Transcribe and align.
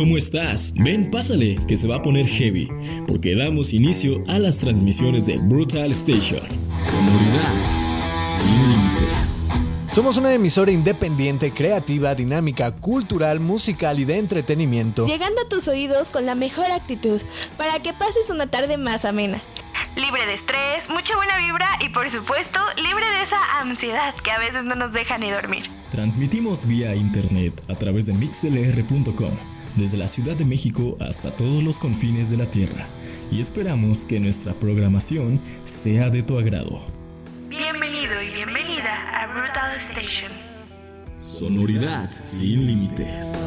¿cómo 0.00 0.16
estás? 0.16 0.72
Ven, 0.76 1.10
pásale, 1.10 1.56
que 1.68 1.76
se 1.76 1.86
va 1.86 1.96
a 1.96 2.02
poner 2.02 2.26
heavy, 2.26 2.70
porque 3.06 3.36
damos 3.36 3.74
inicio 3.74 4.24
a 4.28 4.38
las 4.38 4.58
transmisiones 4.58 5.26
de 5.26 5.36
Brutal 5.36 5.90
Station. 5.90 6.40
Sonoridad 6.72 7.52
sin 8.26 8.70
límites. 8.70 9.42
Somos 9.92 10.16
una 10.16 10.32
emisora 10.32 10.70
independiente, 10.70 11.50
creativa, 11.50 12.14
dinámica, 12.14 12.74
cultural, 12.74 13.40
musical 13.40 14.00
y 14.00 14.06
de 14.06 14.16
entretenimiento. 14.16 15.04
Llegando 15.04 15.42
a 15.42 15.48
tus 15.50 15.68
oídos 15.68 16.08
con 16.08 16.24
la 16.24 16.34
mejor 16.34 16.72
actitud, 16.72 17.20
para 17.58 17.78
que 17.80 17.92
pases 17.92 18.30
una 18.30 18.46
tarde 18.46 18.78
más 18.78 19.04
amena. 19.04 19.42
Libre 19.96 20.24
de 20.24 20.32
estrés, 20.32 20.88
mucha 20.88 21.14
buena 21.14 21.36
vibra 21.36 21.78
y 21.84 21.90
por 21.90 22.08
supuesto 22.10 22.58
libre 22.76 23.04
de 23.06 23.22
esa 23.24 23.60
ansiedad 23.60 24.14
que 24.24 24.30
a 24.30 24.38
veces 24.38 24.64
no 24.64 24.76
nos 24.76 24.94
deja 24.94 25.18
ni 25.18 25.30
dormir. 25.30 25.68
Transmitimos 25.90 26.64
vía 26.64 26.94
internet 26.94 27.60
a 27.68 27.74
través 27.74 28.06
de 28.06 28.14
mixlr.com, 28.14 29.32
desde 29.76 29.96
la 29.96 30.08
Ciudad 30.08 30.36
de 30.36 30.44
México 30.44 30.96
hasta 31.00 31.30
todos 31.36 31.62
los 31.62 31.78
confines 31.78 32.30
de 32.30 32.36
la 32.36 32.46
Tierra, 32.46 32.86
y 33.30 33.40
esperamos 33.40 34.04
que 34.04 34.20
nuestra 34.20 34.52
programación 34.52 35.40
sea 35.64 36.10
de 36.10 36.22
tu 36.22 36.38
agrado. 36.38 36.80
Bienvenido 37.48 38.22
y 38.22 38.30
bienvenida 38.30 39.22
a 39.22 39.26
Brutal 39.32 39.76
Station. 39.90 40.32
Sonoridad 41.18 42.10
sin 42.18 42.66
límites. 42.66 43.38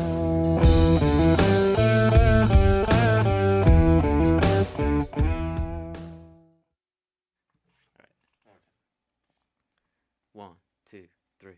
One, 10.34 10.56
two, 10.90 11.08
three. 11.40 11.58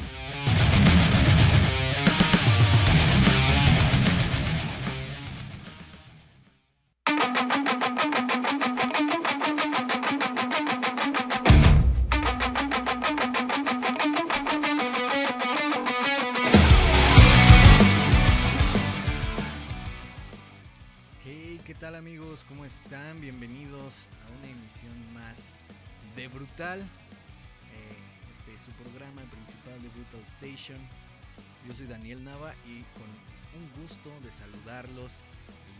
Gusto 33.91 34.09
de 34.21 34.31
saludarlos 34.31 35.11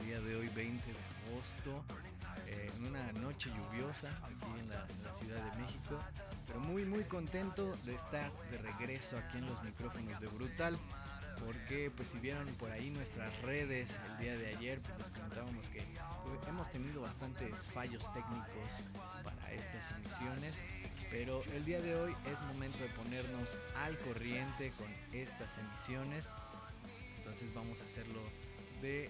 el 0.01 0.07
día 0.07 0.19
de 0.19 0.35
hoy 0.35 0.49
20 0.49 0.85
de 0.85 1.31
agosto 1.31 1.81
eh, 2.45 2.69
en 2.75 2.87
una 2.87 3.09
noche 3.13 3.49
lluviosa 3.49 4.09
aquí 4.09 4.59
en 4.59 4.67
la, 4.67 4.85
Ciudad 5.17 5.41
de 5.41 5.61
México 5.61 5.97
pero 6.45 6.59
muy 6.59 6.83
muy 6.83 7.05
contento 7.05 7.73
de 7.85 7.95
estar 7.95 8.29
de 8.51 8.57
regreso 8.57 9.15
aquí 9.17 9.37
en 9.37 9.45
los 9.45 9.63
micrófonos 9.63 10.19
de 10.19 10.27
Brutal 10.27 10.77
porque 11.45 11.89
pues 11.95 12.09
si 12.09 12.19
vieron 12.19 12.47
por 12.55 12.69
ahí 12.71 12.89
nuestras 12.89 13.41
redes 13.43 13.97
el 14.09 14.17
día 14.17 14.37
de 14.37 14.55
ayer 14.57 14.79
pues 14.81 14.97
les 14.97 15.09
comentábamos 15.11 15.65
que 15.69 15.81
pues, 16.25 16.47
hemos 16.49 16.69
tenido 16.69 17.01
bastantes 17.01 17.55
fallos 17.73 18.03
técnicos 18.13 19.23
para 19.23 19.53
estas 19.53 19.89
emisiones 19.91 20.53
pero 21.11 21.43
el 21.53 21.65
día 21.65 21.81
de 21.81 21.95
hoy 21.95 22.15
es 22.25 22.41
momento 22.47 22.79
de 22.79 22.89
ponernos 22.89 23.57
al 23.83 23.97
corriente 23.99 24.71
con 24.77 24.87
estas 25.11 25.57
emisiones. 25.57 26.25
Entonces 27.21 27.53
vamos 27.53 27.79
a 27.81 27.85
hacerlo 27.85 28.19
de 28.81 29.09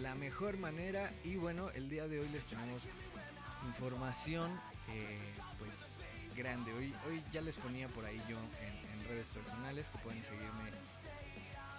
la 0.00 0.14
mejor 0.14 0.56
manera. 0.56 1.12
Y 1.22 1.36
bueno, 1.36 1.70
el 1.70 1.88
día 1.88 2.08
de 2.08 2.18
hoy 2.18 2.28
les 2.30 2.46
tenemos 2.46 2.82
información 3.66 4.58
eh, 4.88 5.18
pues 5.58 5.98
grande. 6.34 6.72
Hoy, 6.72 6.94
hoy 7.06 7.22
ya 7.30 7.42
les 7.42 7.56
ponía 7.56 7.88
por 7.88 8.04
ahí 8.06 8.20
yo 8.28 8.38
en, 8.38 8.82
redes 9.08 9.28
personales 9.28 9.90
que 9.90 9.98
pueden 9.98 10.22
seguirme 10.22 10.70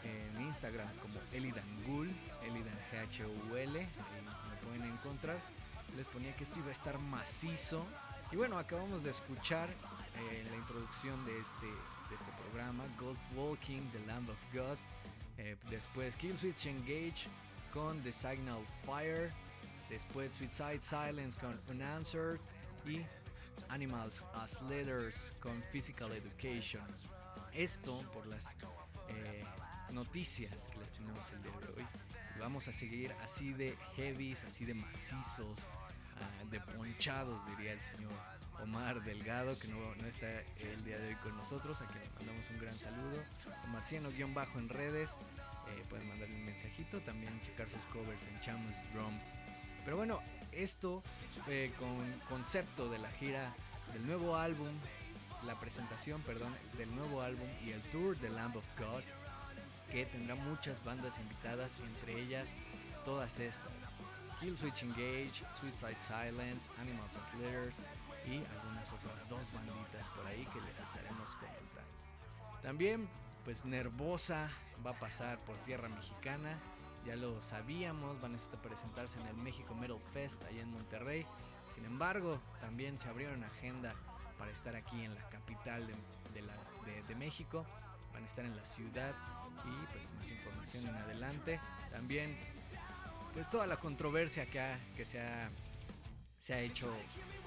en 0.04 0.42
Instagram 0.42 0.88
como 0.98 1.16
Elidangul, 1.32 2.12
Elidan 2.44 2.78
H 3.10 3.26
U 3.26 3.56
L, 3.56 3.80
me 3.80 4.56
pueden 4.58 4.84
encontrar. 4.94 5.42
Les 5.98 6.06
ponía 6.08 6.36
que 6.36 6.44
esto 6.44 6.60
iba 6.60 6.68
a 6.68 6.74
estar 6.74 7.00
macizo 7.00 7.88
y 8.32 8.36
bueno, 8.36 8.60
acabamos 8.60 9.04
de 9.04 9.10
escuchar 9.10 9.70
eh, 9.70 10.46
la 10.48 10.56
introducción 10.58 11.26
de 11.26 11.40
este, 11.40 11.66
de 11.66 12.16
este 12.16 12.32
programa, 12.44 12.84
Ghost 13.00 13.22
Walking, 13.36 13.82
The 13.92 14.06
Lamb 14.06 14.30
of 14.30 14.38
God. 14.54 14.78
Eh, 15.38 15.56
después 15.70 16.16
Killswitch 16.16 16.68
Engage 16.68 17.28
con 17.72 18.02
The 18.04 18.12
Signal 18.12 18.62
Fire. 18.86 19.32
Después 19.90 20.36
Suicide 20.36 20.82
Silence 20.82 21.38
con 21.40 21.60
Unanswered. 21.70 22.40
Y 22.86 23.06
Animals 23.70 24.26
as 24.36 24.62
Leaders 24.64 25.32
con 25.40 25.64
Physical 25.72 26.12
Education. 26.12 26.84
Esto 27.54 28.04
por 28.14 28.28
las 28.28 28.46
eh, 29.10 29.44
noticias 29.92 30.52
que 30.72 30.80
les 30.80 30.92
tenemos 30.92 31.32
el 31.32 31.42
día 31.44 31.52
de 31.52 31.82
hoy. 31.82 31.88
Vamos 32.40 32.68
a 32.68 32.74
seguir 32.74 33.14
así 33.24 33.54
de 33.54 33.78
heavies, 33.96 34.44
así 34.44 34.66
de 34.66 34.74
macizos, 34.74 35.60
ah, 36.20 36.44
de 36.50 36.60
ponchados, 36.60 37.40
diría 37.48 37.74
el 37.74 37.82
señor 37.82 38.12
Omar 38.62 39.04
Delgado, 39.04 39.58
que 39.58 39.68
no, 39.68 39.78
está 40.08 40.30
el 40.60 40.84
día 40.84 40.98
de 40.98 41.10
hoy 41.10 41.16
con 41.16 41.36
nosotros. 41.38 41.82
Aquí 41.82 41.94
le 42.00 42.10
mandamos 42.16 42.50
un 42.50 42.60
gran 42.60 42.76
saludo. 42.76 43.24
Marciano-bajo 43.72 44.60
en 44.60 44.70
redes. 44.70 45.10
Eh, 45.70 45.84
pueden 45.90 46.08
mandarle 46.08 46.36
un 46.36 46.46
mensajito. 46.46 47.00
También 47.02 47.40
checar 47.42 47.70
sus 47.70 47.82
covers 47.92 48.26
en 48.28 48.40
Chamus 48.42 48.76
Drums. 48.94 49.32
Pero 49.84 49.98
bueno, 49.98 50.22
esto 50.52 51.04
eh, 51.48 51.72
con 51.78 52.20
concepto 52.30 52.90
de 52.90 53.00
la 53.00 53.10
gira 53.12 53.54
del 53.94 54.06
nuevo 54.06 54.36
álbum, 54.36 54.70
la 55.46 55.60
presentación, 55.60 56.22
perdón, 56.22 56.56
del 56.78 56.94
nuevo 56.96 57.22
álbum 57.22 57.48
y 57.66 57.72
el 57.72 57.82
tour 57.92 58.18
de 58.18 58.30
Lamb 58.30 58.56
of 58.56 58.66
God, 58.78 59.04
que 59.92 60.06
tendrá 60.06 60.36
muchas 60.36 60.84
bandas 60.84 61.18
invitadas, 61.20 61.72
entre 61.80 62.22
ellas 62.22 62.48
todas 63.06 63.40
estas. 63.40 63.72
Kill 64.40 64.58
Switch 64.58 64.84
Engage, 64.84 65.44
Suicide 65.60 65.98
Silence, 66.08 66.70
Animals 66.82 67.16
as 67.16 67.34
Litters 67.40 67.76
y 68.26 68.44
algunas 68.46 68.92
otras 68.92 69.28
dos 69.30 69.52
banditas 69.54 70.08
por 70.10 70.26
ahí 70.28 70.46
que 70.54 70.62
les 70.62 70.80
estaremos 70.80 71.30
comentando. 71.36 72.62
También, 72.62 73.10
pues 73.44 73.66
Nervosa 73.66 74.50
va 74.86 74.92
a 74.92 75.00
pasar 75.00 75.40
por 75.40 75.56
tierra 75.58 75.90
mexicana 75.90 76.58
ya 77.06 77.16
lo 77.16 77.42
sabíamos, 77.42 78.20
van 78.22 78.36
a 78.36 78.62
presentarse 78.62 79.20
en 79.20 79.28
el 79.28 79.36
México 79.36 79.76
Metal 79.76 80.00
Fest 80.14 80.42
allá 80.44 80.62
en 80.62 80.72
Monterrey. 80.72 81.26
Sin 81.76 81.86
embargo, 81.86 82.40
también 82.62 82.98
se 82.98 83.10
abrieron 83.10 83.44
agenda 83.44 83.94
para 84.38 84.52
estar 84.52 84.76
aquí 84.76 85.04
en 85.04 85.14
la 85.14 85.30
capital 85.30 85.88
de, 85.88 85.96
México. 87.16 87.66
Van 88.12 88.24
a 88.24 88.28
estar 88.28 88.44
en 88.44 88.56
la 88.56 88.66
ciudad 88.66 89.14
y 89.64 89.86
pues 89.92 90.04
más 90.18 90.32
información 90.32 90.88
en 90.88 90.96
adelante. 90.96 91.60
También 91.92 92.36
pues 93.34 93.50
toda 93.50 93.68
la 93.68 93.78
controversia 93.78 94.46
que, 94.46 94.76
que 94.96 95.06
se, 95.06 95.22
ha, 95.22 95.50
se 96.40 96.54
ha 96.54 96.60
hecho 96.60 96.88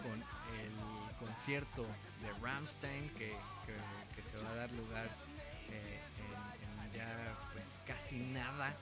con 0.03 0.23
el 0.55 1.17
concierto 1.19 1.87
de 2.23 2.33
Ramstein 2.41 3.09
que, 3.11 3.37
se 4.23 4.43
va 4.43 4.51
a 4.51 4.55
dar 4.55 4.73
lugar 4.73 5.07
eh, 5.71 6.01
en, 6.19 6.93
ya 6.93 7.37
pues 7.53 7.67
casi 7.87 8.17
nada 8.17 8.75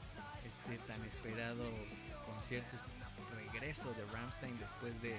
este 0.45 0.79
tan 0.87 1.05
esperado 1.05 1.65
concierto, 2.27 2.77
este 2.77 3.35
regreso 3.35 3.93
de 3.95 4.05
Ramstein 4.07 4.59
después 4.59 5.01
de 5.03 5.19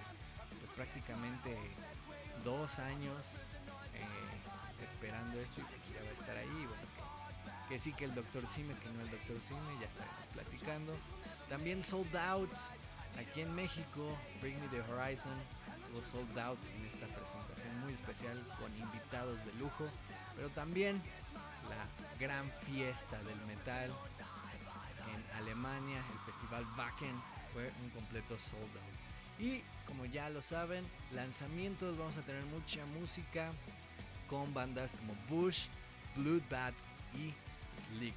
pues 0.59 0.71
prácticamente 0.71 1.55
dos 2.43 2.79
años 2.79 3.25
eh, 3.93 4.83
esperando 4.83 5.39
esto 5.39 5.61
y 5.61 5.93
ya 5.93 6.01
va 6.01 6.09
a 6.09 6.13
estar 6.13 6.37
ahí. 6.37 6.65
Bueno, 6.65 6.83
que, 7.69 7.79
sí 7.79 7.93
que 7.93 8.05
el 8.05 8.15
Doctor 8.15 8.47
Sime, 8.49 8.73
que 8.75 8.89
no 8.89 9.01
el 9.01 9.11
Doctor 9.11 9.37
Sime, 9.41 9.79
ya 9.79 9.87
estaremos 9.87 10.27
platicando. 10.33 10.95
También 11.49 11.83
Sold 11.83 12.15
Out 12.15 12.51
aquí 13.17 13.41
en 13.41 13.53
México, 13.53 14.17
Bring 14.41 14.59
Me 14.59 14.67
the 14.67 14.81
Horizon, 14.81 15.37
Sold 16.01 16.37
Out 16.37 16.59
en 16.75 16.85
esta 16.85 17.07
presentación 17.07 17.79
muy 17.81 17.93
especial 17.93 18.41
con 18.59 18.75
invitados 18.77 19.37
de 19.45 19.53
lujo, 19.53 19.89
pero 20.35 20.49
también 20.49 21.01
la 21.69 21.85
gran 22.19 22.49
fiesta 22.65 23.17
del 23.23 23.39
metal 23.45 23.91
en 25.13 25.37
Alemania, 25.37 26.03
el 26.13 26.19
festival 26.31 26.65
Wacken 26.77 27.21
fue 27.53 27.71
un 27.83 27.89
completo 27.91 28.37
sold 28.37 28.63
out. 28.63 29.39
Y 29.39 29.61
como 29.85 30.05
ya 30.05 30.29
lo 30.29 30.41
saben, 30.41 30.85
lanzamientos, 31.13 31.97
vamos 31.97 32.17
a 32.17 32.21
tener 32.21 32.43
mucha 32.45 32.85
música 32.85 33.51
con 34.27 34.53
bandas 34.53 34.95
como 34.95 35.13
Bush, 35.29 35.65
Bloodbath 36.15 36.73
y 37.13 37.33
Slign. 37.79 38.13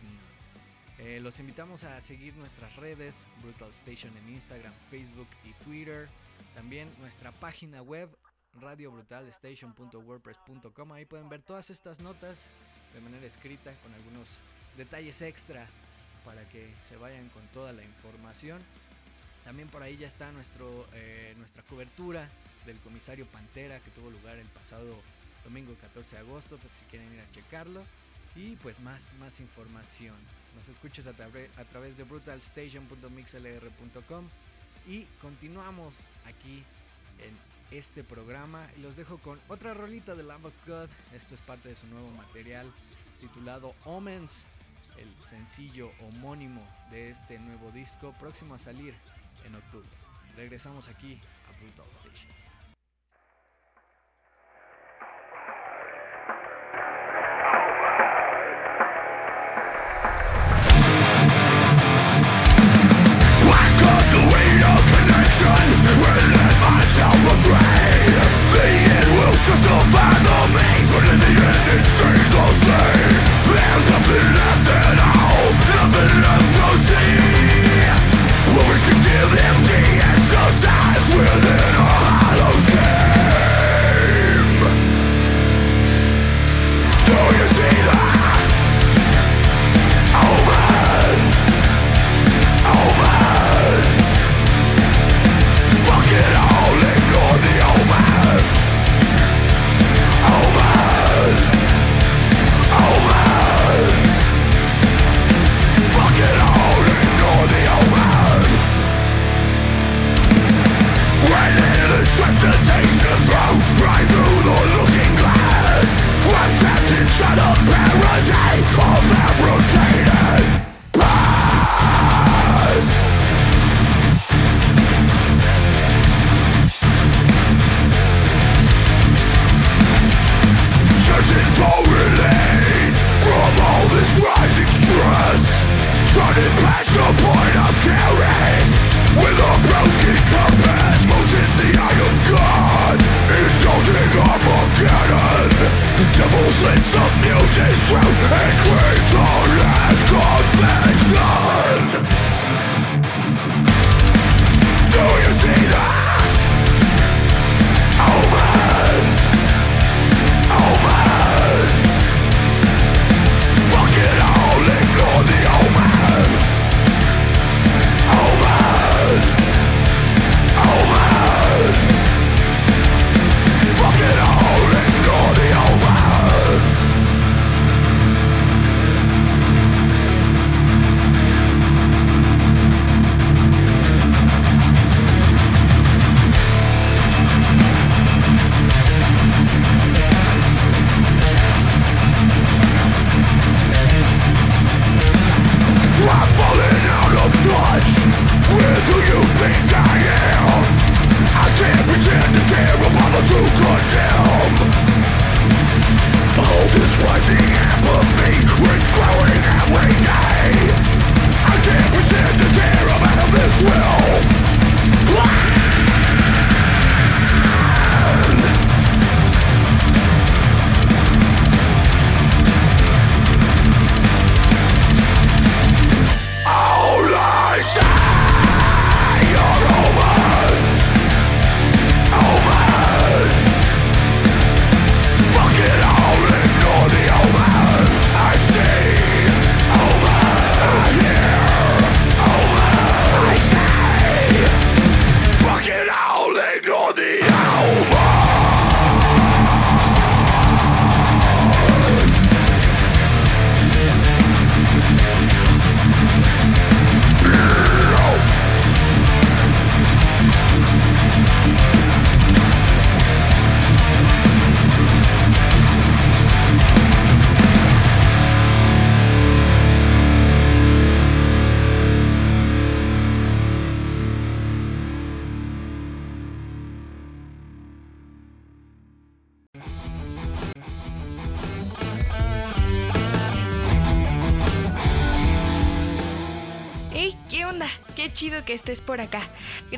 Eh, 0.99 1.21
los 1.21 1.39
invitamos 1.39 1.85
a 1.85 2.01
seguir 2.01 2.35
nuestras 2.35 2.75
redes, 2.77 3.15
Brutal 3.43 3.71
Station 3.71 4.17
en 4.17 4.35
Instagram, 4.35 4.73
Facebook 4.91 5.29
y 5.45 5.53
Twitter. 5.65 6.09
También 6.59 6.91
nuestra 6.99 7.31
página 7.31 7.81
web, 7.83 8.11
radiobrutalstation.wordpress.com. 8.61 10.93
Ahí 10.93 11.05
pueden 11.05 11.29
ver 11.29 11.41
todas 11.41 11.71
estas 11.71 12.01
notas 12.01 12.37
de 12.93 13.01
manera 13.01 13.25
escrita 13.25 13.73
con 13.75 13.95
algunos 13.95 14.29
detalles 14.77 15.23
extras 15.23 15.71
para 16.25 16.43
que 16.49 16.75
se 16.89 16.97
vayan 16.97 17.29
con 17.29 17.47
toda 17.55 17.73
la 17.73 17.85
información. 17.85 18.59
También 19.45 19.69
por 19.69 19.85
ahí 19.85 19.99
ya 19.99 20.09
está 20.09 20.33
nuestro, 20.33 20.89
eh, 20.95 21.33
nuestra 21.39 21.63
cobertura 21.63 22.29
del 22.67 22.81
comisario 22.81 23.25
Pantera 23.27 23.79
que 23.79 23.93
tuvo 23.93 24.11
lugar 24.11 24.37
el 24.37 24.49
pasado 24.49 24.97
domingo 25.45 25.77
14 25.81 26.17
de 26.17 26.23
agosto, 26.23 26.59
pues 26.59 26.73
si 26.73 26.85
quieren 26.87 27.15
ir 27.15 27.21
a 27.21 27.31
checarlo. 27.31 27.85
Y 28.35 28.57
pues 28.57 28.81
más, 28.81 29.15
más 29.21 29.39
información. 29.39 30.17
Nos 30.57 30.69
escuchas 30.69 31.07
a, 31.07 31.11
a 31.11 31.65
través 31.67 31.97
de 31.97 32.03
brutalstation.mixlr.com 32.03 34.29
y 34.89 35.05
continuamos 35.21 36.01
aquí 36.27 36.65
en 37.21 37.77
este 37.79 38.03
programa 38.03 38.67
y 38.77 38.81
los 38.81 38.97
dejo 38.97 39.19
con 39.19 39.39
otra 39.49 39.75
rolita 39.75 40.15
de 40.15 40.23
Lamb 40.23 40.47
of 40.47 40.55
God. 40.67 40.89
Esto 41.15 41.35
es 41.35 41.41
parte 41.43 41.69
de 41.69 41.77
su 41.77 41.87
nuevo 41.89 42.11
material 42.13 42.73
titulado 43.21 43.75
Omens 43.85 44.47
el 44.97 45.15
sencillo 45.29 45.93
homónimo 46.01 46.67
de 46.91 47.11
este 47.11 47.39
nuevo 47.39 47.71
disco 47.71 48.15
próximo 48.19 48.55
a 48.55 48.59
salir 48.59 48.95
en 49.45 49.55
octubre. 49.55 49.89
Regresamos 50.37 50.89
aquí 50.89 51.21
a 51.47 51.61
Brutal 51.61 51.87
Station. 51.91 52.48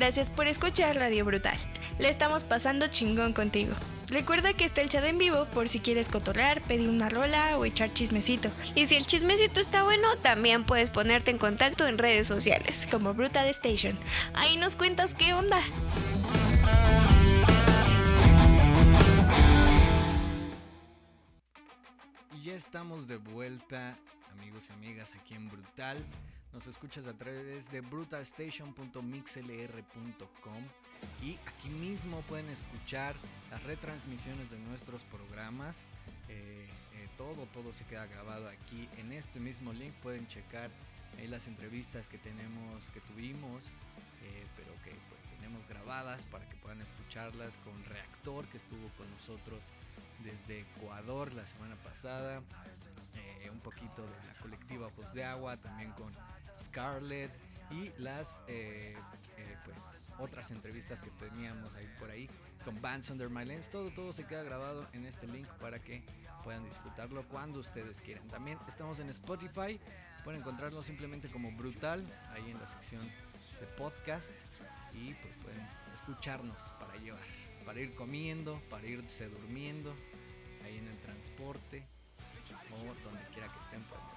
Gracias 0.01 0.31
por 0.31 0.47
escuchar 0.47 0.95
Radio 0.95 1.23
Brutal. 1.25 1.59
Le 1.99 2.09
estamos 2.09 2.43
pasando 2.43 2.87
chingón 2.87 3.33
contigo. 3.33 3.75
Recuerda 4.07 4.53
que 4.53 4.65
está 4.65 4.81
el 4.81 4.89
chat 4.89 5.03
en 5.03 5.19
vivo 5.19 5.45
por 5.53 5.69
si 5.69 5.79
quieres 5.79 6.09
cotorrear, 6.09 6.59
pedir 6.63 6.89
una 6.89 7.07
rola 7.07 7.55
o 7.59 7.65
echar 7.65 7.93
chismecito. 7.93 8.49
Y 8.73 8.87
si 8.87 8.95
el 8.95 9.05
chismecito 9.05 9.59
está 9.59 9.83
bueno, 9.83 10.17
también 10.23 10.63
puedes 10.63 10.89
ponerte 10.89 11.29
en 11.29 11.37
contacto 11.37 11.85
en 11.85 11.99
redes 11.99 12.25
sociales. 12.25 12.87
Como 12.89 13.13
Brutal 13.13 13.45
Station. 13.49 13.95
Ahí 14.33 14.57
nos 14.57 14.75
cuentas 14.75 15.13
qué 15.13 15.35
onda. 15.35 15.61
Y 22.33 22.43
ya 22.43 22.55
estamos 22.55 23.05
de 23.05 23.17
vuelta, 23.17 23.99
amigos 24.31 24.63
y 24.69 24.73
amigas, 24.73 25.13
aquí 25.19 25.33
en 25.35 25.49
Brutal. 25.49 25.97
Nos 26.53 26.65
escuchas 26.67 27.07
a 27.07 27.13
través 27.13 27.71
de 27.71 27.81
brutalstation.mixlr.com 27.81 30.63
y 31.21 31.37
aquí 31.47 31.69
mismo 31.69 32.21
pueden 32.21 32.49
escuchar 32.49 33.15
las 33.49 33.61
retransmisiones 33.63 34.51
de 34.51 34.59
nuestros 34.59 35.03
programas. 35.03 35.77
Eh, 36.29 36.67
eh, 36.95 37.09
todo, 37.17 37.47
todo 37.53 37.73
se 37.73 37.83
queda 37.85 38.05
grabado 38.07 38.49
aquí 38.49 38.89
en 38.97 39.13
este 39.13 39.39
mismo 39.39 39.71
link. 39.73 39.93
Pueden 40.03 40.27
checar 40.27 40.69
ahí 41.17 41.27
las 41.27 41.47
entrevistas 41.47 42.07
que 42.07 42.17
tenemos, 42.17 42.89
que 42.89 42.99
tuvimos, 43.01 43.63
eh, 44.23 44.45
pero 44.57 44.73
que 44.83 44.91
pues 44.91 45.21
tenemos 45.37 45.67
grabadas 45.67 46.25
para 46.25 46.49
que 46.49 46.55
puedan 46.57 46.81
escucharlas 46.81 47.55
con 47.63 47.83
Reactor 47.85 48.45
que 48.47 48.57
estuvo 48.57 48.89
con 48.97 49.09
nosotros 49.11 49.63
desde 50.23 50.61
Ecuador 50.61 51.31
la 51.33 51.45
semana 51.47 51.75
pasada. 51.77 52.41
Un 53.51 53.59
poquito 53.59 54.01
de 54.01 54.27
la 54.27 54.33
colectiva 54.41 54.87
Ojos 54.87 55.13
de 55.13 55.23
Agua, 55.23 55.57
también 55.57 55.91
con 55.91 56.13
Scarlett 56.57 57.31
y 57.69 57.91
las 57.97 58.39
eh, 58.47 58.95
eh, 59.37 59.57
pues 59.65 60.09
otras 60.19 60.51
entrevistas 60.51 61.01
que 61.01 61.09
teníamos 61.11 61.73
ahí 61.75 61.87
por 61.99 62.09
ahí 62.09 62.27
con 62.65 62.81
Bands 62.81 63.09
Under 63.09 63.29
My 63.29 63.45
Lens. 63.45 63.69
Todo, 63.69 63.91
todo 63.91 64.13
se 64.13 64.25
queda 64.25 64.43
grabado 64.43 64.87
en 64.93 65.05
este 65.05 65.27
link 65.27 65.47
para 65.59 65.79
que 65.79 66.03
puedan 66.43 66.63
disfrutarlo 66.65 67.27
cuando 67.27 67.59
ustedes 67.59 68.01
quieran. 68.01 68.27
También 68.27 68.57
estamos 68.67 68.99
en 68.99 69.09
Spotify, 69.09 69.79
pueden 70.23 70.41
encontrarlo 70.41 70.83
simplemente 70.83 71.29
como 71.29 71.51
Brutal, 71.51 72.05
ahí 72.31 72.51
en 72.51 72.59
la 72.59 72.67
sección 72.67 73.07
de 73.59 73.65
podcast 73.77 74.35
y 74.93 75.13
pues 75.15 75.37
pueden 75.37 75.65
escucharnos 75.93 76.61
para 76.79 76.95
llevar, 76.97 77.21
para 77.65 77.79
ir 77.79 77.95
comiendo, 77.95 78.61
para 78.69 78.85
irse 78.85 79.29
durmiendo, 79.29 79.95
ahí 80.63 80.77
en 80.77 80.87
el 80.87 80.97
transporte 80.97 81.85
o 82.73 83.03
donde 83.03 83.23
quiera 83.33 83.47
que 83.51 83.59
estén 83.59 83.83
pueden 83.83 84.11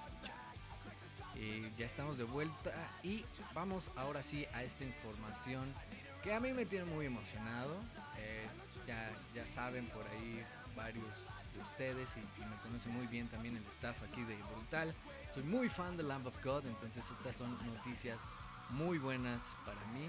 eh, 1.37 1.69
ya 1.77 1.85
estamos 1.85 2.17
de 2.17 2.23
vuelta 2.23 2.71
y 3.03 3.25
vamos 3.53 3.91
ahora 3.97 4.23
sí 4.23 4.45
a 4.53 4.63
esta 4.63 4.85
información 4.85 5.73
que 6.23 6.33
a 6.33 6.39
mí 6.39 6.53
me 6.53 6.65
tiene 6.65 6.85
muy 6.85 7.05
emocionado. 7.05 7.75
Eh, 8.17 8.47
ya, 8.87 9.11
ya 9.33 9.45
saben 9.45 9.85
por 9.87 10.07
ahí 10.07 10.43
varios 10.75 11.05
de 11.53 11.61
ustedes 11.61 12.09
y, 12.15 12.39
me 12.39 12.55
conocen 12.63 12.93
muy 12.93 13.07
bien 13.07 13.27
también 13.27 13.57
el 13.57 13.65
staff 13.65 14.01
aquí 14.03 14.23
de 14.23 14.35
Brutal. 14.53 14.95
Soy 15.33 15.43
muy 15.43 15.67
fan 15.67 15.97
de 15.97 16.03
Lamb 16.03 16.25
of 16.27 16.43
God, 16.43 16.65
entonces 16.65 17.03
estas 17.11 17.35
son 17.35 17.57
noticias 17.67 18.17
muy 18.69 18.97
buenas 18.97 19.43
para 19.65 19.79
mí. 19.87 20.07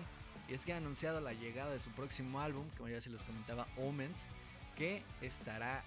Y 0.48 0.54
es 0.54 0.64
que 0.64 0.72
ha 0.72 0.76
anunciado 0.76 1.20
la 1.20 1.32
llegada 1.32 1.72
de 1.72 1.80
su 1.80 1.90
próximo 1.90 2.40
álbum, 2.40 2.68
como 2.76 2.88
ya 2.88 3.00
se 3.00 3.10
los 3.10 3.22
comentaba, 3.24 3.66
Omens, 3.76 4.18
que 4.76 5.02
estará 5.20 5.82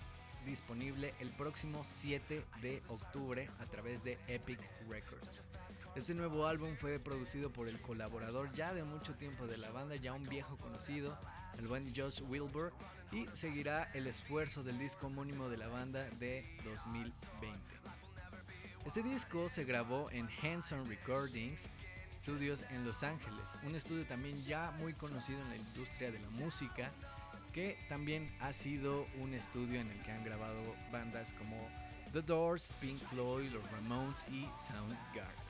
disponible 0.46 1.14
el 1.20 1.30
próximo 1.32 1.84
7 1.88 2.44
de 2.62 2.82
octubre 2.88 3.50
a 3.60 3.66
través 3.66 4.04
de 4.04 4.18
Epic 4.28 4.60
Records. 4.90 5.44
Este 5.96 6.14
nuevo 6.14 6.48
álbum 6.48 6.76
fue 6.76 7.00
producido 7.00 7.52
por 7.52 7.68
el 7.68 7.82
colaborador 7.82 8.54
ya 8.54 8.74
de 8.74 8.84
mucho 8.84 9.16
tiempo 9.16 9.48
de 9.48 9.58
la 9.58 9.72
banda, 9.72 9.96
ya 9.96 10.14
un 10.14 10.28
viejo 10.28 10.58
conocido, 10.58 11.18
el 11.58 11.68
buen 11.68 11.94
Josh 11.96 12.22
Wilbur, 12.22 12.72
y 13.12 13.26
seguirá 13.34 13.90
el 13.94 14.08
esfuerzo 14.08 14.64
del 14.64 14.78
disco 14.78 15.08
homónimo 15.08 15.50
de 15.50 15.58
la 15.58 15.68
banda 15.68 16.08
de 16.20 16.46
2020. 16.64 17.60
Este 18.86 19.04
disco 19.04 19.50
se 19.50 19.66
grabó 19.66 20.10
en 20.12 20.30
Hanson 20.42 20.88
Recordings 20.88 21.62
Studios 22.14 22.66
en 22.70 22.86
Los 22.86 23.04
Ángeles, 23.04 23.46
un 23.64 23.76
estudio 23.76 24.06
también 24.06 24.44
ya 24.46 24.72
muy 24.72 24.94
conocido 24.94 25.42
en 25.42 25.50
la 25.50 25.56
industria 25.58 26.12
de 26.12 26.20
la 26.20 26.30
música 26.30 26.92
que 27.54 27.78
también 27.90 28.32
ha 28.40 28.54
sido 28.54 29.08
un 29.20 29.34
estudio 29.34 29.80
en 29.80 29.90
el 29.90 30.02
que 30.04 30.12
han 30.12 30.24
grabado 30.24 30.76
bandas 30.92 31.34
como 31.34 31.56
The 32.14 32.22
Doors, 32.22 32.74
Pink 32.80 33.00
Floyd, 33.10 33.52
los 33.52 33.72
Ramones 33.72 34.24
y 34.30 34.48
Soundgarden. 34.68 35.50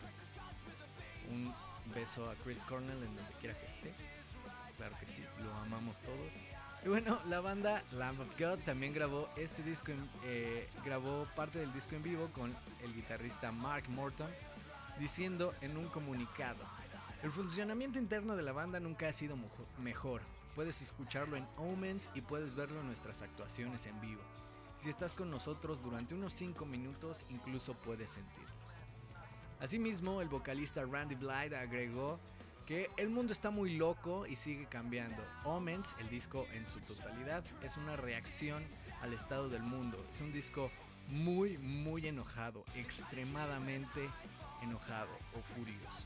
Un 1.32 1.54
beso 1.94 2.30
a 2.30 2.36
Chris 2.36 2.60
Cornell 2.64 3.04
en 3.04 3.16
donde 3.16 3.32
quiera 3.40 3.58
que 3.58 3.66
esté. 3.66 3.94
Claro 4.78 4.96
que 5.00 5.06
sí, 5.06 5.24
lo 5.44 5.54
amamos 5.56 6.00
todos. 6.00 6.32
Y 6.84 6.88
bueno, 6.88 7.20
la 7.28 7.42
banda 7.42 7.84
Lamb 7.92 8.22
of 8.22 8.40
God 8.40 8.60
también 8.60 8.94
grabó 8.94 9.30
este 9.36 9.62
disco, 9.64 9.92
eh, 10.24 10.70
grabó 10.86 11.28
parte 11.36 11.60
del 11.60 11.74
disco 11.74 11.96
en 11.96 12.04
vivo 12.04 12.30
con 12.34 12.56
el 12.82 12.94
guitarrista 12.94 13.52
Mark 13.52 13.90
Morton, 13.90 14.32
diciendo 14.98 15.54
en 15.60 15.76
un 15.76 15.88
comunicado, 15.90 16.64
el 17.22 17.32
funcionamiento 17.32 18.00
interno 18.00 18.38
de 18.38 18.44
la 18.44 18.54
banda 18.54 18.80
nunca 18.80 19.10
ha 19.10 19.14
sido 19.14 19.38
mejor 19.78 20.22
puedes 20.60 20.82
escucharlo 20.82 21.38
en 21.38 21.48
Omens 21.56 22.10
y 22.14 22.20
puedes 22.20 22.54
verlo 22.54 22.82
en 22.82 22.88
nuestras 22.88 23.22
actuaciones 23.22 23.86
en 23.86 24.02
vivo. 24.02 24.22
Si 24.80 24.90
estás 24.90 25.14
con 25.14 25.32
nosotros 25.32 25.82
durante 25.82 26.14
unos 26.14 26.34
5 26.34 26.66
minutos, 26.66 27.24
incluso 27.30 27.76
puedes 27.76 28.10
sentirlo. 28.10 28.54
Asimismo, 29.62 30.20
el 30.20 30.28
vocalista 30.28 30.84
Randy 30.84 31.16
Blythe 31.16 31.56
agregó 31.56 32.20
que 32.66 32.90
el 32.98 33.08
mundo 33.08 33.32
está 33.32 33.52
muy 33.52 33.78
loco 33.78 34.28
y 34.28 34.36
sigue 34.36 34.66
cambiando. 34.66 35.24
Omens, 35.46 35.96
el 35.98 36.10
disco 36.10 36.46
en 36.52 36.66
su 36.66 36.82
totalidad, 36.82 37.46
es 37.64 37.78
una 37.78 37.96
reacción 37.96 38.62
al 39.02 39.14
estado 39.14 39.48
del 39.48 39.64
mundo. 39.64 40.06
Es 40.12 40.20
un 40.20 40.34
disco 40.34 40.70
muy, 41.08 41.58
muy 41.58 42.06
enojado, 42.06 42.66
extremadamente 42.76 44.10
enojado 44.62 45.18
o 45.38 45.42
furioso. 45.56 46.06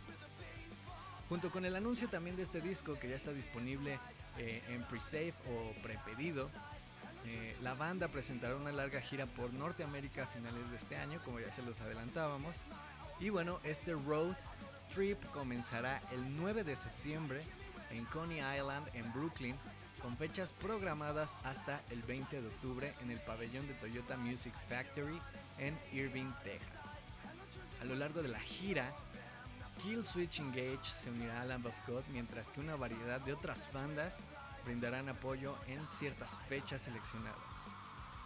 Junto 1.30 1.52
con 1.52 1.66
el 1.66 1.76
anuncio 1.76 2.08
también 2.10 2.36
de 2.36 2.44
este 2.44 2.62
disco 2.62 3.00
que 3.00 3.10
ya 3.10 3.16
está 3.16 3.32
disponible 3.32 4.00
eh, 4.38 4.62
en 4.70 4.84
pre-save 4.84 5.34
o 5.50 5.82
prepedido. 5.82 6.50
Eh, 7.26 7.56
la 7.62 7.74
banda 7.74 8.08
presentará 8.10 8.56
una 8.56 8.72
larga 8.72 9.00
gira 9.00 9.26
por 9.26 9.54
Norteamérica 9.54 10.24
a 10.24 10.28
finales 10.28 10.70
de 10.70 10.78
este 10.78 10.98
año, 10.98 11.22
como 11.24 11.40
ya 11.40 11.52
se 11.52 11.62
los 11.62 11.80
adelantábamos. 11.80 12.56
Y 13.20 13.30
bueno, 13.30 13.60
este 13.64 13.94
road 13.94 14.36
trip 14.94 15.24
comenzará 15.32 16.02
el 16.12 16.36
9 16.36 16.64
de 16.64 16.76
septiembre 16.76 17.44
en 17.92 18.06
Coney 18.06 18.40
Island, 18.40 18.88
en 18.94 19.12
Brooklyn, 19.14 19.56
con 20.02 20.18
fechas 20.18 20.52
programadas 20.52 21.32
hasta 21.44 21.82
el 21.90 22.02
20 22.02 22.42
de 22.42 22.48
octubre 22.48 22.94
en 23.02 23.12
el 23.12 23.20
pabellón 23.20 23.68
de 23.68 23.74
Toyota 23.76 24.18
Music 24.18 24.54
Factory 24.68 25.20
en 25.58 25.78
Irving, 25.94 26.32
Texas. 26.44 26.84
A 27.82 27.86
lo 27.86 27.96
largo 27.96 28.22
de 28.22 28.28
la 28.28 28.40
gira, 28.40 28.94
Kill 29.84 30.06
Switch 30.06 30.40
Engage 30.40 30.86
se 30.86 31.10
unirá 31.10 31.42
a 31.42 31.46
Lamb 31.46 31.66
of 31.66 31.76
God, 31.86 32.04
mientras 32.14 32.48
que 32.48 32.62
una 32.62 32.78
variedad 32.78 33.20
de 33.20 33.34
otras 33.34 33.70
bandas 33.74 34.16
brindarán 34.64 35.10
apoyo 35.10 35.58
en 35.68 35.86
ciertas 35.90 36.40
fechas 36.48 36.84
seleccionadas. 36.84 37.36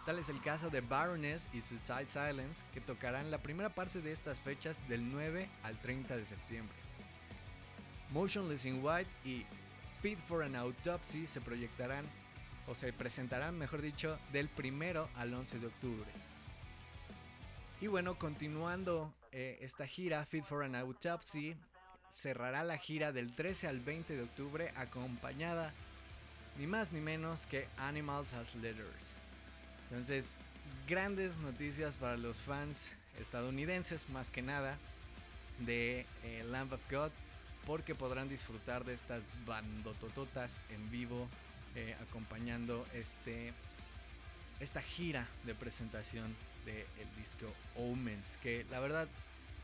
Tal 0.06 0.20
es 0.20 0.28
el 0.28 0.40
caso 0.40 0.70
de 0.70 0.82
Baroness 0.82 1.48
y 1.52 1.60
Suicide 1.60 2.06
Silence, 2.06 2.62
que 2.72 2.80
tocarán 2.80 3.32
la 3.32 3.38
primera 3.38 3.70
parte 3.70 4.00
de 4.00 4.12
estas 4.12 4.38
fechas 4.38 4.76
del 4.88 5.10
9 5.10 5.50
al 5.64 5.76
30 5.80 6.16
de 6.16 6.26
septiembre. 6.26 6.78
Motionless 8.10 8.64
in 8.64 8.84
White 8.84 9.10
y 9.24 9.44
Fit 10.00 10.20
for 10.28 10.44
an 10.44 10.54
Autopsy 10.54 11.26
se 11.26 11.40
proyectarán, 11.40 12.06
o 12.68 12.74
se 12.76 12.92
presentarán, 12.92 13.58
mejor 13.58 13.82
dicho, 13.82 14.16
del 14.32 14.48
1 14.56 15.08
al 15.16 15.34
11 15.34 15.58
de 15.58 15.66
octubre. 15.66 16.10
Y 17.80 17.88
bueno, 17.88 18.16
continuando 18.16 19.12
eh, 19.32 19.58
esta 19.60 19.86
gira, 19.86 20.24
Fit 20.26 20.44
for 20.44 20.62
an 20.62 20.74
Autopsy, 20.74 21.56
cerrará 22.10 22.64
la 22.64 22.78
gira 22.78 23.12
del 23.12 23.34
13 23.34 23.68
al 23.68 23.80
20 23.80 24.16
de 24.16 24.22
octubre 24.22 24.72
acompañada 24.76 25.72
ni 26.58 26.66
más 26.66 26.92
ni 26.92 27.00
menos 27.00 27.46
que 27.46 27.68
Animals 27.78 28.34
as 28.34 28.54
Letters. 28.56 29.20
Entonces, 29.90 30.34
grandes 30.86 31.36
noticias 31.38 31.96
para 31.96 32.16
los 32.16 32.36
fans 32.36 32.88
estadounidenses 33.20 34.08
más 34.10 34.28
que 34.30 34.42
nada 34.42 34.76
de 35.60 36.06
eh, 36.24 36.44
Lamb 36.46 36.72
of 36.72 36.80
God 36.90 37.10
porque 37.66 37.94
podrán 37.94 38.28
disfrutar 38.28 38.84
de 38.84 38.94
estas 38.94 39.22
bandotototas 39.44 40.52
en 40.70 40.90
vivo 40.90 41.28
eh, 41.74 41.94
acompañando 42.00 42.86
este 42.94 43.52
esta 44.60 44.82
gira 44.82 45.28
de 45.44 45.54
presentación 45.54 46.34
el 46.70 47.16
disco 47.16 47.46
Omens, 47.76 48.38
que 48.42 48.64
la 48.70 48.80
verdad 48.80 49.08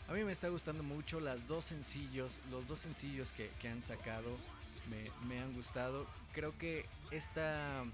a 0.08 0.12
mí 0.12 0.22
me 0.22 0.32
está 0.32 0.48
gustando 0.48 0.82
mucho 0.82 1.20
las 1.20 1.46
dos 1.46 1.64
sencillos, 1.64 2.38
los 2.50 2.66
dos 2.68 2.78
sencillos 2.78 3.32
que, 3.32 3.68
han 3.68 3.82
sacado 3.82 4.36
me, 5.26 5.40
han 5.40 5.54
gustado. 5.54 6.06
Creo 6.32 6.56
que 6.58 6.86
esta, 7.10 7.84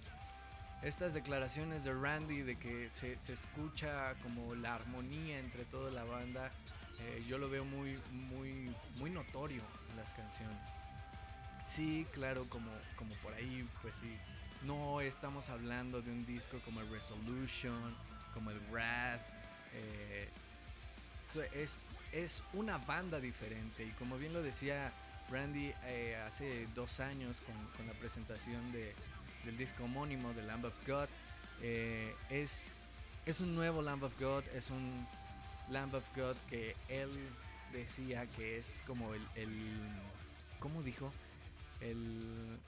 estas 0.83 1.15
declaraciones 1.15 1.85
de 1.85 1.95
Randy 1.95 2.43
de 2.43 2.57
que 2.57 2.91
se, 2.91 3.13
escucha 3.33 4.15
como 4.23 4.55
la 4.57 4.75
armonía 4.75 5.39
entre 5.39 5.65
toda 5.65 5.91
la 5.91 6.05
banda 6.05 6.51
eh, 6.99 7.25
yo 7.27 7.39
lo 7.39 7.49
veo 7.49 7.65
muy, 7.65 7.99
muy, 8.11 8.75
muy 8.97 9.11
notorio 9.11 9.63
en 9.91 9.97
las 9.97 10.13
canciones. 10.13 10.59
Sí, 11.65 12.07
claro, 12.13 12.47
como, 12.49 12.71
como 12.97 13.15
por 13.17 13.33
ahí, 13.33 13.67
pues 13.81 13.95
sí, 14.01 14.17
no 14.63 15.01
estamos 15.01 15.49
hablando 15.49 16.03
de 16.03 16.11
un 16.11 16.27
disco 16.27 16.59
como 16.65 16.83
Resolution, 16.83 17.95
como 18.35 18.51
el 18.51 18.59
Wrath. 18.71 19.21
eh, 19.73 20.29
es, 21.55 21.87
es 22.13 22.43
una 22.55 22.79
banda 22.79 23.21
diferente 23.21 23.85
y 23.85 23.91
como 23.91 24.19
bien 24.19 24.33
lo 24.33 24.43
decía 24.43 24.93
Randy 25.31 25.73
eh, 25.85 26.17
hace 26.27 26.67
dos 26.75 26.99
años 26.99 27.37
con, 27.47 27.55
con 27.77 27.87
la 27.87 27.93
presentación 27.93 28.73
de, 28.73 28.95
del 29.45 29.57
disco 29.57 29.85
homónimo 29.85 30.33
de 30.35 30.43
Lamb 30.43 30.65
of 30.65 30.75
God, 30.87 31.09
eh, 31.63 32.15
es, 32.31 32.73
es 33.27 33.41
un 33.41 33.55
nuevo 33.55 33.81
Lamb 33.81 34.03
of 34.03 34.19
God, 34.19 34.43
es 34.55 34.71
un 34.71 35.07
Lamb 35.71 35.95
of 35.95 36.05
God 36.17 36.37
que 36.49 36.75
él 36.89 37.11
decía 37.73 38.27
que 38.37 38.59
es 38.59 38.83
como 38.87 39.15
el, 39.15 39.23
el 39.37 39.49
¿cómo 40.59 40.83
dijo? 40.83 41.13
El, 41.81 42.59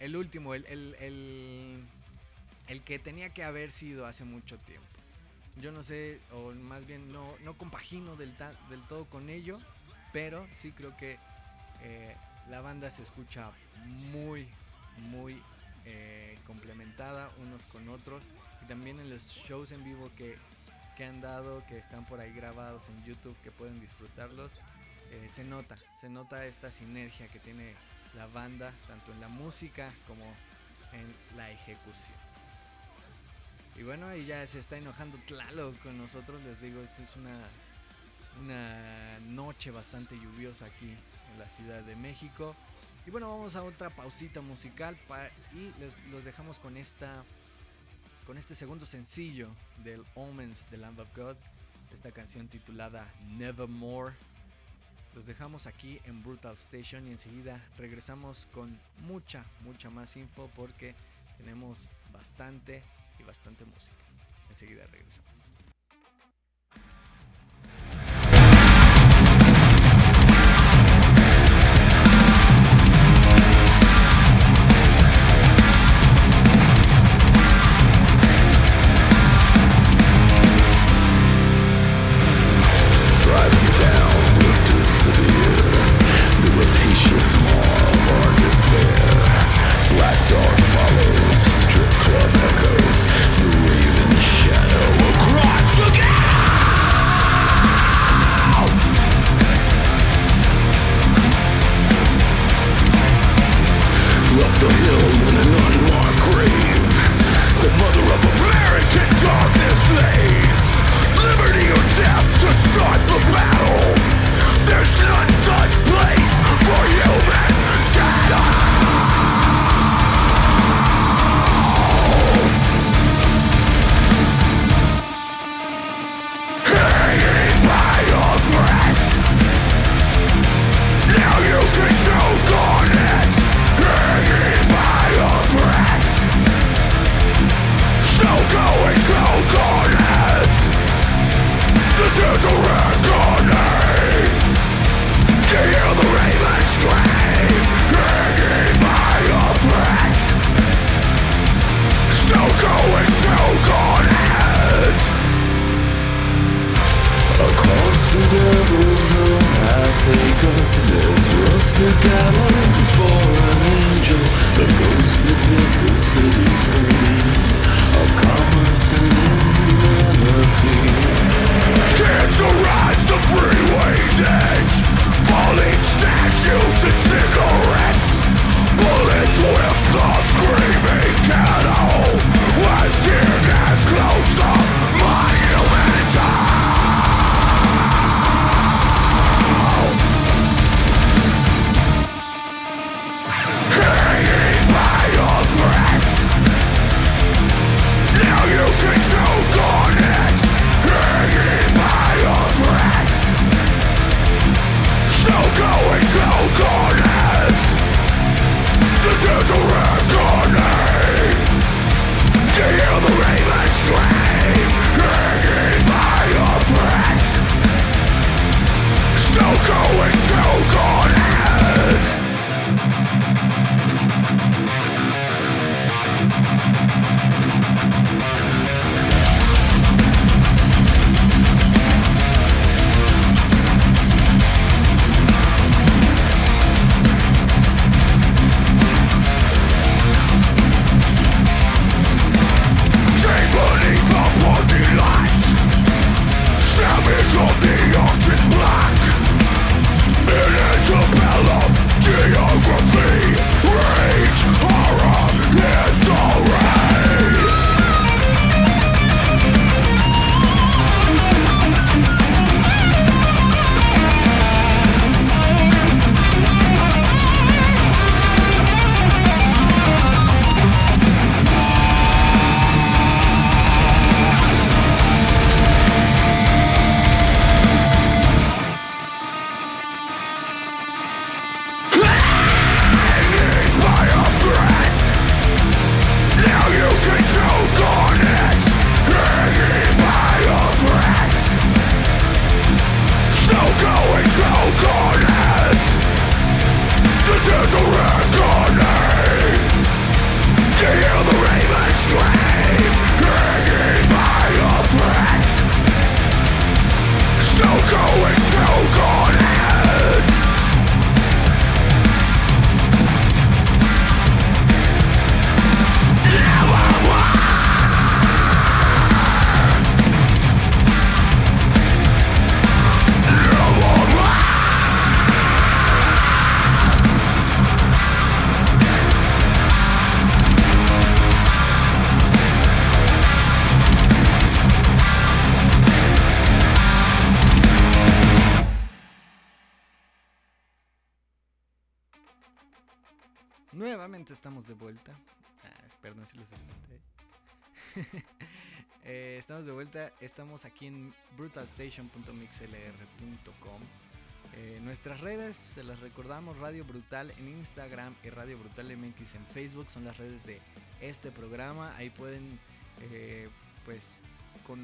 el 0.00 0.16
último, 0.16 0.54
el, 0.54 0.64
el, 0.66 1.84
el 2.68 2.82
que 2.82 2.98
tenía 2.98 3.30
que 3.30 3.44
haber 3.44 3.70
sido 3.70 4.06
hace 4.06 4.24
mucho 4.24 4.58
tiempo. 4.58 4.86
Yo 5.56 5.70
no 5.72 5.82
sé, 5.82 6.20
o 6.32 6.52
más 6.52 6.86
bien 6.86 7.12
no, 7.12 7.34
no 7.44 7.54
compagino 7.54 8.16
del, 8.16 8.32
del 8.70 8.80
todo 8.88 9.04
con 9.04 9.28
ello, 9.28 9.58
pero 10.12 10.46
sí 10.58 10.72
creo 10.72 10.96
que 10.96 11.18
eh, 11.82 12.16
la 12.48 12.60
banda 12.60 12.90
se 12.90 13.02
escucha 13.02 13.50
muy, 13.84 14.48
muy 15.10 15.40
eh, 15.84 16.38
complementada 16.46 17.30
unos 17.38 17.62
con 17.64 17.88
otros. 17.88 18.22
Y 18.62 18.66
también 18.66 19.00
en 19.00 19.10
los 19.10 19.22
shows 19.22 19.72
en 19.72 19.84
vivo 19.84 20.10
que, 20.16 20.36
que 20.96 21.04
han 21.04 21.20
dado, 21.20 21.64
que 21.66 21.78
están 21.78 22.04
por 22.06 22.20
ahí 22.20 22.32
grabados 22.32 22.88
en 22.88 23.04
YouTube, 23.04 23.36
que 23.42 23.50
pueden 23.50 23.80
disfrutarlos, 23.80 24.52
eh, 25.10 25.28
se 25.30 25.44
nota, 25.44 25.76
se 26.00 26.08
nota 26.08 26.46
esta 26.46 26.70
sinergia 26.70 27.28
que 27.28 27.38
tiene 27.38 27.74
la 28.14 28.26
banda, 28.26 28.72
tanto 28.88 29.12
en 29.12 29.20
la 29.20 29.28
música 29.28 29.92
como 30.06 30.24
en 30.92 31.36
la 31.36 31.50
ejecución. 31.50 32.16
Y 33.76 33.82
bueno, 33.82 34.08
ahí 34.08 34.26
ya 34.26 34.46
se 34.46 34.58
está 34.58 34.76
enojando 34.76 35.18
Tlalo 35.26 35.74
con 35.82 35.96
nosotros, 35.96 36.42
les 36.42 36.60
digo, 36.60 36.80
esta 36.82 37.02
es 37.02 37.16
una, 37.16 37.38
una 38.42 39.18
noche 39.20 39.70
bastante 39.70 40.14
lluviosa 40.16 40.66
aquí 40.66 40.90
en 40.90 41.38
la 41.38 41.48
Ciudad 41.48 41.82
de 41.82 41.96
México. 41.96 42.54
Y 43.06 43.10
bueno, 43.10 43.30
vamos 43.30 43.56
a 43.56 43.62
otra 43.62 43.90
pausita 43.90 44.40
musical 44.40 44.96
y 45.54 45.80
les, 45.80 45.98
los 46.10 46.24
dejamos 46.24 46.58
con 46.58 46.76
esta 46.76 47.24
con 48.26 48.38
este 48.38 48.54
segundo 48.54 48.86
sencillo 48.86 49.48
del 49.82 50.04
Omens 50.14 50.70
de 50.70 50.76
Lamb 50.76 51.00
of 51.00 51.08
God, 51.16 51.36
esta 51.92 52.12
canción 52.12 52.46
titulada 52.46 53.04
Nevermore. 53.36 54.14
Los 55.16 55.26
dejamos 55.26 55.66
aquí 55.66 56.00
en 56.04 56.22
Brutal 56.22 56.54
Station 56.54 57.08
y 57.08 57.10
enseguida 57.10 57.60
regresamos 57.76 58.46
con 58.52 58.78
mucha, 59.06 59.44
mucha 59.64 59.90
más 59.90 60.16
info 60.16 60.48
porque 60.54 60.94
tenemos 61.36 61.78
bastante 62.12 62.82
y 63.22 63.26
bastante 63.26 63.64
música. 63.64 63.92
Enseguida 64.50 64.86
regresamos. 64.86 65.41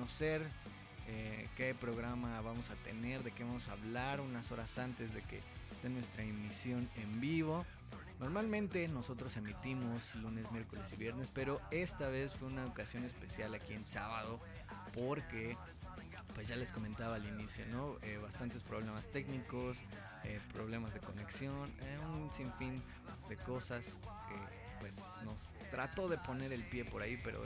Conocer 0.08 0.40
eh, 1.06 1.46
qué 1.54 1.74
programa 1.74 2.40
vamos 2.40 2.70
a 2.70 2.74
tener, 2.76 3.22
de 3.22 3.30
qué 3.30 3.44
vamos 3.44 3.68
a 3.68 3.72
hablar 3.72 4.22
unas 4.22 4.50
horas 4.50 4.78
antes 4.78 5.12
de 5.12 5.20
que 5.20 5.42
esté 5.70 5.90
nuestra 5.90 6.22
emisión 6.22 6.88
en 6.96 7.20
vivo. 7.20 7.66
Normalmente 8.18 8.88
nosotros 8.88 9.36
emitimos 9.36 10.14
lunes, 10.14 10.50
miércoles 10.50 10.86
y 10.94 10.96
viernes, 10.96 11.28
pero 11.34 11.60
esta 11.70 12.08
vez 12.08 12.32
fue 12.34 12.48
una 12.48 12.64
ocasión 12.64 13.04
especial 13.04 13.52
aquí 13.54 13.74
en 13.74 13.84
sábado 13.84 14.40
porque 14.94 15.58
pues 16.34 16.48
ya 16.48 16.56
les 16.56 16.72
comentaba 16.72 17.16
al 17.16 17.26
inicio, 17.26 17.66
¿no? 17.70 17.96
Eh, 18.00 18.16
bastantes 18.16 18.62
problemas 18.62 19.06
técnicos, 19.12 19.76
eh, 20.24 20.40
problemas 20.54 20.94
de 20.94 21.00
conexión, 21.00 21.70
eh, 21.82 21.98
un 22.14 22.32
sinfín 22.32 22.82
de 23.28 23.36
cosas 23.36 23.84
que 23.84 24.80
pues 24.80 24.94
nos 25.22 25.50
trató 25.70 26.08
de 26.08 26.16
poner 26.16 26.54
el 26.54 26.64
pie 26.64 26.86
por 26.86 27.02
ahí, 27.02 27.20
pero 27.22 27.44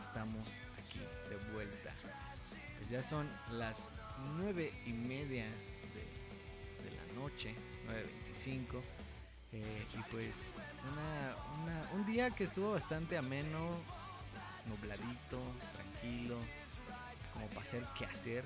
estamos 0.00 0.48
de 0.94 1.36
vuelta. 1.52 1.94
Pues 2.78 2.90
ya 2.90 3.02
son 3.02 3.28
las 3.52 3.88
nueve 4.36 4.72
y 4.86 4.92
media 4.92 5.44
de, 5.44 6.84
de 6.90 6.96
la 6.96 7.20
noche, 7.20 7.54
9.25. 7.86 8.80
eh, 9.52 9.86
y 9.94 10.10
pues 10.10 10.36
una- 10.92 11.34
una- 11.62 11.90
un 11.92 12.04
día 12.06 12.30
que 12.30 12.44
estuvo 12.44 12.72
bastante 12.72 13.16
ameno, 13.16 13.70
nubladito, 14.66 15.40
tranquilo, 15.74 16.36
como 17.32 17.46
para 17.48 17.62
hacer 17.62 17.84
qué 17.96 18.04
hacer. 18.06 18.44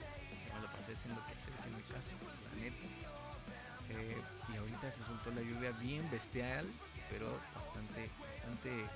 Me 0.55 0.61
lo 0.61 0.67
pasé 0.73 0.93
haciendo 0.93 1.21
qué 1.27 1.33
hacer 1.33 1.53
en 1.67 1.77
mi 1.77 1.83
casa, 1.83 2.11
la 2.45 2.61
neta. 2.61 2.77
Eh, 3.91 4.17
y 4.53 4.57
ahorita 4.57 4.91
se 4.93 5.05
soltó 5.05 5.31
la 5.33 5.43
lluvia 5.43 5.73
bien 5.73 6.09
bestial, 6.11 6.67
pero 7.11 7.39
bastante, 7.55 8.09
bastante 8.21 8.87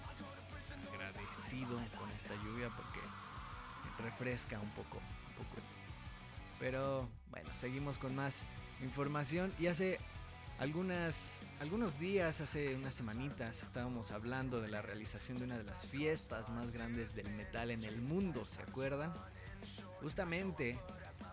agradecido 0.92 1.76
con 1.98 2.10
esta 2.10 2.34
lluvia 2.44 2.68
porque 2.70 3.00
refresca 3.98 4.58
un 4.60 4.70
poco, 4.70 4.98
un 4.98 5.44
poco. 5.44 5.56
Pero 6.58 7.08
bueno, 7.30 7.48
seguimos 7.52 7.98
con 7.98 8.14
más 8.14 8.42
información 8.82 9.52
y 9.58 9.66
hace 9.66 9.98
algunas, 10.58 11.42
algunos 11.60 11.98
días, 11.98 12.40
hace 12.40 12.74
unas 12.74 12.94
semanitas, 12.94 13.62
estábamos 13.62 14.10
hablando 14.10 14.60
de 14.60 14.68
la 14.68 14.80
realización 14.80 15.38
de 15.38 15.44
una 15.44 15.58
de 15.58 15.64
las 15.64 15.86
fiestas 15.86 16.48
más 16.48 16.70
grandes 16.72 17.14
del 17.14 17.30
metal 17.30 17.70
en 17.70 17.84
el 17.84 18.00
mundo, 18.00 18.46
¿se 18.46 18.62
acuerdan? 18.62 19.12
Justamente 20.00 20.78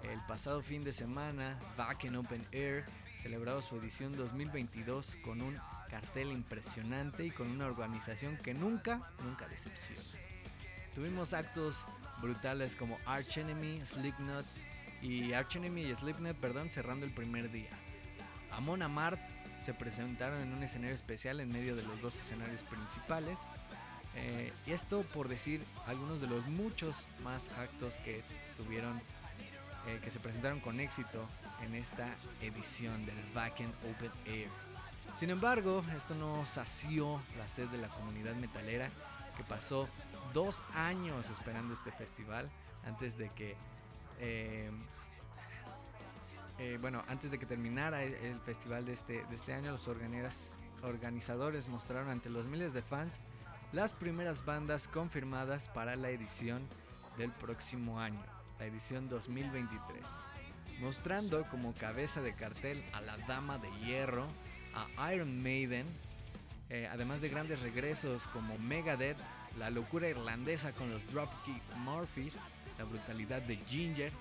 el 0.03 0.20
pasado 0.28 0.61
fin 0.61 0.84
de 0.84 0.91
semana, 0.91 1.57
Back 1.78 2.03
in 2.05 2.16
Open 2.18 2.45
Air 2.51 2.86
celebrado 3.22 3.61
su 3.61 3.78
edición 3.78 4.18
2022 4.18 5.18
con 5.24 5.41
un 5.41 5.57
cartel 5.89 6.34
impresionante 6.34 7.26
y 7.26 7.32
con 7.32 7.49
una 7.49 7.68
organización 7.68 8.36
que 8.36 8.53
nunca, 8.53 9.09
nunca 9.24 9.47
decepciona. 9.47 10.01
Tuvimos 10.93 11.34
actos 11.34 11.86
brutales 12.24 12.76
como 12.76 12.97
Arch 13.05 13.38
Enemy, 13.38 13.82
Slipknot 13.86 14.45
y 15.01 15.34
Arch 15.34 15.57
Enemy 15.57 15.84
y 15.84 15.95
Slipknot, 15.95 16.38
perdón, 16.38 16.71
cerrando 16.71 17.05
el 17.05 17.11
primer 17.11 17.51
día. 17.51 17.69
Amon 18.51 18.82
Amart 18.82 19.19
se 19.63 19.74
presentaron 19.74 20.41
en 20.41 20.53
un 20.53 20.63
escenario 20.63 20.95
especial 20.95 21.39
en 21.39 21.51
medio 21.51 21.76
de 21.76 21.84
los 21.84 22.01
dos 22.01 22.15
escenarios 22.15 22.63
principales. 22.63 23.38
Eh, 24.15 24.53
y 24.65 24.71
esto 24.71 25.03
por 25.13 25.28
decir 25.28 25.61
algunos 25.88 26.21
de 26.21 26.28
los 26.28 26.45
muchos 26.47 27.03
más 27.24 27.49
actos 27.57 27.95
que 28.05 28.21
tuvieron, 28.57 29.01
eh, 29.88 29.99
que 30.03 30.11
se 30.11 30.19
presentaron 30.19 30.59
con 30.59 30.80
éxito 30.80 31.28
en 31.65 31.76
esta 31.76 32.07
edición 32.41 33.05
del 33.05 33.15
Backend 33.34 33.74
Open 33.89 34.11
Air. 34.26 34.49
Sin 35.19 35.30
embargo, 35.30 35.84
esto 35.97 36.15
no 36.15 36.45
sació 36.45 37.21
la 37.38 37.47
sed 37.47 37.67
de 37.69 37.78
la 37.80 37.88
comunidad 37.89 38.36
metalera 38.36 38.89
que 39.36 39.43
pasó 39.43 39.89
dos 40.34 40.64
años 40.74 41.30
esperando 41.30 41.74
este 41.74 41.92
festival 41.92 42.50
antes 42.86 43.18
de 43.18 43.30
que 43.30 43.56
eh, 44.20 44.70
eh, 46.60 46.78
bueno, 46.80 47.04
antes 47.08 47.32
de 47.32 47.40
que 47.40 47.46
terminara 47.46 48.04
el, 48.04 48.40
festival 48.42 48.86
de 48.86 48.94
este, 48.94 49.26
de 49.26 49.36
este 49.36 49.54
año, 49.54 49.72
los 49.72 49.88
organizadores 50.84 51.68
mostraron 51.68 52.10
ante 52.10 52.30
los 52.30 52.46
miles 52.46 52.74
de 52.74 52.82
fans 52.82 53.20
las 53.72 53.92
primeras 53.92 54.46
bandas 54.46 54.88
confirmadas 54.88 55.68
para 55.68 55.96
la 55.96 56.10
edición 56.10 56.62
del 57.18 57.32
próximo 57.32 58.00
año, 58.00 58.24
la 58.60 58.66
edición 58.68 59.10
2023, 59.10 60.00
mostrando 60.80 61.44
como 61.50 61.74
cabeza 61.74 62.22
de 62.22 62.34
cartel 62.34 62.84
a 62.94 63.02
la 63.02 63.18
Dama 63.18 63.58
de 63.58 63.72
Hierro, 63.80 64.28
a 64.98 65.14
Iron 65.14 65.42
Maiden, 65.42 65.88
eh, 66.70 66.88
además 66.92 67.22
de 67.22 67.30
grandes 67.30 67.62
regresos 67.62 68.28
como 68.28 68.58
Megadeth, 68.60 69.18
la 69.58 69.70
locura 69.70 70.08
irlandesa 70.08 70.72
con 70.74 70.89
los 70.91 71.06
Dropkick 71.12 71.62
Murphys, 71.78 72.34
la 72.78 72.86
brutalidad 72.86 73.41
de 73.41 73.58
Ginger 73.58 74.12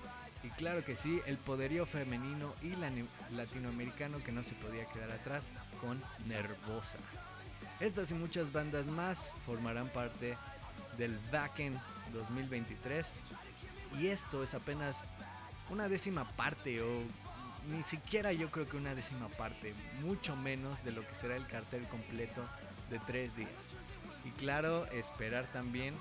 y 0.43 0.49
claro 0.49 0.83
que 0.83 0.95
sí, 0.95 1.21
el 1.25 1.37
poderío 1.37 1.85
femenino 1.85 2.53
y 2.61 2.75
la- 2.75 2.91
latinoamericano 3.31 4.21
que 4.23 4.31
no 4.31 4.43
se 4.43 4.53
podía 4.55 4.85
quedar 4.85 5.11
atrás 5.11 5.43
con 5.81 6.01
Nervosa. 6.27 6.97
Estas 7.79 8.11
y 8.11 8.13
muchas 8.13 8.51
bandas 8.51 8.85
más 8.85 9.17
formarán 9.45 9.89
parte 9.89 10.37
del 10.97 11.17
Backend 11.31 11.79
2023 12.13 13.07
y 13.99 14.07
esto 14.07 14.43
es 14.43 14.53
apenas 14.53 14.97
una 15.69 15.87
décima 15.87 16.25
parte 16.35 16.81
o 16.81 17.01
ni 17.71 17.81
siquiera 17.83 18.33
yo 18.33 18.51
creo 18.51 18.67
que 18.67 18.75
una 18.77 18.93
décima 18.93 19.29
parte, 19.29 19.73
mucho 20.01 20.35
menos 20.35 20.83
de 20.83 20.91
lo 20.91 21.07
que 21.07 21.15
será 21.15 21.35
el 21.37 21.47
cartel 21.47 21.87
completo 21.87 22.43
de 22.89 22.99
tres 22.99 23.35
días. 23.37 23.49
Y 24.23 24.31
claro, 24.31 24.85
esperar 24.87 25.45
también 25.51 25.93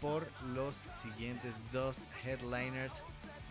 por 0.00 0.28
los 0.54 0.82
siguientes 1.02 1.54
dos 1.72 1.98
headliners 2.24 2.92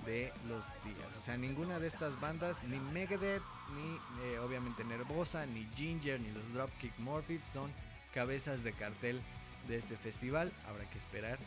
de 0.05 0.31
los 0.47 0.63
días. 0.83 1.15
O 1.17 1.21
sea, 1.21 1.37
ninguna 1.37 1.79
de 1.79 1.87
estas 1.87 2.19
bandas, 2.19 2.61
ni 2.63 2.77
Megadeth, 2.79 3.41
ni 3.75 3.95
eh, 4.25 4.39
obviamente 4.39 4.83
Nervosa, 4.83 5.45
ni 5.45 5.67
Ginger, 5.75 6.19
ni 6.19 6.31
los 6.31 6.53
Dropkick 6.53 6.97
Murphys 6.99 7.41
son 7.51 7.71
cabezas 8.13 8.63
de 8.63 8.73
cartel 8.73 9.21
de 9.67 9.77
este 9.77 9.97
festival. 9.97 10.51
Habrá 10.67 10.85
que 10.89 10.97
esperar 10.97 11.39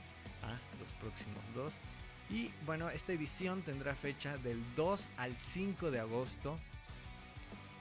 a 0.42 0.52
los 0.80 0.90
próximos 1.00 1.42
dos. 1.54 1.74
Y 2.28 2.50
bueno, 2.64 2.90
esta 2.90 3.12
edición 3.12 3.62
tendrá 3.62 3.94
fecha 3.94 4.36
del 4.38 4.62
2 4.74 5.08
al 5.16 5.36
5 5.36 5.90
de 5.90 6.00
agosto. 6.00 6.58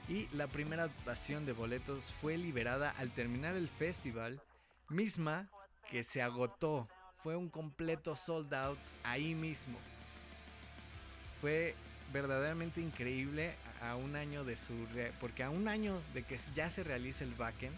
Y 0.08 0.28
la 0.32 0.46
primera 0.46 0.86
dotación 0.86 1.46
de 1.46 1.52
boletos 1.52 2.12
fue 2.20 2.36
liberada 2.38 2.94
al 2.96 3.10
terminar 3.10 3.56
el 3.56 3.68
festival, 3.68 4.40
misma 4.88 5.48
que 5.90 6.04
se 6.04 6.22
agotó. 6.22 6.88
Fue 7.22 7.36
un 7.36 7.48
completo 7.48 8.14
sold 8.16 8.52
out 8.54 8.78
ahí 9.02 9.34
mismo. 9.34 9.78
Fue 11.40 11.74
verdaderamente 12.12 12.80
increíble 12.80 13.54
a 13.82 13.96
un 13.96 14.16
año 14.16 14.44
de 14.44 14.56
su... 14.56 14.74
Porque 15.20 15.42
a 15.42 15.50
un 15.50 15.68
año 15.68 16.00
de 16.14 16.22
que 16.22 16.38
ya 16.54 16.70
se 16.70 16.84
realice 16.84 17.24
el 17.24 17.34
backend, 17.34 17.74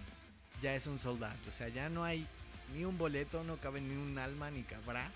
ya 0.63 0.75
es 0.75 0.87
un 0.87 0.99
sold 0.99 1.25
out. 1.25 1.49
O 1.49 1.53
sea, 1.53 1.69
ya 1.69 1.89
no 1.89 2.05
hay 2.05 2.27
ni 2.75 2.85
un 2.85 2.99
boleto, 2.99 3.43
no 3.45 3.57
cabe 3.57 3.81
ni 3.81 3.97
un 3.97 4.19
alma, 4.19 4.51
ni 4.51 4.63
cabrá. 4.63 5.11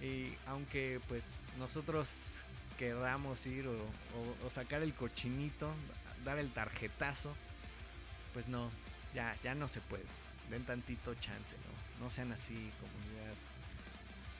Y 0.00 0.32
aunque 0.46 1.00
pues 1.08 1.28
nosotros 1.58 2.08
querramos 2.78 3.44
ir 3.46 3.66
o, 3.66 3.72
o- 3.72 4.46
o 4.46 4.50
sacar 4.50 4.82
el 4.82 4.94
cochinito, 4.94 5.70
dar 6.24 6.38
el 6.38 6.50
tarjetazo, 6.52 7.34
pues 8.32 8.48
no, 8.48 8.70
ya, 9.14 9.36
ya 9.42 9.54
no 9.54 9.68
se 9.68 9.80
puede. 9.80 10.04
Den 10.50 10.64
tantito 10.64 11.14
chance, 11.14 11.54
¿no? 11.64 12.04
No 12.04 12.10
sean 12.10 12.32
así, 12.32 12.72
comunidad 12.80 13.34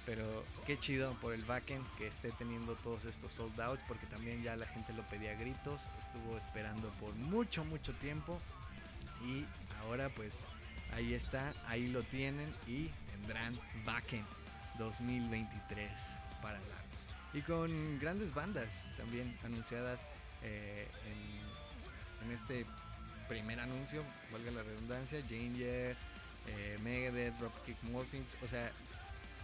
Pero 0.06 0.44
qué 0.66 0.78
chido 0.78 1.12
por 1.20 1.32
el 1.32 1.44
backend 1.44 1.86
que 1.96 2.08
esté 2.08 2.32
teniendo 2.32 2.74
todos 2.76 3.04
estos 3.04 3.32
sold 3.32 3.54
porque 3.86 4.06
también 4.06 4.42
ya 4.42 4.56
la 4.56 4.66
gente 4.66 4.92
lo 4.92 5.02
pedía 5.04 5.32
a 5.32 5.34
gritos, 5.34 5.82
estuvo 6.06 6.36
esperando 6.36 6.88
por 7.00 7.14
mucho 7.14 7.64
mucho 7.64 7.92
tiempo 7.94 8.40
y 9.24 9.44
ahora 9.80 10.08
pues 10.08 10.34
ahí 10.94 11.14
está, 11.14 11.52
ahí 11.68 11.88
lo 11.88 12.02
tienen 12.02 12.52
y 12.66 12.90
tendrán 13.12 13.58
backend 13.84 14.26
2023 14.78 15.90
para 16.42 16.58
largo. 16.58 16.74
Y 17.32 17.42
con 17.42 17.98
grandes 18.00 18.34
bandas 18.34 18.68
también 18.96 19.36
anunciadas 19.44 20.00
eh, 20.42 20.88
en, 21.06 22.26
en 22.26 22.34
este 22.34 22.66
primer 23.30 23.60
anuncio, 23.60 24.02
valga 24.32 24.50
la 24.50 24.64
redundancia, 24.64 25.22
Ginger, 25.28 25.96
eh, 26.48 26.78
Megadeth, 26.82 27.38
Dropkick 27.38 27.80
Murphys, 27.84 28.26
o 28.42 28.48
sea, 28.48 28.72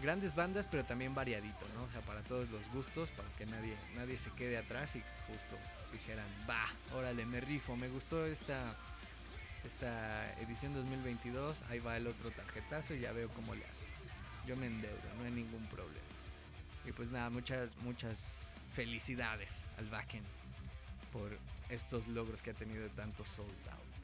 grandes 0.02 0.34
bandas, 0.34 0.66
pero 0.66 0.84
también 0.84 1.14
variadito, 1.14 1.64
¿no? 1.76 1.84
O 1.84 1.90
sea, 1.92 2.00
para 2.00 2.20
todos 2.22 2.50
los 2.50 2.66
gustos, 2.72 3.10
para 3.12 3.28
que 3.38 3.46
nadie, 3.46 3.76
nadie 3.94 4.18
se 4.18 4.30
quede 4.32 4.58
atrás 4.58 4.96
y 4.96 5.02
justo 5.28 5.56
dijeran, 5.92 6.26
va, 6.50 6.66
órale, 6.96 7.24
me 7.26 7.40
rifo, 7.40 7.76
me 7.76 7.88
gustó 7.88 8.26
esta, 8.26 8.74
esta 9.64 10.32
edición 10.40 10.74
2022, 10.74 11.62
ahí 11.70 11.78
va 11.78 11.96
el 11.96 12.08
otro 12.08 12.32
tarjetazo 12.32 12.92
y 12.92 13.00
ya 13.00 13.12
veo 13.12 13.28
cómo 13.28 13.54
le 13.54 13.64
hago. 13.64 13.74
Yo 14.48 14.56
me 14.56 14.66
endeudo, 14.66 15.14
no 15.16 15.24
hay 15.26 15.30
ningún 15.30 15.64
problema. 15.66 15.94
Y 16.84 16.90
pues 16.90 17.10
nada, 17.12 17.30
muchas, 17.30 17.68
muchas 17.84 18.52
felicidades 18.74 19.52
al 19.78 19.86
backend 19.86 20.26
por 21.12 21.38
estos 21.68 22.06
logros 22.08 22.42
que 22.42 22.50
ha 22.50 22.54
tenido 22.54 22.88
tanto 22.90 23.24
sold 23.24 23.50
out. 23.70 23.96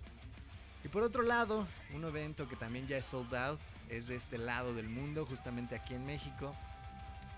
Y 0.84 0.88
por 0.88 1.02
otro 1.02 1.22
lado, 1.22 1.66
un 1.94 2.04
evento 2.04 2.48
que 2.48 2.56
también 2.56 2.86
ya 2.86 2.96
es 2.96 3.06
sold 3.06 3.34
out 3.34 3.60
es 3.88 4.06
de 4.06 4.16
este 4.16 4.38
lado 4.38 4.74
del 4.74 4.88
mundo, 4.88 5.26
justamente 5.26 5.76
aquí 5.76 5.94
en 5.94 6.06
México, 6.06 6.54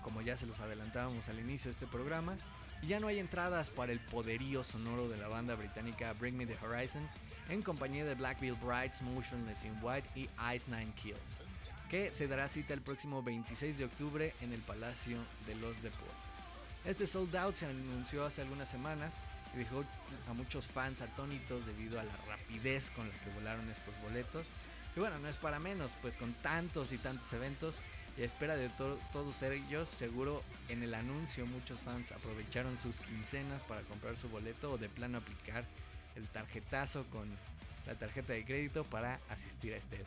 como 0.03 0.21
ya 0.21 0.37
se 0.37 0.45
los 0.45 0.59
adelantábamos 0.59 1.27
al 1.29 1.39
inicio 1.39 1.69
de 1.69 1.73
este 1.73 1.87
programa. 1.87 2.37
Y 2.81 2.87
ya 2.87 2.99
no 2.99 3.07
hay 3.07 3.19
entradas 3.19 3.69
para 3.69 3.91
el 3.91 3.99
poderío 3.99 4.63
sonoro 4.63 5.09
de 5.09 5.17
la 5.17 5.27
banda 5.27 5.55
británica 5.55 6.13
Bring 6.13 6.37
Me 6.37 6.45
the 6.45 6.57
Horizon 6.65 7.07
en 7.49 7.61
compañía 7.61 8.05
de 8.05 8.15
Black 8.15 8.39
Veil 8.39 8.55
Brides, 8.55 9.01
Motionless 9.01 9.65
in 9.65 9.77
White 9.81 10.07
y 10.15 10.29
Ice 10.55 10.69
Nine 10.69 10.91
Kills, 10.95 11.19
que 11.89 12.13
se 12.13 12.27
dará 12.27 12.47
cita 12.47 12.73
el 12.73 12.81
próximo 12.81 13.21
26 13.21 13.77
de 13.77 13.85
octubre 13.85 14.33
en 14.41 14.53
el 14.53 14.61
Palacio 14.61 15.17
de 15.45 15.55
los 15.55 15.81
Deportes. 15.81 16.15
Este 16.83 17.07
sold 17.07 17.35
out 17.35 17.55
se 17.55 17.65
anunció 17.65 18.25
hace 18.25 18.41
algunas 18.41 18.69
semanas 18.69 19.15
y 19.55 19.59
dejó 19.59 19.83
a 20.29 20.33
muchos 20.33 20.65
fans 20.67 21.01
atónitos 21.01 21.65
debido 21.65 21.99
a 21.99 22.03
la 22.03 22.15
rapidez 22.27 22.89
con 22.91 23.07
la 23.07 23.15
que 23.19 23.29
volaron 23.31 23.69
estos 23.69 23.93
boletos. 24.01 24.45
Y 24.95 24.99
bueno, 24.99 25.19
no 25.19 25.27
es 25.27 25.37
para 25.37 25.59
menos, 25.59 25.91
pues 26.01 26.15
con 26.17 26.33
tantos 26.35 26.91
y 26.91 26.97
tantos 26.97 27.31
eventos 27.33 27.75
y 28.17 28.21
a 28.21 28.25
espera 28.25 28.55
de 28.55 28.69
to 28.69 28.97
todos 29.11 29.41
ellos, 29.41 29.89
seguro 29.89 30.41
en 30.69 30.83
el 30.83 30.93
anuncio 30.93 31.45
muchos 31.45 31.79
fans 31.81 32.11
aprovecharon 32.13 32.77
sus 32.77 32.99
quincenas 32.99 33.61
para 33.63 33.81
comprar 33.81 34.15
su 34.15 34.29
boleto 34.29 34.71
o 34.71 34.77
de 34.77 34.87
plano 34.87 35.17
aplicar 35.17 35.65
el 36.15 36.27
tarjetazo 36.29 37.05
con 37.11 37.29
la 37.85 37.95
tarjeta 37.95 38.33
de 38.33 38.45
crédito 38.45 38.85
para 38.85 39.19
asistir 39.29 39.73
a 39.73 39.77
este. 39.77 39.97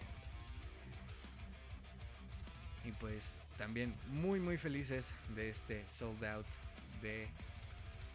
Y 2.84 2.92
pues 2.92 3.34
también 3.58 3.94
muy 4.06 4.40
muy 4.40 4.56
felices 4.56 5.06
de 5.34 5.50
este 5.50 5.84
sold 5.90 6.24
out 6.24 6.46
de 7.02 7.28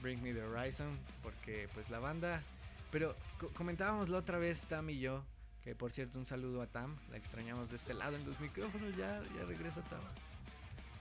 Bring 0.04 0.22
Me 0.22 0.34
the 0.34 0.44
Horizon 0.44 1.00
porque 1.24 1.70
pues 1.74 1.90
la 1.90 2.00
banda 2.00 2.44
pero 2.92 3.16
co 3.40 3.48
comentábamos 3.54 4.10
la 4.10 4.18
otra 4.18 4.38
vez 4.38 4.62
Tam 4.64 4.90
y 4.90 5.00
yo 5.00 5.24
que 5.64 5.74
por 5.74 5.92
cierto 5.92 6.20
un 6.20 6.26
saludo 6.26 6.62
a 6.62 6.68
Tam 6.68 6.96
la 7.10 7.18
extrañamos 7.18 7.70
de 7.70 7.78
este 7.78 7.94
lado 7.94 8.18
en 8.18 8.26
los 8.26 8.38
micrófonos 8.42 8.96
ya 8.98 9.22
ya 9.36 9.46
regresa 9.46 9.82
Tam. 9.84 10.02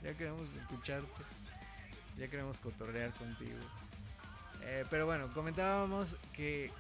Ya 0.03 0.15
queremos 0.15 0.49
escucharte 0.57 1.09
ya 2.17 2.29
queremos 2.29 2.59
cotorrear 2.59 3.13
contigo. 3.15 3.59
Eh, 4.63 4.85
pero 4.89 5.05
bueno 5.05 5.29
comentábamos 5.35 6.15
que 6.33 6.71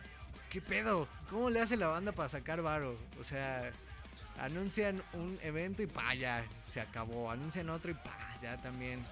qué 0.48 0.60
pedo 0.62 1.08
cómo 1.28 1.50
le 1.50 1.60
hace 1.60 1.76
la 1.76 1.88
banda 1.88 2.12
para 2.12 2.28
sacar 2.28 2.62
varo 2.62 2.96
o 3.20 3.24
sea 3.24 3.72
anuncian 4.38 5.02
un 5.12 5.38
evento 5.42 5.82
y 5.82 5.86
pa 5.88 6.14
ya 6.14 6.44
se 6.72 6.80
acabó. 6.80 7.30
Anuncian 7.32 7.68
otro 7.68 7.90
y 7.90 7.94
pa 7.94 8.38
ya 8.40 8.56
también 8.58 9.04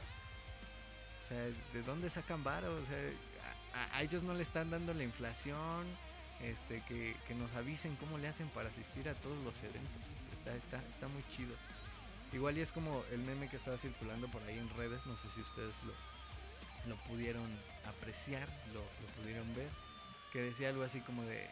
sea, 1.30 1.44
¿de 1.72 1.82
dónde 1.86 2.10
sacan 2.10 2.42
varo? 2.42 2.74
O 2.74 2.86
sea, 2.86 3.90
a, 3.92 4.02
ellos 4.02 4.22
no 4.22 4.34
le 4.34 4.42
están 4.42 4.70
dando 4.70 4.92
la 4.92 5.04
inflación. 5.04 5.86
Este, 6.42 6.82
que, 6.88 7.34
nos 7.34 7.52
avisen 7.54 7.94
cómo 7.96 8.16
le 8.16 8.28
hacen 8.28 8.48
para 8.48 8.70
asistir 8.70 9.08
a 9.08 9.14
todos 9.14 9.36
los 9.44 9.54
eventos. 9.58 10.02
Está, 10.94 11.08
muy 11.08 11.22
chido. 11.36 11.54
Igual 12.32 12.58
y 12.58 12.62
es 12.62 12.72
como 12.72 13.04
el 13.12 13.20
meme 13.20 13.48
que 13.48 13.56
estaba 13.56 13.76
circulando 13.78 14.26
por 14.28 14.42
ahí 14.44 14.58
en 14.58 14.68
redes. 14.76 15.04
No 15.06 15.16
sé 15.16 15.28
si 15.34 15.40
ustedes 15.40 15.74
lo, 16.88 16.96
pudieron 17.08 17.46
apreciar, 17.86 18.48
lo, 18.74 18.82
pudieron 19.20 19.54
ver. 19.54 19.68
Que 20.32 20.42
decía 20.42 20.70
algo 20.70 20.82
así 20.82 21.00
como 21.00 21.22
de. 21.24 21.46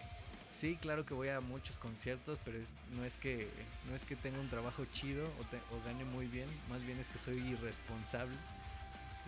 Sí, 0.58 0.76
claro 0.80 1.06
que 1.06 1.14
voy 1.14 1.28
a 1.28 1.40
muchos 1.40 1.76
conciertos, 1.76 2.38
pero 2.44 2.58
no, 2.96 3.04
es 3.04 3.14
que, 3.14 3.48
no 3.88 3.94
es 3.94 4.02
que 4.02 4.16
tenga 4.16 4.40
un 4.40 4.48
trabajo 4.48 4.84
chido 4.86 5.24
o 5.24 5.86
gane 5.86 6.04
muy 6.04 6.26
bien, 6.26 6.48
más 6.68 6.84
bien 6.84 6.98
es 6.98 7.06
que 7.08 7.18
soy 7.20 7.36
irresponsable 7.36 8.36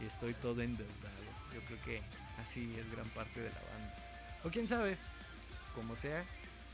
y 0.01 0.07
estoy 0.07 0.35
todo 0.35 0.61
endeudado. 0.63 1.25
Yo 1.55 1.61
creo 1.63 1.81
que 1.83 2.03
así 2.43 2.75
es 2.79 2.91
gran 2.93 3.09
parte 3.11 3.41
de 3.41 3.51
la 3.51 3.61
banda. 3.61 3.95
O 4.45 4.51
quién 4.51 4.67
sabe, 4.69 4.97
como 5.75 5.97
sea, 5.97 6.25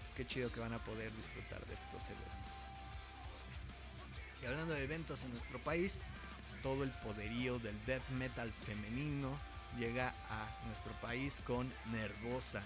pues 0.03 0.15
qué 0.15 0.27
chido 0.27 0.53
que 0.53 0.61
van 0.61 0.73
a 0.73 0.79
poder 0.79 1.11
disfrutar 1.17 1.65
de 1.67 1.75
estos 1.75 2.05
eventos. 2.07 2.37
Y 4.43 4.47
hablando 4.47 4.75
de 4.75 4.85
eventos 4.85 5.23
en 5.25 5.33
nuestro 5.33 5.59
país, 5.59 5.99
todo 6.63 6.85
el 6.85 6.91
poderío 6.91 7.59
del 7.59 7.77
death 7.87 8.09
metal 8.11 8.53
femenino 8.65 9.37
llega 9.79 10.15
a 10.31 10.49
nuestro 10.67 10.93
país 10.95 11.41
con 11.47 11.73
Nervosa. 11.93 12.63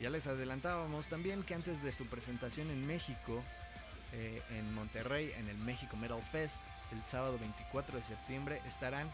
Ya 0.00 0.10
les 0.10 0.26
adelantábamos 0.26 1.08
también 1.08 1.42
que 1.42 1.54
antes 1.54 1.82
de 1.82 1.92
su 1.92 2.06
presentación 2.06 2.70
en 2.70 2.86
México, 2.86 3.42
eh, 4.12 4.42
en 4.50 4.74
Monterrey, 4.74 5.32
en 5.36 5.48
el 5.48 5.58
México 5.58 5.96
Metal 5.96 6.22
Fest, 6.30 6.62
el 6.92 7.04
sábado 7.04 7.38
24 7.38 7.98
de 7.98 8.04
septiembre, 8.04 8.62
estarán 8.66 9.10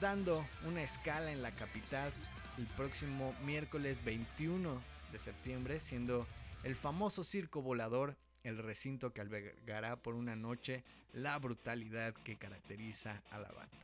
dando 0.00 0.46
una 0.66 0.82
escala 0.82 1.32
en 1.32 1.42
la 1.42 1.50
capital 1.52 2.12
el 2.56 2.66
próximo 2.66 3.34
miércoles 3.44 4.04
21 4.04 4.80
de 5.12 5.18
septiembre, 5.18 5.80
siendo 5.80 6.26
el 6.64 6.76
famoso 6.76 7.24
circo 7.24 7.62
volador 7.62 8.16
el 8.44 8.58
recinto 8.58 9.12
que 9.12 9.20
albergará 9.20 9.96
por 9.96 10.14
una 10.14 10.36
noche 10.36 10.84
la 11.12 11.38
brutalidad 11.38 12.14
que 12.14 12.36
caracteriza 12.36 13.22
a 13.30 13.38
la 13.38 13.48
banda. 13.48 13.76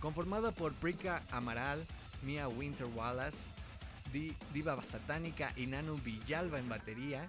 Conformada 0.00 0.52
por 0.52 0.72
Prika 0.74 1.22
Amaral, 1.30 1.84
Mia 2.22 2.48
Winter 2.48 2.86
Wallace, 2.86 3.38
Diva 4.52 4.80
Satánica 4.82 5.52
y 5.56 5.66
Nanu 5.66 5.96
Villalba 5.96 6.58
en 6.58 6.68
batería, 6.68 7.28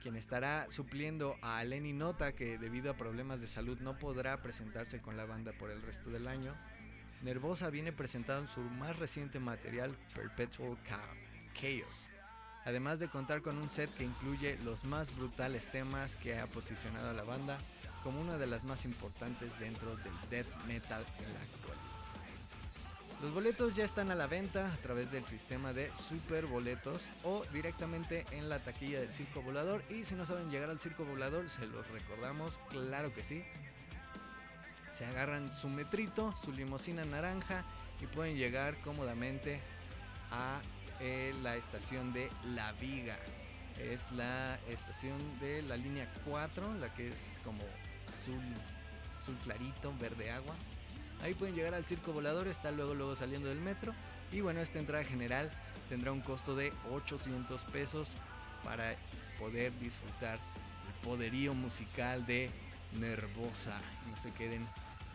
quien 0.00 0.16
estará 0.16 0.66
supliendo 0.70 1.36
a 1.42 1.62
Lenny 1.62 1.92
Nota 1.92 2.32
que 2.32 2.58
debido 2.58 2.90
a 2.90 2.96
problemas 2.96 3.40
de 3.40 3.46
salud 3.46 3.78
no 3.80 3.98
podrá 3.98 4.36
presentarse 4.42 5.00
con 5.00 5.16
la 5.16 5.26
banda 5.26 5.52
por 5.52 5.70
el 5.70 5.82
resto 5.82 6.10
del 6.10 6.26
año. 6.26 6.54
Nervosa 7.22 7.68
viene 7.68 7.92
presentando 7.92 8.50
su 8.50 8.60
más 8.60 8.98
reciente 8.98 9.38
material 9.38 9.94
Perpetual 10.14 10.78
Chaos, 11.54 12.06
además 12.64 12.98
de 12.98 13.08
contar 13.08 13.42
con 13.42 13.58
un 13.58 13.68
set 13.68 13.94
que 13.94 14.04
incluye 14.04 14.58
los 14.64 14.84
más 14.84 15.14
brutales 15.14 15.70
temas 15.70 16.16
que 16.16 16.38
ha 16.38 16.46
posicionado 16.46 17.10
a 17.10 17.14
la 17.14 17.24
banda 17.24 17.58
como 18.02 18.20
una 18.20 18.38
de 18.38 18.46
las 18.46 18.64
más 18.64 18.86
importantes 18.86 19.58
dentro 19.60 19.96
del 19.96 20.30
death 20.30 20.64
metal 20.66 21.04
en 21.18 21.34
la 21.34 21.40
actualidad. 21.40 21.79
Los 23.20 23.34
boletos 23.34 23.74
ya 23.74 23.84
están 23.84 24.10
a 24.10 24.14
la 24.14 24.26
venta 24.26 24.72
a 24.72 24.76
través 24.78 25.12
del 25.12 25.26
sistema 25.26 25.74
de 25.74 25.94
Super 25.94 26.46
Boletos 26.46 27.06
o 27.22 27.44
directamente 27.52 28.24
en 28.30 28.48
la 28.48 28.60
taquilla 28.60 29.00
del 29.00 29.12
Circo 29.12 29.42
Volador. 29.42 29.84
Y 29.90 30.06
si 30.06 30.14
no 30.14 30.24
saben 30.24 30.50
llegar 30.50 30.70
al 30.70 30.80
Circo 30.80 31.04
Volador, 31.04 31.50
se 31.50 31.66
los 31.66 31.86
recordamos, 31.88 32.58
claro 32.70 33.12
que 33.12 33.22
sí. 33.22 33.44
Se 34.92 35.04
agarran 35.04 35.52
su 35.52 35.68
metrito, 35.68 36.32
su 36.42 36.50
limusina 36.50 37.04
naranja 37.04 37.62
y 38.00 38.06
pueden 38.06 38.38
llegar 38.38 38.80
cómodamente 38.80 39.60
a 40.30 40.62
eh, 40.98 41.34
la 41.42 41.56
estación 41.56 42.14
de 42.14 42.30
La 42.54 42.72
Viga. 42.72 43.18
Es 43.78 44.10
la 44.12 44.58
estación 44.66 45.18
de 45.40 45.60
la 45.62 45.76
línea 45.76 46.10
4, 46.24 46.74
la 46.80 46.94
que 46.94 47.08
es 47.08 47.34
como 47.44 47.64
azul, 48.14 48.42
azul 49.18 49.36
clarito, 49.44 49.92
verde 50.00 50.30
agua. 50.30 50.54
Ahí 51.22 51.34
pueden 51.34 51.54
llegar 51.54 51.74
al 51.74 51.84
circo 51.84 52.12
volador, 52.12 52.48
está 52.48 52.70
luego 52.70 52.94
luego 52.94 53.16
saliendo 53.16 53.48
del 53.48 53.60
metro. 53.60 53.92
Y 54.32 54.40
bueno, 54.40 54.60
esta 54.60 54.78
entrada 54.78 55.04
general 55.04 55.50
tendrá 55.88 56.12
un 56.12 56.20
costo 56.20 56.54
de 56.54 56.72
800 56.90 57.64
pesos 57.64 58.08
para 58.64 58.94
poder 59.38 59.72
disfrutar 59.78 60.34
el 60.34 61.06
poderío 61.06 61.52
musical 61.54 62.24
de 62.26 62.50
Nervosa. 62.98 63.78
No 64.08 64.16
se 64.16 64.32
queden 64.32 64.66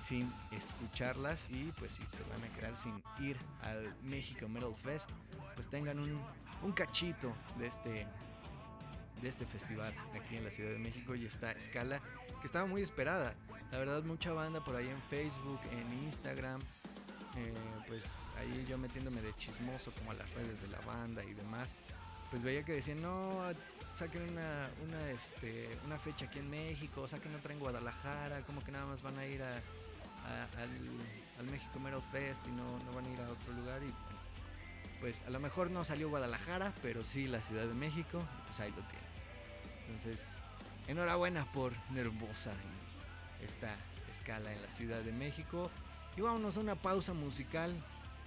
sin 0.05 0.31
escucharlas 0.51 1.43
y 1.49 1.71
pues 1.77 1.93
si 1.93 2.03
se 2.03 2.23
van 2.29 2.43
a 2.43 2.55
quedar 2.55 2.77
sin 2.77 3.01
ir 3.25 3.37
al 3.63 3.95
México 4.03 4.47
Metal 4.47 4.75
Fest, 4.75 5.09
pues 5.55 5.67
tengan 5.67 5.99
un, 5.99 6.21
un 6.61 6.71
cachito 6.73 7.33
de 7.57 7.67
este 7.67 8.07
de 9.21 9.29
este 9.29 9.45
festival 9.45 9.93
aquí 10.13 10.35
en 10.35 10.43
la 10.43 10.51
Ciudad 10.51 10.71
de 10.71 10.77
México 10.77 11.15
y 11.15 11.25
esta 11.25 11.51
escala 11.51 12.01
que 12.41 12.45
estaba 12.45 12.65
muy 12.65 12.81
esperada. 12.81 13.33
La 13.72 13.80
verdad, 13.80 14.03
mucha 14.03 14.32
banda 14.32 14.63
por 14.63 14.76
ahí 14.76 14.88
en 14.88 15.01
Facebook, 15.03 15.59
en 15.72 16.03
Instagram. 16.05 16.61
eh, 17.38 17.53
pues 17.88 18.03
ahí 18.38 18.66
yo 18.68 18.78
metiéndome 18.78 19.22
de 19.22 19.34
chismoso 19.36 19.91
como 19.91 20.11
a 20.11 20.13
las 20.13 20.30
redes 20.34 20.61
de 20.61 20.68
la 20.70 20.80
banda 20.82 21.24
y 21.24 21.34
demás. 21.34 21.70
Pues 22.30 22.41
veía 22.43 22.63
que 22.63 22.74
decían, 22.74 23.01
no, 23.01 23.32
saquen 23.93 24.24
una, 24.32 24.70
una, 24.84 25.09
este, 25.11 25.78
una 25.86 25.97
fecha 25.99 26.26
aquí 26.26 26.39
en 26.39 26.49
México, 26.49 27.07
saquen 27.07 27.36
otra 27.36 27.53
en 27.53 27.59
Guadalajara, 27.59 28.41
como 28.41 28.61
que 28.61 28.72
nada 28.72 28.86
más 28.86 29.01
van 29.01 29.18
a 29.20 29.26
ir 29.26 29.41
a, 29.43 29.51
al, 30.57 30.70
al 31.39 31.45
México 31.51 31.80
Metal 31.80 32.01
Fest 32.11 32.45
y 32.47 32.51
no, 32.51 32.80
no 32.80 32.91
van 32.93 33.05
a 33.05 33.09
ir 33.09 33.20
a 33.22 33.26
otro 33.26 33.53
lugar. 33.53 33.82
Y 33.84 33.93
pues 35.01 35.22
a 35.24 35.30
lo 35.30 35.39
mejor 35.39 35.70
no 35.72 35.84
salió 35.84 36.09
Guadalajara, 36.09 36.74
pero 36.82 37.03
sí 37.03 37.28
la 37.28 37.41
Ciudad 37.41 37.68
de 37.68 37.74
México, 37.74 38.20
pues 38.45 38.59
ahí 38.59 38.72
lo 38.72 38.84
tienen. 38.88 39.09
Entonces, 39.88 40.28
enhorabuena 40.88 41.51
por 41.51 41.74
Nervosa 41.91 42.51
esta 43.45 43.75
escala 44.11 44.51
en 44.51 44.61
la 44.61 44.69
Ciudad 44.69 45.01
de 45.01 45.11
México. 45.11 45.69
Y 46.17 46.21
vámonos 46.21 46.57
a 46.57 46.61
una 46.61 46.75
pausa 46.75 47.13
musical, 47.13 47.73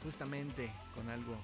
justamente 0.03 0.71
con 0.95 1.09
algo 1.11 1.37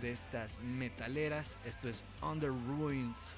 de 0.00 0.12
estas 0.12 0.60
metaleras. 0.60 1.56
Esto 1.64 1.88
es 1.88 2.04
Under 2.22 2.50
Ruins 2.50 3.34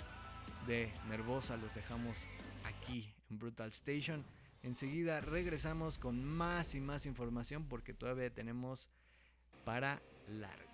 de 0.66 0.93
Nervosa. 1.09 1.57
Los 1.57 1.74
dejamos 1.74 2.26
aquí 2.64 3.12
en 3.30 3.39
Brutal 3.39 3.70
Station. 3.70 4.24
Enseguida 4.62 5.20
regresamos 5.20 5.99
con 5.99 6.24
más 6.24 6.74
y 6.74 6.80
más 6.80 7.07
información 7.07 7.64
porque 7.64 7.95
todavía 7.95 8.30
tenemos 8.30 8.89
para 9.64 10.03
largo. 10.26 10.68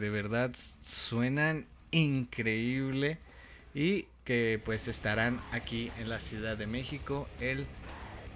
De 0.00 0.10
verdad 0.10 0.50
suenan 0.82 1.66
increíble 1.92 3.18
y 3.74 4.06
que 4.24 4.60
pues 4.64 4.88
estarán 4.88 5.40
aquí 5.52 5.92
en 5.98 6.08
la 6.08 6.18
Ciudad 6.18 6.56
de 6.56 6.66
México 6.66 7.28
el 7.40 7.66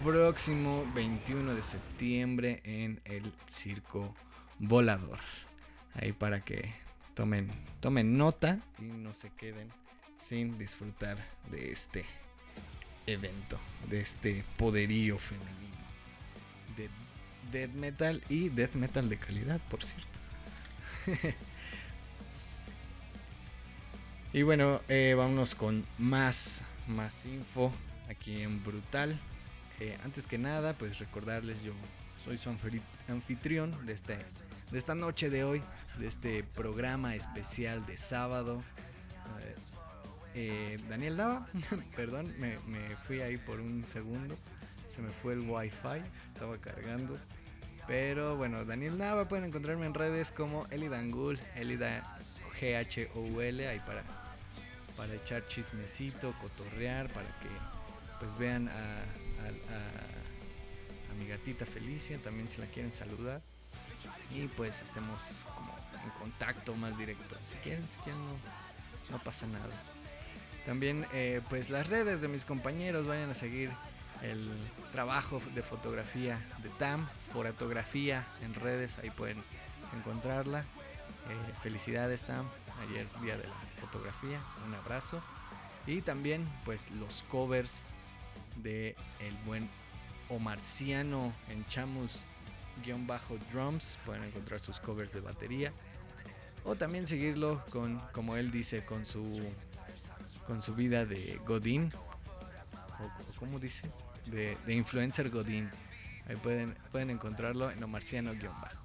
próximo 0.03 0.85
21 0.95 1.55
de 1.55 1.63
septiembre 1.63 2.61
en 2.65 3.01
el 3.05 3.33
Circo 3.49 4.15
Volador. 4.59 5.19
Ahí 5.95 6.13
para 6.13 6.45
que 6.45 6.73
tomen, 7.15 7.49
tomen 7.81 8.17
nota 8.17 8.61
y 8.79 8.83
no 8.85 9.15
se 9.15 9.31
queden 9.31 9.69
sin 10.19 10.59
disfrutar 10.59 11.17
de 11.51 11.73
este 11.73 12.05
evento, 13.07 13.59
de 13.89 14.01
este 14.01 14.45
poderío 14.57 15.19
femenino 15.19 15.65
de 16.77 16.89
death 17.53 17.75
metal 17.75 18.23
y 18.29 18.49
death 18.49 18.75
metal 18.75 19.09
de 19.09 19.17
calidad, 19.17 19.61
por 19.71 19.83
cierto. 19.85 20.09
y 24.35 24.43
bueno, 24.43 24.81
eh, 24.89 25.15
vámonos 25.17 25.55
con 25.55 25.85
más, 25.97 26.63
más 26.89 27.25
info 27.25 27.71
aquí 28.11 28.43
en 28.43 28.65
Brutal. 28.65 29.17
Eh, 29.79 29.97
antes 30.05 30.27
que 30.27 30.39
nada, 30.39 30.73
pues 30.73 30.99
recordarles, 30.99 31.63
yo 31.63 31.73
soy 32.25 32.37
su 32.37 32.51
anfitrión 33.09 33.87
de, 33.87 33.93
este, 33.93 34.17
de 34.73 34.79
esta 34.79 34.97
noche 34.97 35.31
de 35.31 35.45
hoy, 35.45 35.63
de 36.01 36.09
este 36.09 36.43
programa 36.43 37.15
especial 37.15 37.87
de 37.87 37.97
sábado. 37.97 38.61
Eh, 40.35 40.81
Daniel 40.89 41.17
Dava, 41.17 41.47
perdón, 41.95 42.35
me, 42.41 42.59
me, 42.67 42.97
fui 43.07 43.21
ahí 43.21 43.37
por 43.37 43.61
un 43.61 43.85
segundo, 43.85 44.37
se 44.93 45.01
me 45.01 45.11
fue 45.11 45.35
el 45.35 45.49
wifi, 45.49 46.03
estaba 46.27 46.59
cargando. 46.59 47.17
Pero 47.87 48.37
bueno, 48.37 48.65
Daniel 48.65 48.99
Nava, 48.99 49.29
pueden 49.29 49.45
encontrarme 49.45 49.87
en 49.87 49.95
redes 49.95 50.33
como 50.33 50.67
Elidangul, 50.73 51.39
Elida 51.55 52.03
G-H-O-U-L, 52.59 53.69
ahí 53.69 53.79
para, 53.81 54.03
para 54.97 55.15
echar 55.15 55.47
chismecito, 55.47 56.35
cotorrear, 56.41 57.09
para 57.09 57.27
que 57.39 57.49
pues 58.19 58.37
vean 58.39 58.69
a, 58.69 59.05
mi 61.19 61.29
gatita 61.29 61.65
Felicia, 61.65 62.19
también 62.19 62.49
si 62.49 62.61
la 62.61 62.67
quieren 62.67 62.93
saludar. 62.93 63.41
Y 64.35 64.49
pues 64.49 64.83
estemos 64.83 65.23
como 65.55 65.73
en 66.03 66.11
contacto 66.19 66.75
más 66.75 66.97
directo. 66.99 67.37
Si 67.49 67.57
quieren, 67.59 67.85
si 67.85 67.97
quieren 68.03 68.21
no, 68.27 69.17
no 69.17 69.23
pasa 69.23 69.47
nada. 69.47 69.71
También 70.67 71.07
eh, 71.13 71.41
pues 71.49 71.71
las 71.71 71.87
redes 71.87 72.21
de 72.21 72.29
mis 72.29 72.45
compañeros, 72.45 73.07
vayan 73.07 73.31
a 73.31 73.35
seguir 73.35 73.71
el 74.23 74.51
trabajo 74.93 75.43
de 75.55 75.63
fotografía 75.63 76.41
de 76.63 76.71
TAM, 76.71 77.07
fotografía 77.33 78.27
en 78.43 78.55
redes, 78.55 78.99
ahí 78.99 79.11
pueden 79.11 79.43
encontrarla. 79.97 80.61
Eh, 80.61 81.53
felicidades 81.63 82.23
TAM, 82.23 82.47
ayer 82.83 83.07
día 83.23 83.37
de 83.37 83.45
la 83.45 83.55
fotografía, 83.81 84.41
un 84.67 84.75
abrazo. 84.75 85.23
Y 85.87 86.01
también 86.01 86.49
pues 86.65 86.91
los 86.93 87.23
covers 87.25 87.83
de 88.57 88.97
el 89.21 89.35
buen 89.45 89.69
Omarciano 90.31 91.35
en 91.49 91.67
Chamus-drums, 91.67 93.99
pueden 94.05 94.25
encontrar 94.25 94.59
sus 94.61 94.81
covers 94.81 95.13
de 95.13 95.21
batería. 95.21 95.73
O 96.65 96.77
también 96.77 97.07
seguirlo 97.07 97.63
con, 97.71 98.01
como 98.13 98.37
él 98.37 98.51
dice, 98.51 98.83
con 98.85 99.05
su 99.05 99.43
con 100.47 100.63
su 100.63 100.75
vida 100.75 101.05
de 101.07 101.41
Godín. 101.47 101.93
O, 103.01 103.11
¿Cómo 103.39 103.59
dice? 103.59 103.91
De, 104.27 104.59
influencer 104.69 105.31
Godín. 105.31 105.71
Ahí 106.29 106.37
pueden, 106.37 106.77
pueden 106.91 107.11
encontrarlo 107.11 107.71
en 107.71 107.83
Omarciano-bajo. 107.83 108.85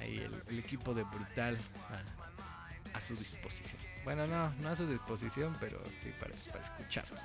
Ahí 0.00 0.24
el, 0.48 0.58
equipo 0.58 0.94
de 0.94 1.04
Brutal 1.04 1.58
a, 2.92 3.00
su 3.00 3.16
disposición. 3.16 3.80
Bueno, 4.04 4.26
no, 4.26 4.50
no 4.54 4.70
a 4.70 4.76
su 4.76 4.86
disposición, 4.86 5.56
pero 5.60 5.82
sí 6.00 6.10
para, 6.20 6.34
para 6.52 6.64
escucharlos. 6.64 7.20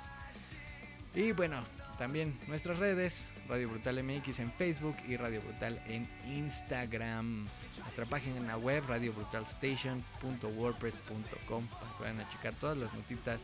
Y 1.14 1.32
bueno, 1.32 1.64
también 1.98 2.38
nuestras 2.48 2.78
redes, 2.78 3.26
Radio 3.48 3.68
Brutal 3.68 4.02
MX 4.02 4.40
en 4.40 4.50
Facebook 4.52 4.96
y 5.06 5.16
Radio 5.16 5.40
Brutal 5.42 5.80
en 5.86 6.08
Instagram. 6.26 7.46
Nuestra 7.78 8.04
página 8.06 8.38
en 8.38 8.48
la 8.48 8.56
web, 8.56 8.82
radiobrutalstation.wordpress.com, 8.88 11.66
para 11.68 11.96
que 11.96 12.02
vayan 12.02 12.18
a 12.20 12.28
checar 12.28 12.54
todas 12.54 12.76
las 12.78 12.92
notitas 12.94 13.42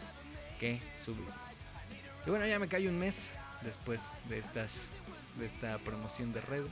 que 0.58 0.80
subimos. 1.02 1.32
Y 2.26 2.30
bueno, 2.30 2.44
ya 2.46 2.58
me 2.58 2.66
cae 2.66 2.88
un 2.88 2.98
mes 2.98 3.28
después 3.62 4.02
de, 4.28 4.38
estas, 4.38 4.88
de 5.38 5.46
esta 5.46 5.78
promoción 5.78 6.32
de 6.32 6.40
red. 6.40 6.64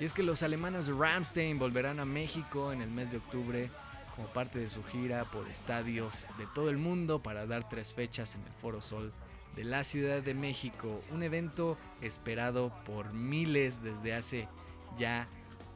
Y 0.00 0.06
es 0.06 0.14
que 0.14 0.22
los 0.22 0.42
alemanes 0.42 0.88
Ramstein 0.88 1.58
volverán 1.58 2.00
a 2.00 2.06
México 2.06 2.72
en 2.72 2.80
el 2.80 2.88
mes 2.88 3.10
de 3.10 3.18
octubre 3.18 3.68
como 4.22 4.32
parte 4.34 4.60
de 4.60 4.70
su 4.70 4.84
gira 4.84 5.24
por 5.24 5.48
estadios 5.48 6.26
de 6.38 6.46
todo 6.54 6.70
el 6.70 6.78
mundo 6.78 7.20
para 7.22 7.44
dar 7.44 7.68
tres 7.68 7.92
fechas 7.92 8.36
en 8.36 8.42
el 8.42 8.52
Foro 8.52 8.80
Sol 8.80 9.12
de 9.56 9.64
la 9.64 9.82
Ciudad 9.82 10.22
de 10.22 10.32
México, 10.32 11.00
un 11.10 11.24
evento 11.24 11.76
esperado 12.00 12.72
por 12.84 13.12
miles 13.12 13.82
desde 13.82 14.14
hace 14.14 14.48
ya 14.96 15.26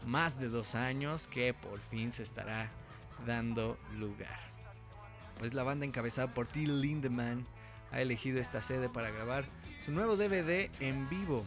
más 0.06 0.38
de 0.38 0.48
dos 0.48 0.76
años 0.76 1.26
que 1.26 1.54
por 1.54 1.80
fin 1.80 2.12
se 2.12 2.22
estará 2.22 2.70
dando 3.26 3.78
lugar. 3.98 4.38
Pues 5.40 5.52
la 5.52 5.64
banda 5.64 5.84
encabezada 5.84 6.32
por 6.32 6.46
Till 6.46 6.80
Lindemann 6.80 7.46
ha 7.90 8.00
elegido 8.00 8.40
esta 8.40 8.62
sede 8.62 8.88
para 8.88 9.10
grabar 9.10 9.44
su 9.84 9.90
nuevo 9.90 10.16
DVD 10.16 10.70
en 10.78 11.08
vivo, 11.08 11.44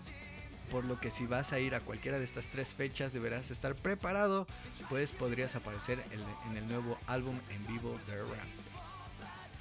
por 0.71 0.85
lo 0.85 0.99
que 0.99 1.11
si 1.11 1.25
vas 1.25 1.53
a 1.53 1.59
ir 1.59 1.75
a 1.75 1.79
cualquiera 1.79 2.17
de 2.17 2.23
estas 2.23 2.45
tres 2.47 2.73
fechas 2.73 3.13
deberás 3.13 3.51
estar 3.51 3.75
preparado, 3.75 4.47
pues 4.89 5.11
podrías 5.11 5.55
aparecer 5.55 6.03
en 6.49 6.57
el 6.57 6.67
nuevo 6.67 6.97
álbum 7.07 7.35
en 7.51 7.67
vivo 7.67 7.99
de 8.07 8.17
Ramstein. 8.17 8.79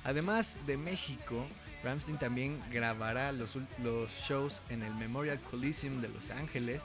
Además 0.04 0.56
de 0.66 0.76
México, 0.76 1.46
Ramstein 1.82 2.18
también 2.18 2.60
grabará 2.70 3.32
los, 3.32 3.56
los 3.82 4.10
shows 4.10 4.62
en 4.68 4.82
el 4.82 4.94
Memorial 4.94 5.38
Coliseum 5.50 6.00
de 6.00 6.08
Los 6.08 6.30
Ángeles 6.30 6.82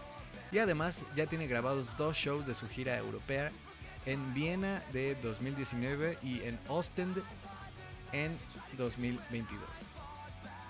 y 0.51 0.59
además 0.59 1.03
ya 1.15 1.25
tiene 1.25 1.47
grabados 1.47 1.95
dos 1.97 2.15
shows 2.17 2.45
de 2.45 2.53
su 2.53 2.67
gira 2.67 2.97
europea 2.97 3.51
en 4.05 4.33
Viena 4.33 4.83
de 4.91 5.15
2019 5.15 6.17
y 6.21 6.41
en 6.41 6.59
Ostend 6.67 7.23
en 8.11 8.37
2022. 8.77 9.59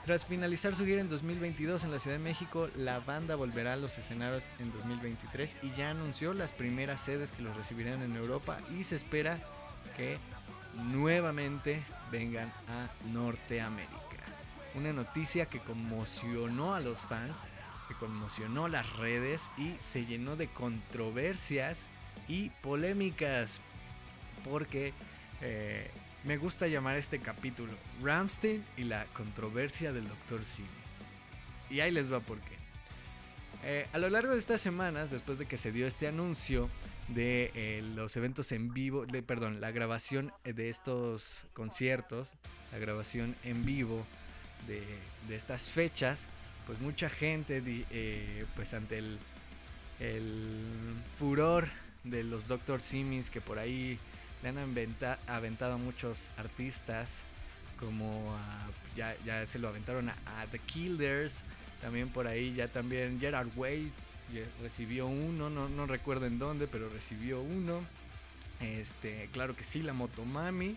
Tras 0.06 0.26
finalizar 0.26 0.76
su 0.76 0.86
gira 0.86 1.00
en 1.00 1.08
2022 1.08 1.86
en 1.86 1.92
la 1.92 2.00
Ciudad 2.00 2.18
de 2.18 2.24
México, 2.24 2.68
la 2.76 3.00
banda 3.00 3.38
volverá 3.38 3.74
a 3.74 3.78
los 3.78 3.98
escenarios 3.98 4.44
en 4.60 4.70
2023 4.74 5.56
y 5.64 5.72
ya 5.78 5.92
anunció 5.92 6.34
las 6.34 6.52
primeras 6.52 7.00
sedes 7.00 7.32
que 7.32 7.42
los 7.42 7.56
recibirán 7.56 8.02
en 8.02 8.18
Europa 8.18 8.58
y 8.78 8.84
se 8.84 8.98
espera 8.98 9.40
que 9.96 10.18
nuevamente 10.92 11.82
vengan 12.12 12.52
a 12.68 12.90
Norteamérica. 13.14 13.94
Una 14.76 14.92
noticia 14.92 15.46
que 15.46 15.60
conmocionó 15.60 16.76
a 16.76 16.82
los 16.82 17.00
fans, 17.00 17.38
que 17.88 17.94
conmocionó 17.94 18.68
las 18.68 18.92
redes 18.98 19.42
y 19.58 19.74
se 19.80 20.06
llenó 20.06 20.36
de 20.36 20.50
controversias 20.50 21.78
y 22.28 22.50
polémicas. 22.62 23.62
Porque 24.44 24.94
eh, 25.40 25.90
me 26.24 26.38
gusta 26.38 26.68
llamar 26.68 26.98
este 26.98 27.20
capítulo 27.20 27.74
Ramstein 28.02 28.64
y 28.78 28.84
la 28.86 29.06
controversia 29.14 29.92
del 29.92 30.08
Dr. 30.08 30.46
Simi. 30.46 30.68
Y 31.70 31.80
ahí 31.82 31.92
les 31.92 32.12
va 32.12 32.20
por 32.20 32.40
qué. 32.40 32.56
Eh, 33.66 33.88
a 33.94 33.98
lo 33.98 34.10
largo 34.10 34.34
de 34.34 34.40
estas 34.40 34.62
semanas, 34.62 35.10
después 35.12 35.40
de 35.40 35.46
que 35.46 35.58
se 35.58 35.72
dio 35.72 35.88
este 35.88 36.08
anuncio 36.08 36.70
de 37.10 37.52
eh, 37.56 37.82
los 37.96 38.16
eventos 38.16 38.52
en 38.52 38.74
vivo, 38.74 39.06
perdón, 39.26 39.62
la 39.62 39.72
grabación 39.72 40.32
de 40.44 40.70
estos 40.70 41.46
conciertos, 41.54 42.34
la 42.72 42.78
grabación 42.78 43.36
en 43.44 43.66
vivo 43.66 44.06
de, 44.68 44.84
estas 45.34 45.64
fechas, 45.64 46.22
pues 46.66 46.80
mucha 46.80 47.10
gente, 47.10 47.62
eh, 47.66 48.46
pues 48.56 48.74
ante 48.74 49.00
el, 49.00 49.18
furor 51.18 51.68
de 52.04 52.24
los 52.24 52.48
Doctor 52.48 52.82
Simis 52.82 53.30
que 53.30 53.40
por 53.40 53.58
ahí 53.58 53.98
le 54.44 54.50
han 54.50 54.58
aventado 55.28 55.74
a 55.74 55.78
muchos 55.78 56.28
artistas, 56.38 57.10
como 57.80 58.38
ya, 58.96 59.16
ya, 59.26 59.48
se 59.48 59.58
lo 59.58 59.70
aventaron 59.70 60.10
a, 60.10 60.46
The 60.52 60.60
Killers, 60.60 61.40
también 61.82 62.10
por 62.10 62.28
ahí 62.28 62.54
ya 62.54 62.68
también 62.68 63.20
Gerard 63.20 63.50
Way 63.56 63.92
recibió 64.62 65.08
uno, 65.08 65.50
no, 65.50 65.70
no 65.70 65.86
recuerdo 65.86 66.26
en 66.26 66.40
dónde, 66.40 66.68
pero 66.68 66.90
recibió 66.90 67.42
uno. 67.42 67.82
Este, 68.60 69.30
claro 69.32 69.56
que 69.56 69.64
sí, 69.64 69.82
la 69.82 69.94
Motomami. 69.94 70.76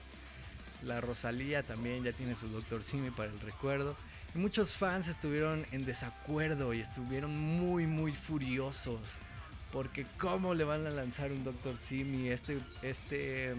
La 0.82 1.00
Rosalía 1.00 1.62
también 1.62 2.04
ya 2.04 2.12
tiene 2.12 2.34
su 2.34 2.48
Doctor 2.48 2.82
Simi 2.82 3.10
para 3.10 3.30
el 3.30 3.40
recuerdo. 3.40 3.96
Y 4.34 4.38
muchos 4.38 4.74
fans 4.74 5.08
estuvieron 5.08 5.66
en 5.72 5.86
desacuerdo 5.86 6.74
y 6.74 6.80
estuvieron 6.80 7.36
muy, 7.36 7.86
muy 7.86 8.12
furiosos. 8.12 9.00
Porque 9.72 10.06
cómo 10.18 10.54
le 10.54 10.64
van 10.64 10.86
a 10.86 10.90
lanzar 10.90 11.32
un 11.32 11.44
Doctor 11.44 11.76
Simi. 11.78 12.28
Este, 12.28 12.58
este 12.82 13.54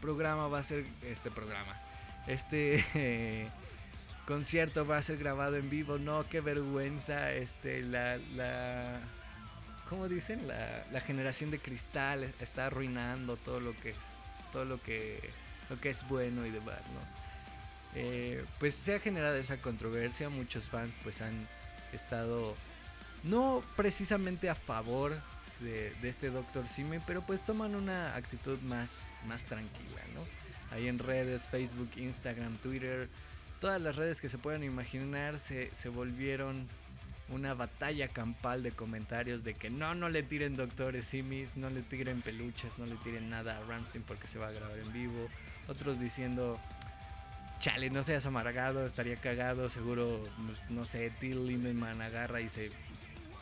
programa 0.00 0.48
va 0.48 0.58
a 0.58 0.62
ser... 0.62 0.84
Este 1.02 1.30
programa. 1.30 1.80
Este... 2.26 3.50
concierto 4.26 4.84
va 4.84 4.98
a 4.98 5.02
ser 5.02 5.18
grabado 5.18 5.54
en 5.54 5.70
vivo, 5.70 5.98
no, 5.98 6.28
qué 6.28 6.40
vergüenza, 6.40 7.32
este, 7.32 7.80
la, 7.82 8.18
la, 8.34 8.98
¿cómo 9.88 10.08
dicen? 10.08 10.48
La, 10.48 10.84
la 10.90 11.00
generación 11.00 11.52
de 11.52 11.60
cristal 11.60 12.34
está 12.40 12.66
arruinando 12.66 13.36
todo 13.36 13.60
lo 13.60 13.72
que, 13.76 13.94
todo 14.52 14.64
lo 14.64 14.82
que 14.82 15.30
lo 15.68 15.80
que 15.80 15.90
es 15.90 16.06
bueno 16.08 16.46
y 16.46 16.50
demás, 16.50 16.80
¿no? 16.94 17.00
Eh, 17.94 18.44
pues 18.58 18.74
se 18.74 18.94
ha 18.94 19.00
generado 19.00 19.36
esa 19.36 19.56
controversia, 19.58 20.28
muchos 20.28 20.64
fans 20.64 20.92
pues 21.02 21.22
han 21.22 21.48
estado 21.92 22.54
no 23.22 23.62
precisamente 23.74 24.50
a 24.50 24.54
favor 24.54 25.16
de, 25.60 25.92
este 26.02 26.30
Dr. 26.30 26.66
Simi, 26.68 26.98
pero 27.06 27.22
pues 27.22 27.42
toman 27.42 27.74
una 27.74 28.14
actitud 28.14 28.58
más, 28.60 29.00
más 29.26 29.44
tranquila, 29.44 30.00
¿no? 30.14 30.22
Ahí 30.74 30.88
en 30.88 30.98
redes, 30.98 31.46
Facebook, 31.46 31.90
Instagram, 31.96 32.56
Twitter, 32.58 33.08
todas 33.60 33.80
las 33.80 33.96
redes 33.96 34.20
que 34.20 34.28
se 34.28 34.38
puedan 34.38 34.64
imaginar 34.64 35.38
se, 35.38 35.70
se 35.74 35.88
volvieron 35.88 36.66
una 37.28 37.54
batalla 37.54 38.08
campal 38.08 38.62
de 38.62 38.72
comentarios 38.72 39.42
de 39.42 39.54
que 39.54 39.70
no, 39.70 39.94
no 39.94 40.08
le 40.08 40.22
tiren 40.22 40.56
doctores 40.56 41.06
simis, 41.06 41.56
no 41.56 41.70
le 41.70 41.82
tiren 41.82 42.22
peluches, 42.22 42.70
no 42.78 42.86
le 42.86 42.94
tiren 42.96 43.30
nada 43.30 43.58
a 43.58 43.60
Ramstein 43.64 44.04
porque 44.04 44.28
se 44.28 44.38
va 44.38 44.48
a 44.48 44.52
grabar 44.52 44.78
en 44.78 44.92
vivo. 44.92 45.28
Otros 45.66 45.98
diciendo, 45.98 46.60
chale, 47.60 47.90
no 47.90 48.02
seas 48.02 48.26
amargado, 48.26 48.86
estaría 48.86 49.16
cagado, 49.16 49.68
seguro, 49.68 50.20
pues, 50.46 50.70
no 50.70 50.86
sé, 50.86 51.10
Till 51.18 51.46
Lindemann 51.46 52.00
agarra 52.00 52.40
y 52.40 52.48
se 52.48 52.70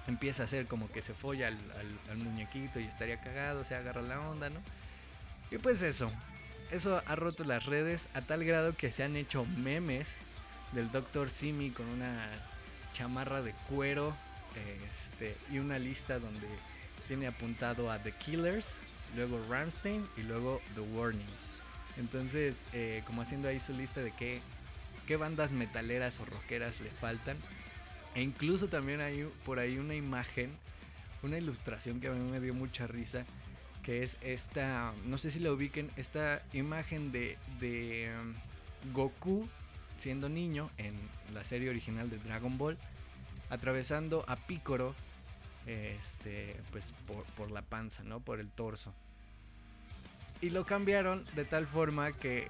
empieza 0.07 0.43
a 0.43 0.47
hacer 0.47 0.67
como 0.67 0.91
que 0.91 1.03
se 1.03 1.15
folla 1.15 1.49
al, 1.49 2.17
muñequito 2.19 2.81
y 2.81 2.85
estaría 2.85 3.21
cagado, 3.21 3.65
se 3.65 3.75
agarra 3.75 4.03
la 4.03 4.21
onda, 4.21 4.51
¿no? 4.51 4.61
Y 5.51 5.59
pues 5.59 5.83
eso, 5.83 6.11
eso 6.71 7.03
ha 7.07 7.17
roto 7.17 7.45
las 7.45 7.67
redes 7.67 8.09
a 8.15 8.21
tal 8.23 8.45
grado 8.45 8.75
que 8.75 8.93
se 8.93 9.03
han 9.03 9.17
hecho 9.17 9.45
memes 9.45 10.09
del 10.73 10.91
Dr. 10.91 11.31
Simi 11.31 11.71
con 11.71 11.87
una 11.87 12.27
chamarra 12.93 13.43
de 13.43 13.53
cuero 13.69 14.15
este, 14.55 15.37
y 15.51 15.59
una 15.59 15.79
lista 15.79 16.19
donde 16.19 16.49
tiene 17.09 17.27
apuntado 17.27 17.91
a 17.91 17.99
The 17.99 18.13
Killers, 18.13 18.77
luego 19.15 19.41
Ramstein 19.49 20.07
y 20.17 20.23
luego 20.23 20.61
The 20.75 20.81
Warning. 20.81 21.27
Entonces, 21.97 22.63
eh, 22.73 23.03
como 23.07 23.23
haciendo 23.23 23.49
ahí 23.49 23.61
su 23.61 23.73
lista 23.73 24.01
de 24.01 24.13
qué, 24.13 24.41
qué 25.07 25.17
bandas 25.17 25.53
metaleras 25.53 26.19
o 26.21 26.25
rockeras 26.25 26.81
le 26.81 26.91
faltan. 26.91 27.37
E 28.15 28.23
incluso 28.23 28.69
también 28.69 29.01
hay 29.01 29.29
por 29.45 29.59
ahí 29.59 29.79
una 29.79 29.95
imagen, 29.95 30.51
una 31.23 31.39
ilustración 31.39 32.01
que 32.01 32.09
a 32.09 32.13
mí 32.13 32.31
me 32.31 32.41
dio 32.41 32.55
mucha 32.55 32.87
risa, 32.87 33.25
que 33.83 34.03
es 34.03 34.17
esta, 34.23 34.93
no 35.05 35.19
sé 35.19 35.31
si 35.31 35.41
la 35.41 35.53
ubiquen, 35.53 35.91
esta 35.97 36.43
imagen 36.53 37.13
de, 37.13 37.37
de 37.61 38.11
um, 38.21 38.93
Goku 38.93 39.49
siendo 39.99 40.29
niño 40.29 40.71
en 40.79 40.95
la 41.33 41.45
serie 41.45 41.71
original 41.71 42.09
de 42.11 42.19
Dragon 42.19 42.57
Ball, 42.57 42.79
atravesando 43.51 44.25
a 44.29 44.37
Picoro, 44.37 44.95
este, 45.67 46.57
pues 46.71 46.93
por, 47.07 47.25
por 47.37 47.51
la 47.51 47.63
panza, 47.63 48.03
¿no? 48.05 48.21
Por 48.21 48.41
el 48.41 48.49
torso. 48.49 48.93
Y 50.41 50.51
lo 50.51 50.65
cambiaron 50.65 51.25
de 51.35 51.45
tal 51.45 51.67
forma 51.67 52.13
que 52.13 52.49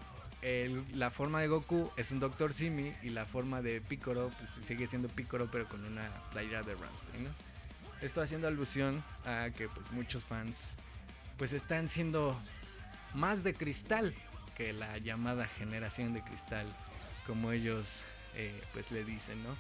la 0.93 1.11
forma 1.11 1.41
de 1.41 1.49
Goku 1.49 1.91
es 1.97 2.11
un 2.11 2.21
Dr. 2.21 2.53
Simi 2.53 2.93
y 3.03 3.09
la 3.11 3.25
forma 3.25 3.63
de 3.63 3.81
Picoro 3.81 4.31
pues, 4.39 4.51
sigue 4.67 4.87
siendo 4.87 5.09
Picoro 5.09 5.49
pero 5.51 5.67
con 5.67 5.85
una 5.85 6.07
playera 6.33 6.63
de 6.63 6.75
Ramstein, 6.75 7.25
¿no? 7.25 7.31
Esto 8.03 8.21
haciendo 8.21 8.47
alusión 8.49 9.03
a 9.25 9.49
que 9.57 9.69
pues 9.69 9.91
muchos 9.93 10.23
fans 10.25 10.73
pues 11.39 11.53
están 11.55 11.89
siendo 11.89 12.39
más 13.15 13.43
de 13.43 13.55
cristal 13.55 14.15
que 14.55 14.73
la 14.75 14.99
llamada 14.99 15.47
generación 15.47 16.13
de 16.13 16.23
cristal 16.23 16.67
como 17.27 17.51
ellos 17.53 18.03
eh, 18.35 18.61
pues 18.75 18.91
le 18.91 19.05
dicen, 19.05 19.43
¿no? 19.45 19.57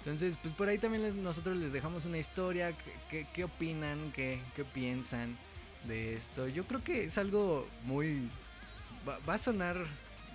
Entonces, 0.00 0.36
pues 0.42 0.52
por 0.54 0.68
ahí 0.68 0.78
también 0.78 1.22
nosotros 1.22 1.56
les 1.56 1.72
dejamos 1.72 2.04
una 2.04 2.18
historia, 2.18 2.72
qué- 3.10 3.26
qué 3.32 3.44
opinan, 3.44 4.12
qué, 4.12 4.40
qué 4.54 4.64
piensan 4.64 5.36
de 5.84 6.14
esto. 6.14 6.46
Yo 6.48 6.64
creo 6.64 6.82
que 6.84 7.04
es 7.04 7.18
algo 7.18 7.66
muy... 7.84 8.28
Va, 9.08 9.18
va 9.28 9.34
a 9.34 9.38
sonar, 9.38 9.76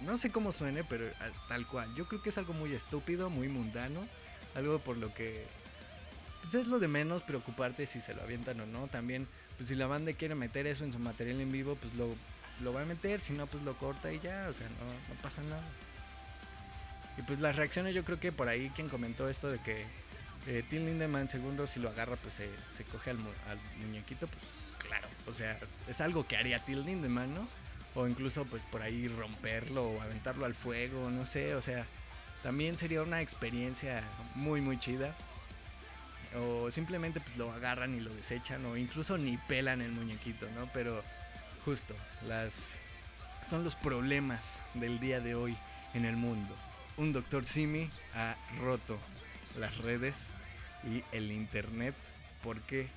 no 0.03 0.17
sé 0.17 0.31
cómo 0.31 0.51
suene, 0.51 0.83
pero 0.83 1.05
a- 1.19 1.47
tal 1.47 1.67
cual. 1.67 1.93
Yo 1.95 2.07
creo 2.07 2.21
que 2.21 2.29
es 2.29 2.37
algo 2.37 2.53
muy 2.53 2.73
estúpido, 2.73 3.29
muy 3.29 3.47
mundano, 3.47 4.05
algo 4.55 4.79
por 4.79 4.97
lo 4.97 5.13
que... 5.13 5.45
Pues 6.41 6.55
es 6.55 6.67
lo 6.67 6.79
de 6.79 6.87
menos 6.89 7.23
preocuparte 7.23 7.85
si 7.85 8.01
se 8.01 8.13
lo 8.13 8.21
avientan 8.21 8.59
o 8.59 8.65
no. 8.65 8.87
También, 8.87 9.27
pues 9.57 9.69
si 9.69 9.75
la 9.75 9.87
banda 9.87 10.11
quiere 10.13 10.35
meter 10.35 10.67
eso 10.67 10.83
en 10.83 10.91
su 10.91 10.99
material 10.99 11.39
en 11.39 11.51
vivo, 11.51 11.75
pues 11.75 11.93
lo, 11.93 12.13
lo 12.61 12.73
va 12.73 12.81
a 12.81 12.85
meter. 12.85 13.21
Si 13.21 13.31
no, 13.33 13.47
pues 13.47 13.63
lo 13.63 13.77
corta 13.77 14.11
y 14.11 14.19
ya. 14.19 14.47
O 14.49 14.53
sea, 14.53 14.67
no, 14.67 15.13
no 15.15 15.21
pasa 15.21 15.41
nada. 15.43 15.63
Y 17.17 17.21
pues 17.21 17.39
las 17.39 17.55
reacciones, 17.55 17.95
yo 17.95 18.03
creo 18.03 18.19
que 18.19 18.31
por 18.31 18.49
ahí 18.49 18.69
quien 18.75 18.89
comentó 18.89 19.29
esto 19.29 19.49
de 19.49 19.59
que 19.59 19.85
eh, 20.47 20.63
Tim 20.69 20.85
Lindemann, 20.85 21.29
segundo, 21.29 21.65
si 21.67 21.79
lo 21.79 21.87
agarra, 21.89 22.15
pues 22.17 22.33
se, 22.33 22.49
se 22.75 22.83
coge 22.85 23.11
al, 23.11 23.17
mu- 23.19 23.29
al 23.49 23.57
muñequito, 23.85 24.27
pues 24.27 24.43
claro. 24.85 25.07
O 25.27 25.33
sea, 25.33 25.57
es 25.87 26.01
algo 26.01 26.27
que 26.27 26.35
haría 26.35 26.59
Till 26.65 26.83
Lindemann, 26.83 27.33
¿no? 27.33 27.47
O 27.95 28.07
incluso, 28.07 28.45
pues 28.45 28.63
por 28.65 28.81
ahí 28.81 29.07
romperlo 29.07 29.85
o 29.89 30.01
aventarlo 30.01 30.45
al 30.45 30.55
fuego, 30.55 31.09
no 31.09 31.25
sé. 31.25 31.55
O 31.55 31.61
sea, 31.61 31.85
también 32.41 32.77
sería 32.77 33.01
una 33.01 33.21
experiencia 33.21 34.03
muy, 34.35 34.61
muy 34.61 34.79
chida. 34.79 35.15
O 36.35 36.71
simplemente 36.71 37.19
pues 37.19 37.37
lo 37.37 37.51
agarran 37.51 37.95
y 37.95 37.99
lo 37.99 38.13
desechan 38.13 38.65
o 38.65 38.75
incluso 38.75 39.17
ni 39.17 39.37
pelan 39.37 39.81
el 39.81 39.91
muñequito, 39.91 40.47
¿no? 40.55 40.67
Pero 40.73 41.03
justo, 41.63 41.95
las 42.27 42.53
son 43.47 43.63
los 43.63 43.75
problemas 43.75 44.59
del 44.73 44.99
día 44.99 45.19
de 45.19 45.35
hoy 45.35 45.55
en 45.93 46.05
el 46.05 46.15
mundo. 46.15 46.55
Un 46.97 47.13
doctor 47.13 47.45
Simi 47.45 47.89
ha 48.15 48.35
roto 48.59 48.97
las 49.59 49.77
redes 49.79 50.15
y 50.83 51.03
el 51.11 51.31
internet. 51.31 51.95
¿Por 52.43 52.61
qué? 52.61 52.87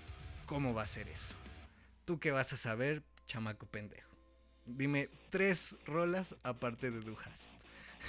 ¿Cómo 0.47 0.75
va 0.75 0.83
a 0.83 0.87
ser 0.87 1.09
eso? 1.09 1.35
¿Tú 2.05 2.19
qué 2.19 2.31
vas 2.31 2.53
a 2.53 2.57
saber, 2.57 3.03
chamaco 3.27 3.67
pendejo? 3.67 4.16
Dime 4.67 5.09
tres 5.31 5.77
rolas 5.87 6.35
aparte 6.43 6.91
de 6.91 7.01
Duhast. 7.01 7.51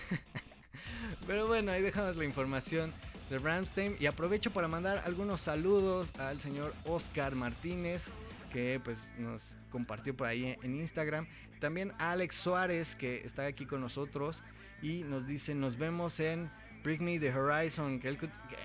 Pero 1.28 1.48
bueno, 1.48 1.72
ahí 1.72 1.82
dejamos 1.82 2.16
la 2.16 2.26
información 2.26 2.94
de 3.30 3.38
Ramstein 3.38 3.96
y 4.00 4.06
aprovecho 4.06 4.52
para 4.52 4.68
mandar 4.68 5.04
algunos 5.06 5.42
saludos 5.42 6.10
al 6.20 6.40
señor 6.40 6.74
Oscar 6.86 7.36
Martínez 7.36 8.10
que 8.52 8.80
pues 8.84 9.00
nos 9.18 9.56
compartió 9.70 10.16
por 10.16 10.28
ahí 10.28 10.58
en 10.62 10.76
Instagram. 10.76 11.28
También 11.60 11.94
a 12.00 12.12
Alex 12.12 12.36
Suárez 12.36 12.96
que 12.96 13.22
está 13.26 13.46
aquí 13.46 13.66
con 13.66 13.82
nosotros 13.82 14.42
y 14.82 15.04
nos 15.04 15.28
dice 15.28 15.54
nos 15.54 15.78
vemos 15.78 16.20
en 16.20 16.50
Bring 16.84 17.04
Me 17.04 17.20
the 17.20 17.34
Horizon. 17.34 18.00
Que 18.00 18.18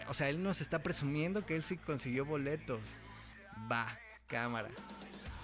o 0.09 0.15
sea, 0.15 0.29
él 0.29 0.43
nos 0.43 0.61
está 0.61 0.83
presumiendo 0.83 1.45
que 1.45 1.57
él 1.57 1.63
sí 1.63 1.77
consiguió 1.77 2.25
boletos. 2.25 2.81
Va, 3.71 3.99
cámara. 4.29 4.71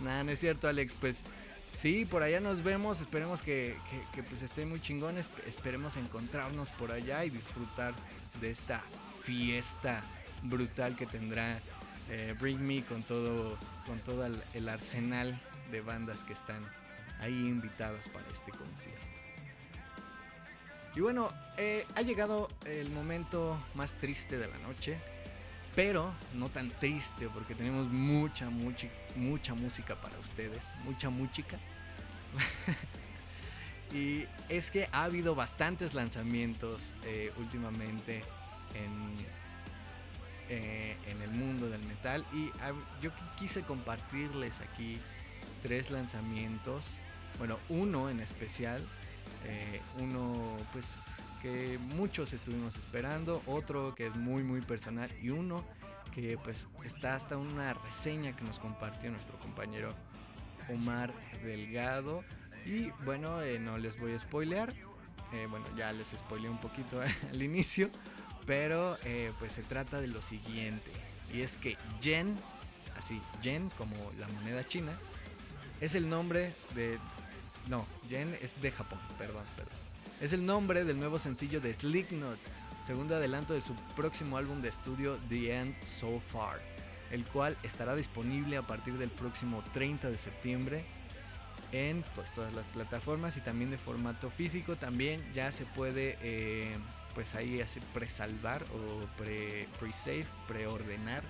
Nada, 0.00 0.22
no 0.24 0.30
es 0.30 0.38
cierto 0.38 0.68
Alex, 0.68 0.94
pues 0.94 1.24
Sí, 1.72 2.04
por 2.04 2.22
allá 2.22 2.40
nos 2.40 2.62
vemos. 2.64 3.00
Esperemos 3.00 3.40
que, 3.42 3.76
que- 4.14 4.22
pues 4.22 4.42
esté 4.42 4.66
muy 4.66 4.80
chingón. 4.80 5.16
esp- 5.16 5.44
Esperemos 5.46 5.96
encontrarnos 5.96 6.70
por 6.70 6.92
allá 6.92 7.24
y 7.24 7.30
disfrutar 7.30 7.94
de 8.40 8.50
esta 8.50 8.82
fiesta 9.22 10.02
brutal 10.42 10.96
que 10.96 11.06
tendrá 11.06 11.58
eh, 12.10 12.34
Bring 12.40 12.60
Me 12.66 12.82
con 12.82 13.02
todo, 13.02 13.56
con 13.86 13.98
todo 14.00 14.26
el, 14.26 14.42
el 14.54 14.68
arsenal 14.68 15.40
de 15.70 15.80
bandas 15.80 16.18
que 16.24 16.32
están 16.32 16.64
ahí 17.20 17.32
invitadas 17.46 18.08
para 18.08 18.26
este 18.28 18.50
concierto. 18.52 19.06
Y 20.96 21.00
bueno, 21.00 21.30
eh, 21.58 21.86
ha 21.94 22.02
llegado 22.02 22.48
el 22.64 22.90
momento 22.90 23.62
más 23.74 23.92
triste 23.94 24.38
de 24.38 24.48
la 24.48 24.58
noche. 24.58 24.98
Pero 25.74 26.12
no 26.34 26.48
tan 26.48 26.70
triste 26.70 27.28
porque 27.32 27.54
tenemos 27.54 27.86
mucha, 27.88 28.50
mucha, 28.50 28.88
mucha 29.16 29.54
música 29.54 29.94
para 29.94 30.18
ustedes. 30.18 30.58
Mucha 30.84 31.08
música. 31.10 31.58
y 33.94 34.24
es 34.48 34.70
que 34.70 34.88
ha 34.92 35.04
habido 35.04 35.34
bastantes 35.34 35.94
lanzamientos 35.94 36.82
eh, 37.04 37.32
últimamente 37.38 38.22
en, 38.74 39.14
eh, 40.48 40.96
en 41.06 41.22
el 41.22 41.30
mundo 41.30 41.68
del 41.68 41.82
metal. 41.86 42.24
Y 42.32 42.50
yo 43.00 43.10
qui- 43.10 43.34
quise 43.38 43.62
compartirles 43.62 44.60
aquí 44.60 44.98
tres 45.62 45.90
lanzamientos. 45.90 46.86
Bueno, 47.38 47.58
uno 47.68 48.10
en 48.10 48.20
especial. 48.20 48.82
eh, 49.44 49.80
uno 50.00 50.56
pues 50.72 50.86
que 51.40 51.78
muchos 51.96 52.32
estuvimos 52.32 52.76
esperando. 52.76 53.42
Otro 53.46 53.94
que 53.94 54.06
es 54.06 54.16
muy 54.16 54.42
muy 54.42 54.60
personal. 54.60 55.10
Y 55.22 55.30
uno 55.30 55.64
que 56.14 56.38
pues 56.38 56.66
está 56.84 57.14
hasta 57.14 57.36
una 57.36 57.74
reseña 57.74 58.34
que 58.34 58.44
nos 58.44 58.58
compartió 58.58 59.10
nuestro 59.10 59.38
compañero 59.38 59.90
Omar 60.68 61.12
Delgado. 61.42 62.24
Y 62.64 62.90
bueno, 63.04 63.40
eh, 63.42 63.58
no 63.58 63.78
les 63.78 63.98
voy 63.98 64.12
a 64.12 64.18
spoilear. 64.18 64.72
Eh, 65.32 65.46
bueno, 65.48 65.66
ya 65.76 65.92
les 65.92 66.08
spoileé 66.08 66.50
un 66.50 66.60
poquito 66.60 67.00
al 67.30 67.42
inicio. 67.42 67.90
Pero 68.46 68.96
eh, 69.04 69.32
pues 69.38 69.52
se 69.52 69.62
trata 69.62 70.00
de 70.00 70.08
lo 70.08 70.22
siguiente. 70.22 70.90
Y 71.32 71.42
es 71.42 71.56
que 71.56 71.76
Yen, 72.00 72.36
así, 72.96 73.20
Yen 73.42 73.70
como 73.76 73.94
la 74.18 74.26
moneda 74.28 74.66
china, 74.66 74.98
es 75.80 75.94
el 75.94 76.08
nombre 76.08 76.52
de... 76.74 76.98
No, 77.68 77.86
Yen 78.08 78.36
es 78.40 78.60
de 78.62 78.70
Japón, 78.70 78.98
perdón, 79.18 79.44
perdón. 79.54 79.77
Es 80.20 80.32
el 80.32 80.44
nombre 80.44 80.84
del 80.84 80.98
nuevo 80.98 81.20
sencillo 81.20 81.60
de 81.60 81.72
Slipknot, 81.72 82.40
segundo 82.84 83.14
adelanto 83.14 83.54
de 83.54 83.60
su 83.60 83.72
próximo 83.94 84.36
álbum 84.36 84.60
de 84.60 84.68
estudio 84.68 85.16
The 85.28 85.56
End 85.56 85.80
So 85.84 86.18
Far, 86.18 86.60
el 87.12 87.24
cual 87.24 87.56
estará 87.62 87.94
disponible 87.94 88.56
a 88.56 88.62
partir 88.62 88.98
del 88.98 89.10
próximo 89.10 89.62
30 89.72 90.10
de 90.10 90.18
septiembre 90.18 90.84
en 91.70 92.02
pues, 92.16 92.32
todas 92.32 92.52
las 92.52 92.66
plataformas 92.66 93.36
y 93.36 93.42
también 93.42 93.70
de 93.70 93.78
formato 93.78 94.28
físico. 94.30 94.74
También 94.74 95.22
ya 95.34 95.52
se 95.52 95.64
puede 95.66 96.18
eh, 96.20 96.76
pues 97.14 97.36
ahí 97.36 97.60
hace 97.60 97.80
presalvar 97.94 98.64
o 98.74 99.22
pre, 99.22 99.68
pre-save, 99.78 100.26
preordenar 100.48 101.22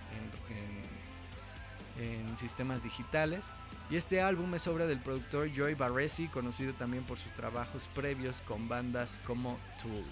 en, 1.99 2.07
en, 2.07 2.21
en 2.31 2.39
sistemas 2.39 2.83
digitales. 2.83 3.45
Y 3.91 3.97
este 3.97 4.21
álbum 4.21 4.55
es 4.55 4.67
obra 4.67 4.87
del 4.87 5.01
productor 5.01 5.51
Joy 5.51 5.75
Barresi, 5.75 6.29
conocido 6.29 6.75
también 6.75 7.05
por 7.05 7.19
sus 7.19 7.33
trabajos 7.33 7.89
previos 7.95 8.43
con 8.43 8.69
bandas 8.69 9.19
como 9.27 9.59
Tool. 9.81 10.05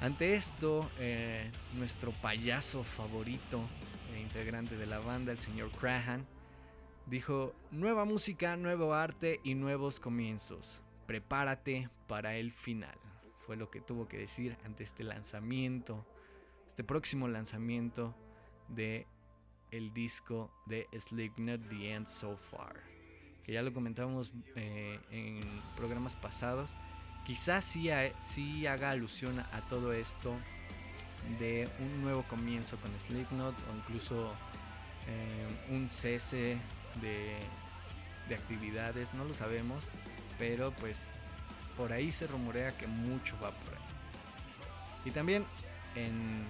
Ante 0.00 0.34
esto, 0.34 0.88
eh, 0.98 1.50
nuestro 1.74 2.12
payaso 2.12 2.84
favorito, 2.84 3.60
e 4.14 4.20
integrante 4.20 4.76
de 4.76 4.86
la 4.86 5.00
banda, 5.00 5.32
el 5.32 5.38
señor 5.38 5.70
Crahan, 5.72 6.24
dijo, 7.06 7.52
nueva 7.72 8.04
música, 8.04 8.56
nuevo 8.56 8.94
arte 8.94 9.40
y 9.42 9.54
nuevos 9.54 9.98
comienzos. 9.98 10.80
Prepárate 11.06 11.88
para 12.06 12.36
el 12.36 12.52
final. 12.52 12.96
Fue 13.44 13.56
lo 13.56 13.70
que 13.70 13.80
tuvo 13.80 14.06
que 14.06 14.18
decir 14.18 14.56
ante 14.64 14.84
este 14.84 15.02
lanzamiento, 15.02 16.06
este 16.68 16.84
próximo 16.84 17.26
lanzamiento 17.26 18.14
de 18.68 19.06
el 19.70 19.92
disco 19.92 20.50
de 20.66 20.88
Slipknot 20.98 21.68
The 21.68 21.92
End 21.92 22.06
So 22.06 22.36
Far. 22.36 22.76
Que 23.44 23.52
ya 23.52 23.62
lo 23.62 23.72
comentábamos 23.72 24.32
eh, 24.56 24.98
en 25.10 25.40
programas 25.76 26.16
pasados. 26.16 26.70
Quizás 27.24 27.64
sí, 27.64 28.66
haga 28.66 28.90
alusión 28.90 29.40
a 29.40 29.60
todo 29.68 29.92
esto 29.92 30.34
de 31.40 31.68
un 31.80 32.02
nuevo 32.02 32.22
comienzo 32.24 32.76
con 32.76 32.90
Slipknot 33.00 33.54
o 33.54 33.76
incluso 33.76 34.32
eh, 35.08 35.46
un 35.70 35.90
cese 35.90 36.58
de, 37.00 37.36
de 38.28 38.34
actividades, 38.34 39.12
no 39.14 39.24
lo 39.24 39.34
sabemos, 39.34 39.82
pero 40.38 40.72
pues 40.72 40.96
por 41.76 41.92
ahí 41.92 42.12
se 42.12 42.26
rumorea 42.26 42.76
que 42.76 42.86
mucho 42.86 43.34
va 43.42 43.50
por 43.50 43.74
ahí. 43.74 43.80
Y 45.04 45.10
también 45.10 45.44
en, 45.94 46.46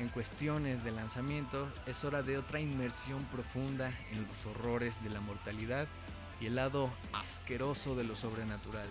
en 0.00 0.08
cuestiones 0.08 0.82
de 0.82 0.92
lanzamiento 0.92 1.70
es 1.86 2.04
hora 2.04 2.22
de 2.22 2.38
otra 2.38 2.58
inmersión 2.58 3.22
profunda 3.26 3.92
en 4.10 4.26
los 4.26 4.46
horrores 4.46 5.02
de 5.04 5.10
la 5.10 5.20
mortalidad 5.20 5.86
y 6.40 6.46
el 6.46 6.56
lado 6.56 6.90
asqueroso 7.12 7.94
de 7.94 8.04
lo 8.04 8.16
sobrenatural. 8.16 8.88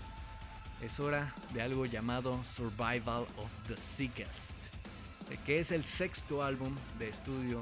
Es 0.82 1.00
hora 1.00 1.34
de 1.52 1.64
algo 1.64 1.88
llamado 1.88 2.44
Survival 2.44 3.24
of 3.38 3.50
the 3.68 3.76
Sickest, 3.76 4.56
que 5.48 5.60
es 5.60 5.72
el 5.72 5.84
sexto 5.84 6.44
álbum 6.44 6.76
de 7.00 7.10
estudio 7.10 7.60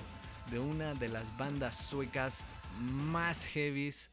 de 0.51 0.59
una 0.59 0.93
de 0.93 1.07
las 1.07 1.37
bandas 1.37 1.77
suecas 1.77 2.43
más 2.79 3.45
heavies 3.45 4.09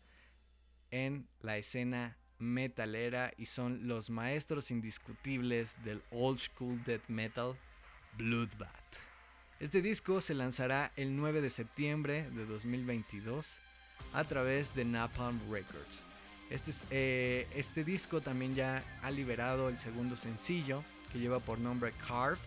en 0.92 1.26
la 1.40 1.56
escena 1.56 2.16
metalera 2.38 3.32
y 3.36 3.46
son 3.46 3.88
los 3.88 4.10
maestros 4.10 4.70
indiscutibles 4.70 5.82
del 5.84 6.02
old 6.12 6.38
school 6.38 6.80
death 6.84 7.08
metal, 7.08 7.56
Bloodbath. 8.16 9.13
Este 9.60 9.80
disco 9.80 10.20
se 10.20 10.34
lanzará 10.34 10.90
el 10.96 11.16
9 11.16 11.40
de 11.40 11.48
septiembre 11.48 12.28
de 12.30 12.44
2022 12.44 13.46
a 14.12 14.24
través 14.24 14.74
de 14.74 14.84
Napalm 14.84 15.38
Records. 15.50 16.02
Este, 16.50 16.72
eh, 16.90 17.46
este 17.54 17.84
disco 17.84 18.20
también 18.20 18.56
ya 18.56 18.82
ha 19.02 19.10
liberado 19.12 19.68
el 19.68 19.78
segundo 19.78 20.16
sencillo 20.16 20.82
que 21.12 21.20
lleva 21.20 21.38
por 21.38 21.60
nombre 21.60 21.92
Carved 22.06 22.40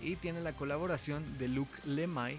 y 0.00 0.14
tiene 0.16 0.40
la 0.40 0.52
colaboración 0.52 1.36
de 1.36 1.48
Luke 1.48 1.72
Lemay 1.84 2.38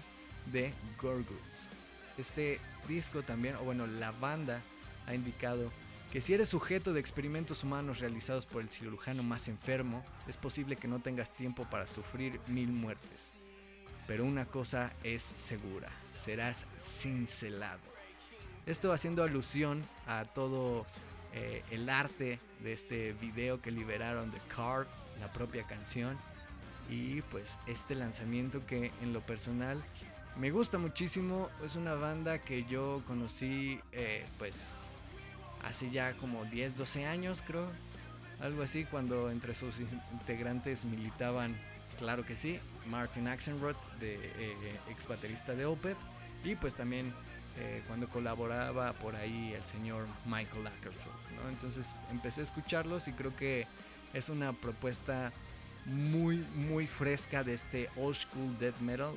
de 0.50 0.72
Gorguts. 1.00 1.68
Este 2.16 2.60
disco 2.88 3.22
también, 3.22 3.56
o 3.56 3.64
bueno, 3.64 3.86
la 3.86 4.10
banda 4.10 4.62
ha 5.06 5.14
indicado 5.14 5.70
que 6.10 6.22
si 6.22 6.32
eres 6.32 6.48
sujeto 6.48 6.94
de 6.94 7.00
experimentos 7.00 7.62
humanos 7.62 7.98
realizados 7.98 8.46
por 8.46 8.62
el 8.62 8.70
cirujano 8.70 9.22
más 9.22 9.48
enfermo, 9.48 10.02
es 10.26 10.38
posible 10.38 10.76
que 10.76 10.88
no 10.88 11.00
tengas 11.00 11.34
tiempo 11.34 11.64
para 11.68 11.86
sufrir 11.86 12.40
mil 12.46 12.68
muertes. 12.68 13.43
Pero 14.06 14.24
una 14.24 14.44
cosa 14.44 14.92
es 15.02 15.22
segura, 15.22 15.88
serás 16.22 16.66
cincelado. 16.78 17.80
Esto 18.66 18.92
haciendo 18.92 19.22
alusión 19.22 19.82
a 20.06 20.24
todo 20.24 20.86
eh, 21.32 21.62
el 21.70 21.88
arte 21.88 22.38
de 22.62 22.72
este 22.72 23.12
video 23.14 23.60
que 23.60 23.70
liberaron 23.70 24.30
de 24.30 24.38
Carve, 24.54 24.86
la 25.20 25.32
propia 25.32 25.64
canción. 25.64 26.16
Y 26.90 27.22
pues 27.22 27.58
este 27.66 27.94
lanzamiento 27.94 28.66
que 28.66 28.92
en 29.02 29.12
lo 29.12 29.20
personal 29.20 29.82
me 30.36 30.50
gusta 30.50 30.78
muchísimo. 30.78 31.48
Es 31.64 31.76
una 31.76 31.94
banda 31.94 32.38
que 32.38 32.64
yo 32.64 33.02
conocí 33.06 33.80
eh, 33.92 34.26
pues 34.38 34.64
hace 35.64 35.90
ya 35.90 36.14
como 36.14 36.44
10, 36.44 36.76
12 36.76 37.06
años 37.06 37.42
creo. 37.46 37.68
Algo 38.40 38.62
así 38.62 38.84
cuando 38.84 39.30
entre 39.30 39.54
sus 39.54 39.80
integrantes 40.12 40.84
militaban, 40.84 41.56
claro 41.98 42.24
que 42.26 42.36
sí, 42.36 42.58
Martin 42.86 43.28
Axenroth, 43.28 43.76
de, 44.00 44.14
eh, 44.14 44.80
ex 44.90 45.06
baterista 45.06 45.54
de 45.54 45.66
Opeth. 45.66 45.96
Y 46.44 46.56
pues 46.56 46.74
también 46.74 47.12
eh, 47.58 47.82
cuando 47.86 48.08
colaboraba 48.08 48.92
por 48.94 49.16
ahí 49.16 49.54
el 49.54 49.64
señor 49.66 50.06
Michael 50.26 50.66
Ackerford. 50.66 51.48
Entonces 51.48 51.94
empecé 52.10 52.40
a 52.40 52.44
escucharlos 52.44 53.08
y 53.08 53.12
creo 53.12 53.34
que 53.36 53.66
es 54.12 54.28
una 54.28 54.52
propuesta 54.52 55.32
muy, 55.86 56.38
muy 56.54 56.86
fresca 56.86 57.44
de 57.44 57.54
este 57.54 57.90
old 57.96 58.16
school 58.16 58.58
death 58.58 58.78
metal 58.80 59.12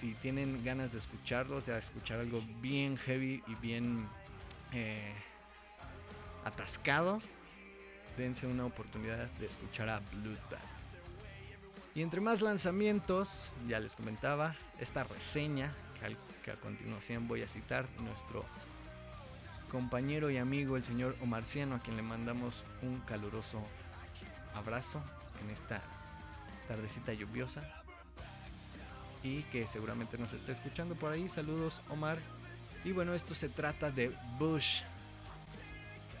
si 0.00 0.14
tienen 0.14 0.64
ganas 0.64 0.92
de 0.92 0.98
escucharlos, 0.98 1.66
de 1.66 1.76
escuchar 1.76 2.20
algo 2.20 2.42
bien 2.62 2.96
heavy 2.96 3.42
y 3.46 3.54
bien 3.56 4.08
eh, 4.72 5.12
atascado, 6.44 7.20
dense 8.16 8.46
una 8.46 8.64
oportunidad 8.64 9.28
de 9.38 9.46
escuchar 9.46 9.90
a 9.90 10.00
Bloodbath. 10.12 10.79
Y 12.00 12.02
entre 12.02 12.22
más 12.22 12.40
lanzamientos, 12.40 13.52
ya 13.68 13.78
les 13.78 13.94
comentaba, 13.94 14.56
esta 14.78 15.04
reseña 15.04 15.70
que, 16.42 16.50
a 16.50 16.56
continuación 16.56 17.28
voy 17.28 17.42
a 17.42 17.46
citar, 17.46 17.86
nuestro 17.98 18.42
compañero 19.70 20.30
y 20.30 20.38
amigo, 20.38 20.78
el 20.78 20.82
señor 20.82 21.14
Omarciano, 21.20 21.74
a 21.74 21.80
quien 21.80 21.98
le 21.98 22.02
mandamos 22.02 22.64
un 22.80 23.00
caluroso 23.00 23.62
abrazo 24.54 25.02
en 25.42 25.50
esta 25.50 25.82
tardecita 26.68 27.12
lluviosa 27.12 27.60
y 29.22 29.42
que 29.52 29.66
seguramente 29.66 30.16
nos 30.16 30.32
está 30.32 30.52
escuchando 30.52 30.94
por 30.94 31.12
ahí. 31.12 31.28
Saludos 31.28 31.82
Omar. 31.90 32.16
Y 32.82 32.92
bueno, 32.92 33.12
esto 33.12 33.34
se 33.34 33.50
trata 33.50 33.90
de 33.90 34.10
Bush, 34.38 34.84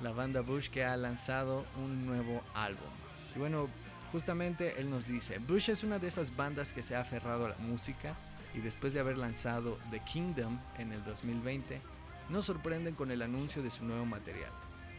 la 0.02 0.12
banda 0.12 0.42
Bush 0.42 0.68
que 0.68 0.84
ha 0.84 0.94
lanzado 0.98 1.64
un 1.78 2.04
nuevo 2.04 2.42
álbum. 2.52 2.90
Y 3.34 3.38
bueno, 3.38 3.70
justamente 4.12 4.80
él 4.80 4.90
nos 4.90 5.06
dice, 5.06 5.38
Bush 5.38 5.70
es 5.70 5.84
una 5.84 5.98
de 5.98 6.08
esas 6.08 6.34
bandas 6.36 6.72
que 6.72 6.82
se 6.82 6.96
ha 6.96 7.00
aferrado 7.00 7.46
a 7.46 7.50
la 7.50 7.58
música 7.58 8.14
y 8.54 8.60
después 8.60 8.92
de 8.92 9.00
haber 9.00 9.18
lanzado 9.18 9.78
The 9.90 10.00
Kingdom 10.00 10.58
en 10.78 10.92
el 10.92 11.04
2020, 11.04 11.80
nos 12.28 12.46
sorprenden 12.46 12.94
con 12.94 13.10
el 13.10 13.22
anuncio 13.22 13.62
de 13.62 13.70
su 13.70 13.84
nuevo 13.84 14.04
material, 14.04 14.50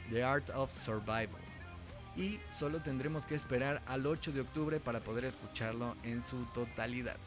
The 0.10 0.24
Art 0.24 0.50
of 0.52 0.72
Survival. 0.72 1.42
Y 2.16 2.40
solo 2.58 2.82
tendremos 2.82 3.26
que 3.26 3.36
esperar 3.36 3.82
al 3.86 4.06
8 4.06 4.34
de 4.34 4.42
octubre 4.42 4.80
para 4.80 5.00
poder 5.00 5.26
escucharlo 5.26 5.96
en 6.04 6.24
su 6.24 6.44
totalidad. 6.48 7.18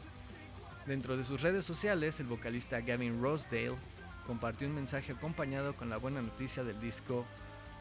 Dentro 0.85 1.17
de 1.17 1.23
sus 1.23 1.41
redes 1.41 1.65
sociales, 1.65 2.19
el 2.19 2.27
vocalista 2.27 2.79
Gavin 2.81 3.21
Rosedale 3.21 3.77
compartió 4.27 4.67
un 4.67 4.75
mensaje 4.75 5.13
acompañado 5.13 5.75
con 5.75 5.89
la 5.89 5.97
buena 5.97 6.21
noticia 6.21 6.63
del 6.63 6.79
disco 6.79 7.25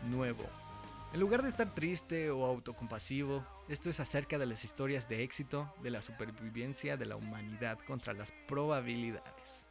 nuevo. 0.09 0.45
En 1.15 1.21
lugar 1.21 1.43
de 1.43 1.49
estar 1.49 1.73
triste 1.73 2.29
o 2.33 2.45
autocompasivo, 2.45 3.47
esto 3.69 3.89
es 3.89 4.01
acerca 4.01 4.37
de 4.37 4.47
las 4.47 4.65
historias 4.65 5.09
de 5.09 5.23
éxito, 5.23 5.73
de 5.81 5.91
la 5.91 6.03
supervivencia 6.03 6.97
de 6.97 7.07
la 7.07 7.15
humanidad 7.15 7.79
contra 7.87 8.13
las 8.13 8.33
probabilidades. 8.49 9.63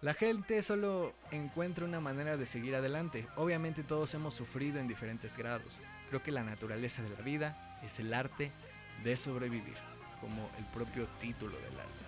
La 0.00 0.12
gente 0.12 0.60
solo 0.64 1.14
encuentra 1.30 1.84
una 1.84 2.00
manera 2.00 2.36
de 2.36 2.46
seguir 2.46 2.74
adelante. 2.74 3.28
Obviamente 3.36 3.84
todos 3.84 4.12
hemos 4.14 4.34
sufrido 4.34 4.80
en 4.80 4.88
diferentes 4.88 5.36
grados. 5.36 5.82
Creo 6.08 6.24
que 6.24 6.32
la 6.32 6.42
naturaleza 6.42 7.00
de 7.00 7.10
la 7.10 7.20
vida 7.20 7.78
es 7.84 8.00
el 8.00 8.12
arte 8.12 8.50
de 9.04 9.16
sobrevivir, 9.16 9.76
como 10.20 10.50
el 10.58 10.64
propio 10.74 11.06
título 11.20 11.56
del 11.58 11.78
álbum. 11.78 12.06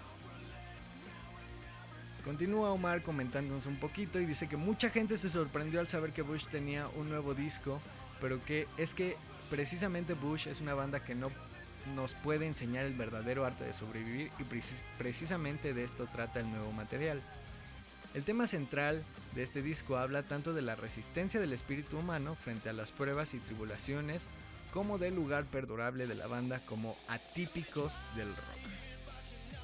Continúa 2.24 2.72
Omar 2.72 3.02
comentándonos 3.02 3.66
un 3.66 3.76
poquito 3.76 4.18
y 4.18 4.26
dice 4.26 4.48
que 4.48 4.56
mucha 4.56 4.90
gente 4.90 5.16
se 5.16 5.30
sorprendió 5.30 5.78
al 5.78 5.86
saber 5.86 6.12
que 6.12 6.22
Bush 6.22 6.48
tenía 6.48 6.88
un 6.88 7.08
nuevo 7.08 7.34
disco, 7.34 7.80
pero 8.20 8.44
que 8.44 8.66
es 8.76 8.94
que 8.94 9.16
precisamente 9.50 10.14
Bush 10.14 10.48
es 10.48 10.60
una 10.60 10.74
banda 10.74 11.04
que 11.04 11.14
no 11.14 11.30
nos 11.94 12.14
puede 12.14 12.46
enseñar 12.46 12.84
el 12.84 12.92
verdadero 12.92 13.44
arte 13.44 13.64
de 13.64 13.72
sobrevivir 13.72 14.30
y 14.38 14.44
precisamente 14.98 15.72
de 15.72 15.84
esto 15.84 16.06
trata 16.06 16.40
el 16.40 16.50
nuevo 16.50 16.72
material. 16.72 17.22
El 18.14 18.24
tema 18.24 18.46
central 18.46 19.04
de 19.34 19.42
este 19.42 19.62
disco 19.62 19.96
habla 19.96 20.22
tanto 20.22 20.54
de 20.54 20.62
la 20.62 20.76
resistencia 20.76 21.40
del 21.40 21.52
espíritu 21.52 21.98
humano 21.98 22.36
frente 22.36 22.68
a 22.68 22.72
las 22.72 22.90
pruebas 22.90 23.34
y 23.34 23.38
tribulaciones, 23.38 24.22
como 24.72 24.98
del 24.98 25.14
lugar 25.14 25.44
perdurable 25.44 26.06
de 26.06 26.14
la 26.14 26.26
banda 26.26 26.60
como 26.66 26.96
atípicos 27.08 27.94
del 28.16 28.28
rock. 28.28 28.58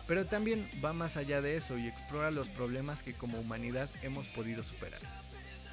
Pero 0.07 0.27
también 0.27 0.69
va 0.85 0.93
más 0.93 1.17
allá 1.17 1.41
de 1.41 1.57
eso 1.57 1.79
y 1.79 1.89
explora 1.89 2.31
los 2.31 2.49
problemas 2.49 3.03
que 3.03 3.15
como 3.15 3.39
humanidad 3.39 3.89
hemos 4.03 4.27
podido 4.29 4.63
superar. 4.63 5.01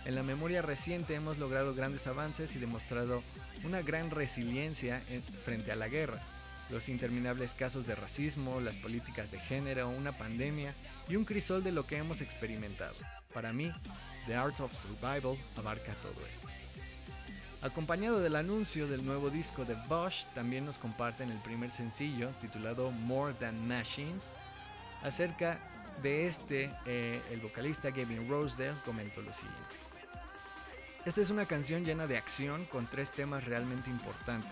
En 0.04 0.16
la 0.16 0.24
memoria 0.24 0.64
reciente 0.64 1.14
hemos 1.14 1.38
logrado 1.38 1.76
grandes 1.76 2.08
avances 2.08 2.56
y 2.56 2.60
demostrado 2.60 3.22
una 3.64 3.82
gran 3.82 4.10
resiliencia 4.10 5.00
frente 5.46 5.72
a 5.72 5.76
la 5.76 5.88
guerra. 5.88 6.22
los 6.70 6.88
interminables 6.88 7.52
casos 7.52 7.86
de 7.86 7.96
racismo, 7.96 8.62
las 8.62 8.78
políticas 8.78 9.30
de 9.30 9.40
género, 9.42 9.90
una 9.90 10.14
pandemia 10.14 10.74
y 11.10 11.18
un 11.18 11.26
crisol 11.26 11.66
de 11.66 11.74
lo 11.74 11.86
que 11.86 11.98
hemos 11.98 12.22
experimentado. 12.22 12.96
Para 13.34 13.52
mí, 13.52 13.74
The 14.26 14.36
Art 14.36 14.58
of 14.62 14.74
Survival 14.74 15.38
abarca 15.58 15.94
todo 15.96 16.26
esto. 16.32 16.48
Acompañado 17.62 18.22
del 18.22 18.38
anuncio 18.38 18.88
del 18.88 19.06
nuevo 19.06 19.30
disco 19.30 19.66
de 19.66 19.76
Bosch, 19.90 20.24
también 20.34 20.66
nos 20.66 20.78
comparten 20.78 21.30
el 21.30 21.40
primer 21.40 21.72
sencillo 21.72 22.30
titulado 22.40 22.90
More 22.92 23.34
Than 23.34 23.68
Machines. 23.68 24.24
Acerca 25.04 25.60
de 26.02 26.28
este, 26.28 26.72
eh, 26.86 27.22
el 27.32 27.42
vocalista 27.42 27.90
Gavin 27.90 28.30
Rosedale 28.30 28.80
comentó 28.86 29.22
lo 29.22 29.34
siguiente. 29.34 29.81
Esta 31.04 31.22
es 31.22 31.32
una 31.32 31.48
canción 31.48 31.84
llena 31.84 32.06
de 32.06 32.16
acción 32.16 32.66
con 32.66 32.86
tres 32.86 33.12
temas 33.12 33.44
realmente 33.46 33.90
importantes. 33.90 34.52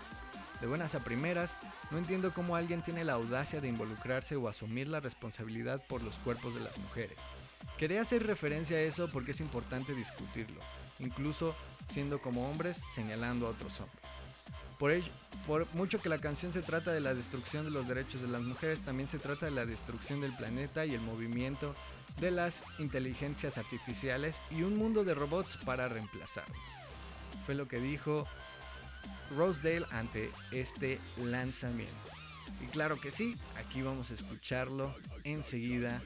De 0.60 0.66
buenas 0.66 0.96
a 0.96 1.04
primeras, 1.04 1.56
no 1.92 2.00
entiendo 2.00 2.34
cómo 2.34 2.56
alguien 2.56 2.82
tiene 2.82 3.04
la 3.04 3.14
audacia 3.14 3.62
de 3.62 3.68
involucrarse 3.68 4.36
o 4.36 4.50
asumir 4.50 4.88
la 4.88 5.00
responsabilidad 5.00 5.86
por 5.86 6.02
los 6.02 6.16
cuerpos 6.16 6.56
de 6.56 6.62
las 6.62 6.76
mujeres. 6.80 7.20
Quería 7.78 8.02
hacer 8.02 8.26
referencia 8.26 8.78
a 8.78 8.82
eso 8.82 9.12
porque 9.12 9.32
es 9.32 9.40
importante 9.42 9.94
discutirlo, 9.94 10.60
incluso 10.98 11.56
siendo 11.94 12.20
como 12.20 12.50
hombres 12.50 12.82
señalando 12.96 13.46
a 13.46 13.52
otros 13.52 13.80
hombres. 13.80 14.02
Por 14.80 14.92
ello, 14.92 15.12
por 15.46 15.68
mucho 15.76 16.02
que 16.02 16.10
la 16.10 16.18
canción 16.18 16.52
se 16.52 16.64
trata 16.64 16.92
de 16.92 17.00
la 17.00 17.14
destrucción 17.14 17.66
de 17.66 17.72
los 17.72 17.88
derechos 17.88 18.22
de 18.22 18.28
las 18.28 18.42
mujeres, 18.42 18.82
también 18.82 19.08
se 19.08 19.20
trata 19.20 19.46
de 19.46 19.52
la 19.52 19.68
destrucción 19.68 20.20
del 20.22 20.36
planeta 20.36 20.84
y 20.86 20.96
el 20.96 21.02
movimiento 21.02 21.76
de 22.20 22.32
las 22.32 22.64
inteligencias 22.80 23.58
artificiales 23.58 24.40
y 24.52 24.64
un 24.64 24.78
mundo 24.78 25.04
de 25.04 25.14
robots 25.14 25.58
para 25.66 25.88
reemplazarlos. 25.88 26.58
Fue 27.46 27.56
lo 27.56 27.68
que 27.68 27.80
dijo 27.80 28.28
Rosedale 29.36 29.86
ante 29.92 30.32
este 30.52 31.00
lanzamiento. 31.18 31.96
Y 32.64 32.68
claro 32.68 33.00
que 33.00 33.12
sí, 33.12 33.36
aquí 33.58 33.82
vamos 33.82 34.12
a 34.12 34.16
escucharlo 34.16 34.94
enseguida 35.24 36.02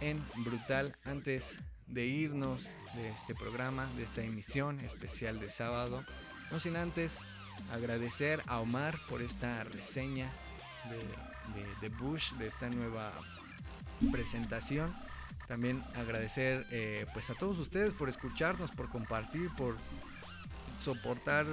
en 0.00 0.22
Brutal 0.36 0.96
antes 1.04 1.54
de 1.86 2.06
irnos 2.06 2.64
de 2.94 3.08
este 3.08 3.34
programa, 3.34 3.86
de 3.96 4.04
esta 4.04 4.22
emisión 4.22 4.80
especial 4.80 5.38
de 5.40 5.50
sábado. 5.50 6.04
No 6.50 6.58
sin 6.58 6.76
antes 6.76 7.18
agradecer 7.72 8.42
a 8.46 8.60
Omar 8.60 8.98
por 9.08 9.22
esta 9.22 9.64
reseña 9.64 10.28
de, 11.80 11.88
Bush, 11.90 12.32
de 12.34 12.46
esta 12.46 12.68
nueva 12.70 13.12
presentación. 14.10 14.94
También 15.50 15.82
agradecer 15.96 16.64
eh, 16.70 17.06
pues 17.12 17.28
a 17.28 17.34
todos 17.34 17.58
ustedes 17.58 17.92
por 17.92 18.08
escucharnos, 18.08 18.70
por 18.70 18.88
compartir, 18.88 19.50
por 19.58 19.76
soportar 20.80 21.44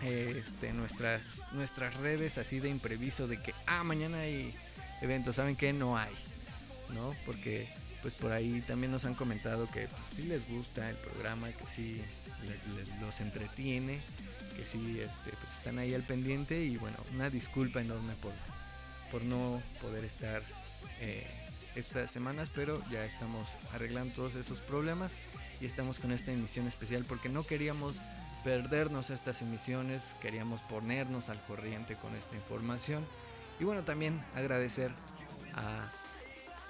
este, 0.00 0.72
nuestras, 0.72 1.20
nuestras 1.52 1.94
redes 1.98 2.38
así 2.38 2.58
de 2.58 2.70
impreviso 2.70 3.28
de 3.28 3.38
que, 3.42 3.52
ah, 3.66 3.84
mañana 3.84 4.20
hay 4.20 4.54
eventos, 5.02 5.36
¿saben 5.36 5.56
que 5.56 5.74
No 5.74 5.98
hay, 5.98 6.14
¿no? 6.94 7.14
Porque 7.26 7.68
pues 8.00 8.14
por 8.14 8.32
ahí 8.32 8.62
también 8.62 8.92
nos 8.92 9.04
han 9.04 9.14
comentado 9.14 9.70
que 9.70 9.88
pues, 9.88 10.02
sí 10.16 10.22
les 10.22 10.48
gusta 10.48 10.88
el 10.88 10.96
programa, 10.96 11.50
que 11.50 11.66
sí 11.66 12.00
los 13.02 13.20
entretiene, 13.20 14.00
que 14.56 14.64
sí 14.64 15.00
este, 15.00 15.36
pues, 15.36 15.52
están 15.58 15.78
ahí 15.78 15.92
al 15.92 16.02
pendiente 16.02 16.64
y 16.64 16.78
bueno, 16.78 16.96
una 17.12 17.28
disculpa 17.28 17.82
enorme 17.82 18.14
por, 18.22 18.32
por 19.12 19.22
no 19.22 19.62
poder 19.82 20.02
estar 20.06 20.42
eh, 21.00 21.26
estas 21.74 22.10
semanas, 22.10 22.48
pero 22.54 22.82
ya 22.90 23.04
estamos 23.04 23.46
arreglando 23.72 24.14
todos 24.14 24.34
esos 24.34 24.60
problemas 24.60 25.12
y 25.60 25.66
estamos 25.66 25.98
con 25.98 26.12
esta 26.12 26.32
emisión 26.32 26.66
especial 26.66 27.04
porque 27.06 27.28
no 27.28 27.44
queríamos 27.44 27.96
perdernos 28.44 29.10
estas 29.10 29.42
emisiones, 29.42 30.02
queríamos 30.20 30.60
ponernos 30.62 31.28
al 31.28 31.40
corriente 31.42 31.96
con 31.96 32.14
esta 32.14 32.36
información. 32.36 33.04
Y 33.58 33.64
bueno, 33.64 33.82
también 33.82 34.22
agradecer 34.34 34.92
a 35.54 35.90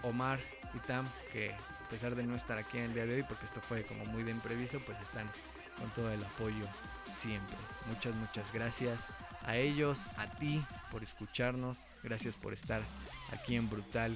Omar 0.02 0.40
y 0.74 0.78
Tam 0.80 1.06
que 1.32 1.52
a 1.52 1.88
pesar 1.90 2.14
de 2.14 2.24
no 2.24 2.34
estar 2.34 2.58
aquí 2.58 2.78
en 2.78 2.84
el 2.84 2.94
día 2.94 3.06
de 3.06 3.14
hoy, 3.16 3.22
porque 3.22 3.44
esto 3.44 3.60
fue 3.60 3.84
como 3.84 4.04
muy 4.06 4.22
de 4.22 4.30
impreviso, 4.30 4.80
pues 4.80 4.98
están 5.00 5.30
con 5.78 5.90
todo 5.90 6.10
el 6.10 6.24
apoyo 6.24 6.66
siempre. 7.12 7.56
Muchas, 7.88 8.14
muchas 8.14 8.52
gracias 8.52 9.06
a 9.46 9.56
ellos, 9.56 10.06
a 10.16 10.26
ti 10.26 10.62
por 10.90 11.02
escucharnos, 11.02 11.78
gracias 12.02 12.34
por 12.34 12.52
estar 12.52 12.82
aquí 13.32 13.56
en 13.56 13.68
Brutal 13.68 14.12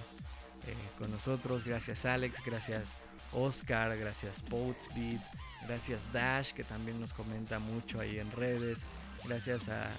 eh, 0.66 0.74
con 0.98 1.10
nosotros, 1.10 1.64
gracias 1.64 2.04
Alex, 2.04 2.44
gracias 2.44 2.88
Oscar, 3.32 3.96
gracias 3.96 4.42
Boatsbeat, 4.48 5.20
gracias 5.66 6.00
Dash 6.12 6.52
que 6.52 6.64
también 6.64 7.00
nos 7.00 7.12
comenta 7.12 7.58
mucho 7.58 8.00
ahí 8.00 8.18
en 8.18 8.30
redes, 8.32 8.78
gracias 9.24 9.68
a 9.68 9.90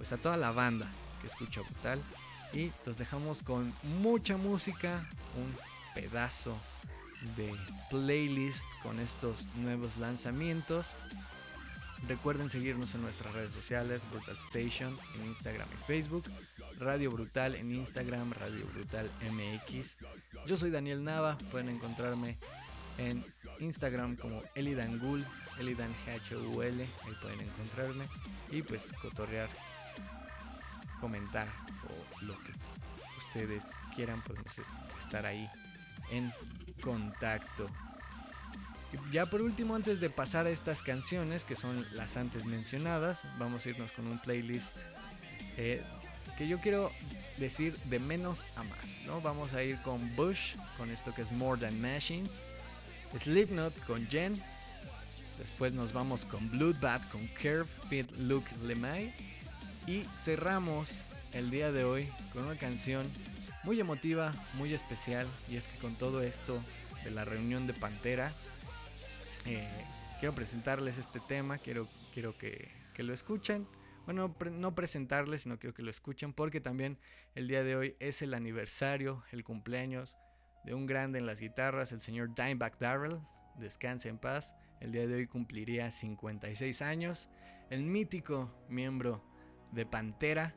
pues 0.00 0.12
a 0.12 0.16
toda 0.16 0.38
la 0.38 0.50
banda 0.50 0.86
que 1.20 1.26
escucha 1.26 1.60
Brutal. 1.60 2.00
Y 2.52 2.72
los 2.86 2.98
dejamos 2.98 3.42
con 3.42 3.72
mucha 4.00 4.36
música, 4.36 5.06
un 5.36 5.54
pedazo 5.94 6.56
de 7.36 7.54
playlist 7.90 8.64
con 8.82 8.98
estos 8.98 9.46
nuevos 9.56 9.96
lanzamientos. 9.98 10.86
Recuerden 12.08 12.48
seguirnos 12.50 12.94
en 12.94 13.02
nuestras 13.02 13.34
redes 13.34 13.52
sociales, 13.52 14.02
Brutal 14.10 14.36
Station 14.48 14.96
en 15.16 15.26
Instagram 15.26 15.68
y 15.72 15.84
Facebook, 15.86 16.24
Radio 16.78 17.10
Brutal 17.10 17.54
en 17.54 17.72
Instagram, 17.72 18.32
Radio 18.32 18.66
Brutal 18.74 19.10
MX. 19.30 19.96
Yo 20.46 20.56
soy 20.56 20.70
Daniel 20.70 21.04
Nava, 21.04 21.36
pueden 21.50 21.68
encontrarme 21.68 22.36
en 22.98 23.24
Instagram 23.60 24.16
como 24.16 24.42
Elidangul, 24.54 25.24
Elidan 25.58 25.94
H-U-L, 26.06 26.82
ahí 26.82 27.14
pueden 27.20 27.40
encontrarme 27.40 28.08
y 28.50 28.62
pues 28.62 28.92
cotorrear, 29.00 29.48
comentar 31.00 31.48
o 31.84 32.24
lo 32.24 32.38
que 32.40 32.52
ustedes 33.26 33.62
quieran, 33.94 34.22
podemos 34.22 34.52
estar 34.98 35.26
ahí 35.26 35.48
en 36.10 36.32
contacto. 36.82 37.68
Ya 39.12 39.26
por 39.26 39.42
último, 39.42 39.74
antes 39.74 40.00
de 40.00 40.10
pasar 40.10 40.46
a 40.46 40.50
estas 40.50 40.82
canciones, 40.82 41.44
que 41.44 41.56
son 41.56 41.86
las 41.94 42.16
antes 42.16 42.44
mencionadas, 42.44 43.22
vamos 43.38 43.64
a 43.64 43.70
irnos 43.70 43.92
con 43.92 44.06
un 44.06 44.18
playlist 44.18 44.76
eh, 45.56 45.82
que 46.36 46.48
yo 46.48 46.58
quiero 46.60 46.90
decir 47.36 47.76
de 47.84 47.98
menos 47.98 48.40
a 48.56 48.62
más. 48.62 48.98
¿no? 49.06 49.20
Vamos 49.20 49.52
a 49.52 49.62
ir 49.62 49.80
con 49.82 50.14
Bush, 50.16 50.54
con 50.76 50.90
esto 50.90 51.14
que 51.14 51.22
es 51.22 51.32
More 51.32 51.60
Than 51.60 51.80
Machines. 51.80 52.30
Slipknot 53.18 53.76
con 53.86 54.06
Jen. 54.08 54.40
Después 55.38 55.72
nos 55.72 55.92
vamos 55.92 56.24
con 56.24 56.50
Bloodbath 56.50 57.08
con 57.10 57.26
Curve 57.28 57.66
Fit 57.88 58.10
Luke 58.18 58.48
Lemay. 58.64 59.12
Y 59.86 60.04
cerramos 60.18 60.88
el 61.32 61.50
día 61.50 61.72
de 61.72 61.84
hoy 61.84 62.08
con 62.32 62.44
una 62.44 62.56
canción 62.56 63.06
muy 63.64 63.80
emotiva, 63.80 64.32
muy 64.54 64.74
especial. 64.74 65.26
Y 65.50 65.56
es 65.56 65.64
que 65.66 65.78
con 65.78 65.94
todo 65.94 66.22
esto 66.22 66.60
de 67.04 67.10
la 67.10 67.24
reunión 67.24 67.66
de 67.66 67.72
Pantera, 67.72 68.32
eh, 69.46 69.66
quiero 70.18 70.34
presentarles 70.34 70.98
este 70.98 71.20
tema. 71.20 71.58
Quiero, 71.58 71.88
quiero 72.12 72.36
que, 72.36 72.68
lo 72.98 73.14
escuchen. 73.14 73.66
Bueno, 74.04 74.34
no 74.52 74.74
presentarles, 74.74 75.42
sino 75.42 75.58
quiero 75.58 75.72
que 75.72 75.82
lo 75.82 75.90
escuchen 75.90 76.34
porque 76.34 76.60
también 76.60 76.98
el 77.34 77.48
día 77.48 77.64
de 77.64 77.76
hoy 77.76 77.96
es 77.98 78.20
el 78.20 78.34
aniversario, 78.34 79.24
el 79.32 79.42
cumpleaños 79.42 80.18
de 80.64 80.74
un 80.74 80.84
grande 80.84 81.18
en 81.18 81.26
las 81.26 81.40
guitarras, 81.40 81.92
el 81.92 82.02
señor 82.02 82.34
Dimebag 82.34 82.78
Darrell, 82.78 83.20
descanse 83.56 84.10
en 84.10 84.18
paz, 84.18 84.54
el 84.80 84.92
día 84.92 85.06
de 85.06 85.14
hoy 85.14 85.26
cumpliría 85.26 85.90
56 85.90 86.82
años, 86.82 87.30
el 87.70 87.84
mítico 87.84 88.50
miembro 88.68 89.24
de 89.72 89.86
Pantera, 89.86 90.54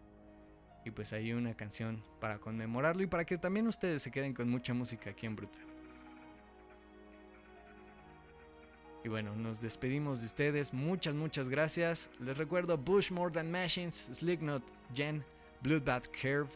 y 0.83 0.91
pues 0.91 1.13
hay 1.13 1.31
una 1.31 1.53
canción 1.53 2.03
para 2.19 2.39
conmemorarlo 2.39 3.03
y 3.03 3.07
para 3.07 3.23
que 3.25 3.37
también 3.37 3.67
ustedes 3.67 4.01
se 4.01 4.11
queden 4.11 4.33
con 4.33 4.49
mucha 4.49 4.73
música 4.73 5.11
aquí 5.11 5.25
en 5.25 5.37
Brutal. 5.37 5.72
Y 9.03 9.09
bueno, 9.09 9.35
nos 9.35 9.61
despedimos 9.61 10.21
de 10.21 10.27
ustedes. 10.27 10.73
Muchas, 10.73 11.13
muchas 11.13 11.49
gracias. 11.49 12.09
Les 12.19 12.37
recuerdo 12.37 12.77
Bush 12.77 13.11
More 13.11 13.31
Than 13.31 13.51
Machines, 13.51 14.07
Slicknot, 14.13 14.63
Jen, 14.93 15.23
Bloodbath 15.61 16.07
Curve 16.07 16.49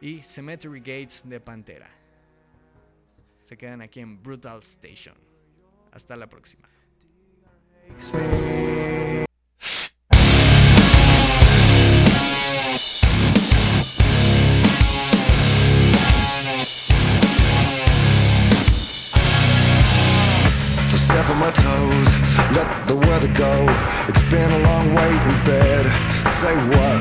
y 0.00 0.22
Cemetery 0.22 0.80
Gates 0.80 1.22
de 1.24 1.40
Pantera 1.40 2.00
se 3.50 3.58
quedan 3.58 3.82
aquí 3.82 3.98
en 3.98 4.22
Brutal 4.22 4.60
Station. 4.60 5.16
Hasta 5.90 6.14
la 6.14 6.28
próxima. 6.28 6.68
my 21.40 21.50
toes, 21.52 22.10
let 22.52 22.68
the 22.86 22.94
weather 22.94 23.32
go. 23.32 23.64
It's 24.08 24.22
been 24.28 24.50
a 24.52 24.58
long 24.68 24.94
wait 24.94 25.20
in 25.32 25.36
bed. 25.48 25.84
Say 26.38 26.54
what? 26.68 27.00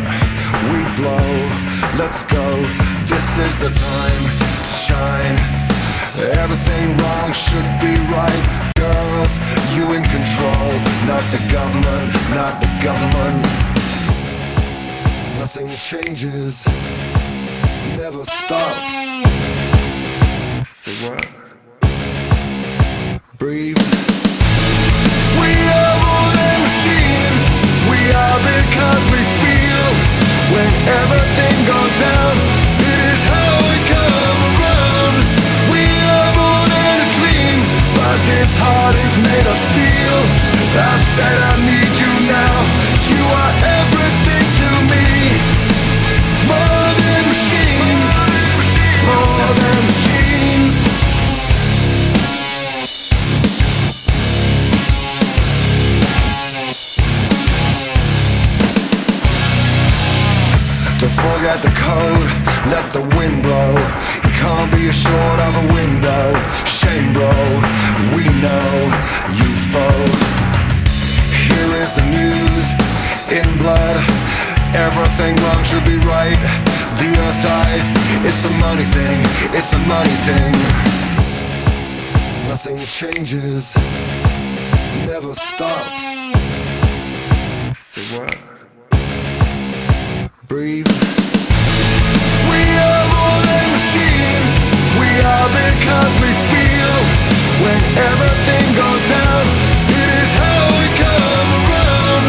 We 0.72 0.80
blow. 0.96 1.30
Let's 2.00 2.24
go. 2.24 2.48
This 3.12 3.28
is 3.46 3.60
the 3.60 3.70
time 3.70 4.24
to 4.64 4.72
shine. 4.88 5.38
Everything 6.40 6.86
wrong 7.00 7.30
should 7.34 7.70
be 7.84 7.94
right. 8.16 8.46
Girls, 8.80 9.34
you 9.76 9.84
in 9.98 10.04
control. 10.16 10.72
Not 11.12 11.24
the 11.36 11.42
government, 11.52 12.08
not 12.32 12.62
the 12.64 12.72
government. 12.82 13.44
Nothing 15.38 15.68
changes, 15.68 16.66
never 17.98 18.24
stops. 18.24 18.94
Say 20.72 20.96
what? 21.10 21.28
Breathe. 23.38 23.99
because 28.44 29.04
we 29.12 29.22
feel 29.44 29.88
when 30.54 30.72
everything 31.02 31.56
goes 31.68 31.94
down. 32.00 32.34
It 32.80 33.00
is 33.12 33.22
how 33.28 33.52
we 33.70 33.78
come 33.92 34.40
around. 34.54 35.16
We 35.74 35.84
are 36.16 36.32
born 36.38 36.70
in 36.72 36.98
a 37.04 37.10
dream, 37.20 37.58
but 37.98 38.18
this 38.32 38.52
heart 38.56 38.96
is 38.96 39.14
made 39.28 39.48
of 39.48 39.58
steel. 39.58 40.20
I 40.80 40.96
said 41.16 41.38
I 41.52 41.56
need. 41.66 41.89
cold, 61.76 62.26
let 62.74 62.86
the 62.94 63.04
wind 63.18 63.44
blow. 63.44 63.72
You 64.24 64.34
can't 64.42 64.72
be 64.72 64.88
assured 64.88 65.40
of 65.48 65.54
a 65.64 65.66
window. 65.74 66.26
Shame 66.66 67.14
bro, 67.14 67.34
we 68.16 68.24
know 68.44 68.72
you 69.40 69.50
fold. 69.72 70.16
Here 71.46 71.72
is 71.84 71.92
the 71.96 72.06
news, 72.10 72.66
in 73.32 73.58
blood 73.60 74.20
Everything 74.74 75.36
wrong 75.38 75.64
should 75.64 75.84
be 75.84 75.98
right. 76.08 76.38
The 77.00 77.10
earth 77.10 77.42
dies, 77.42 77.90
it's 78.24 78.46
a 78.46 78.50
money 78.60 78.84
thing, 78.84 79.20
it's 79.58 79.74
a 79.74 79.80
money 79.80 80.16
thing. 80.30 80.54
Nothing 82.48 82.78
changes, 82.78 83.76
never 85.08 85.34
stops. 85.34 86.04
Say 87.80 88.20
what? 88.20 88.59
are 95.24 95.50
because 95.52 96.14
we 96.24 96.32
feel 96.52 96.94
when 97.64 97.80
everything 98.12 98.66
goes 98.76 99.04
down. 99.10 99.44
It 99.92 100.10
is 100.22 100.32
how 100.40 100.62
we 100.80 100.88
come 100.96 101.50
around. 101.60 102.26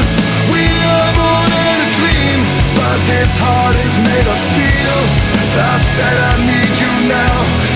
We 0.51 0.65
are 0.67 1.11
born 1.15 1.51
in 1.71 1.77
a 1.87 1.91
dream, 1.99 2.39
but 2.75 2.99
this 3.07 3.31
heart 3.39 3.77
is 3.77 3.95
made 4.07 4.27
of 4.27 4.39
steel. 4.51 4.99
I 5.61 5.77
said 5.95 6.17
I 6.19 6.35
need 6.47 6.73
you 6.83 6.93
now. 7.09 7.70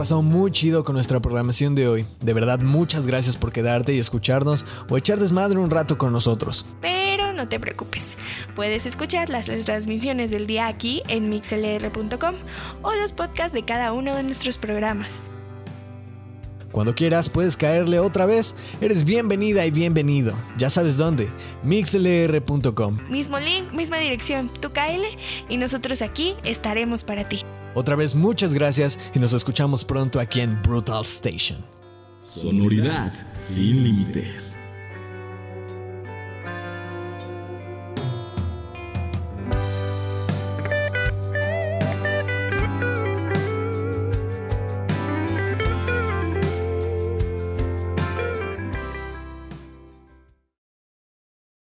Pasado 0.00 0.22
muy 0.22 0.50
chido 0.50 0.82
con 0.82 0.94
nuestra 0.94 1.20
programación 1.20 1.74
de 1.74 1.86
hoy. 1.86 2.06
De 2.20 2.32
verdad, 2.32 2.58
muchas 2.60 3.06
gracias 3.06 3.36
por 3.36 3.52
quedarte 3.52 3.92
y 3.92 3.98
escucharnos 3.98 4.64
o 4.88 4.96
echar 4.96 5.20
desmadre 5.20 5.58
un 5.58 5.68
rato 5.68 5.98
con 5.98 6.10
nosotros. 6.10 6.64
Pero 6.80 7.34
no 7.34 7.48
te 7.48 7.60
preocupes, 7.60 8.16
puedes 8.56 8.86
escuchar 8.86 9.28
las 9.28 9.50
transmisiones 9.66 10.30
del 10.30 10.46
día 10.46 10.68
aquí 10.68 11.02
en 11.08 11.28
mixlr.com 11.28 12.34
o 12.80 12.94
los 12.94 13.12
podcasts 13.12 13.52
de 13.52 13.66
cada 13.66 13.92
uno 13.92 14.16
de 14.16 14.22
nuestros 14.22 14.56
programas. 14.56 15.20
Cuando 16.72 16.94
quieras 16.94 17.28
puedes 17.28 17.58
caerle 17.58 17.98
otra 17.98 18.24
vez. 18.24 18.56
Eres 18.80 19.04
bienvenida 19.04 19.66
y 19.66 19.70
bienvenido. 19.70 20.32
Ya 20.56 20.70
sabes 20.70 20.96
dónde. 20.96 21.28
mixlr.com. 21.62 22.98
Mismo 23.10 23.38
link, 23.38 23.70
misma 23.74 23.98
dirección, 23.98 24.50
tú 24.62 24.72
cáele 24.72 25.08
y 25.50 25.58
nosotros 25.58 26.00
aquí 26.00 26.36
estaremos 26.42 27.04
para 27.04 27.28
ti. 27.28 27.40
Otra 27.74 27.96
vez 27.96 28.14
muchas 28.14 28.54
gracias 28.54 28.98
y 29.14 29.18
nos 29.18 29.32
escuchamos 29.32 29.84
pronto 29.84 30.20
aquí 30.20 30.40
en 30.40 30.60
Brutal 30.62 31.02
Station. 31.02 31.58
Sonoridad 32.18 33.12
sin 33.32 33.84
límites. 33.84 34.58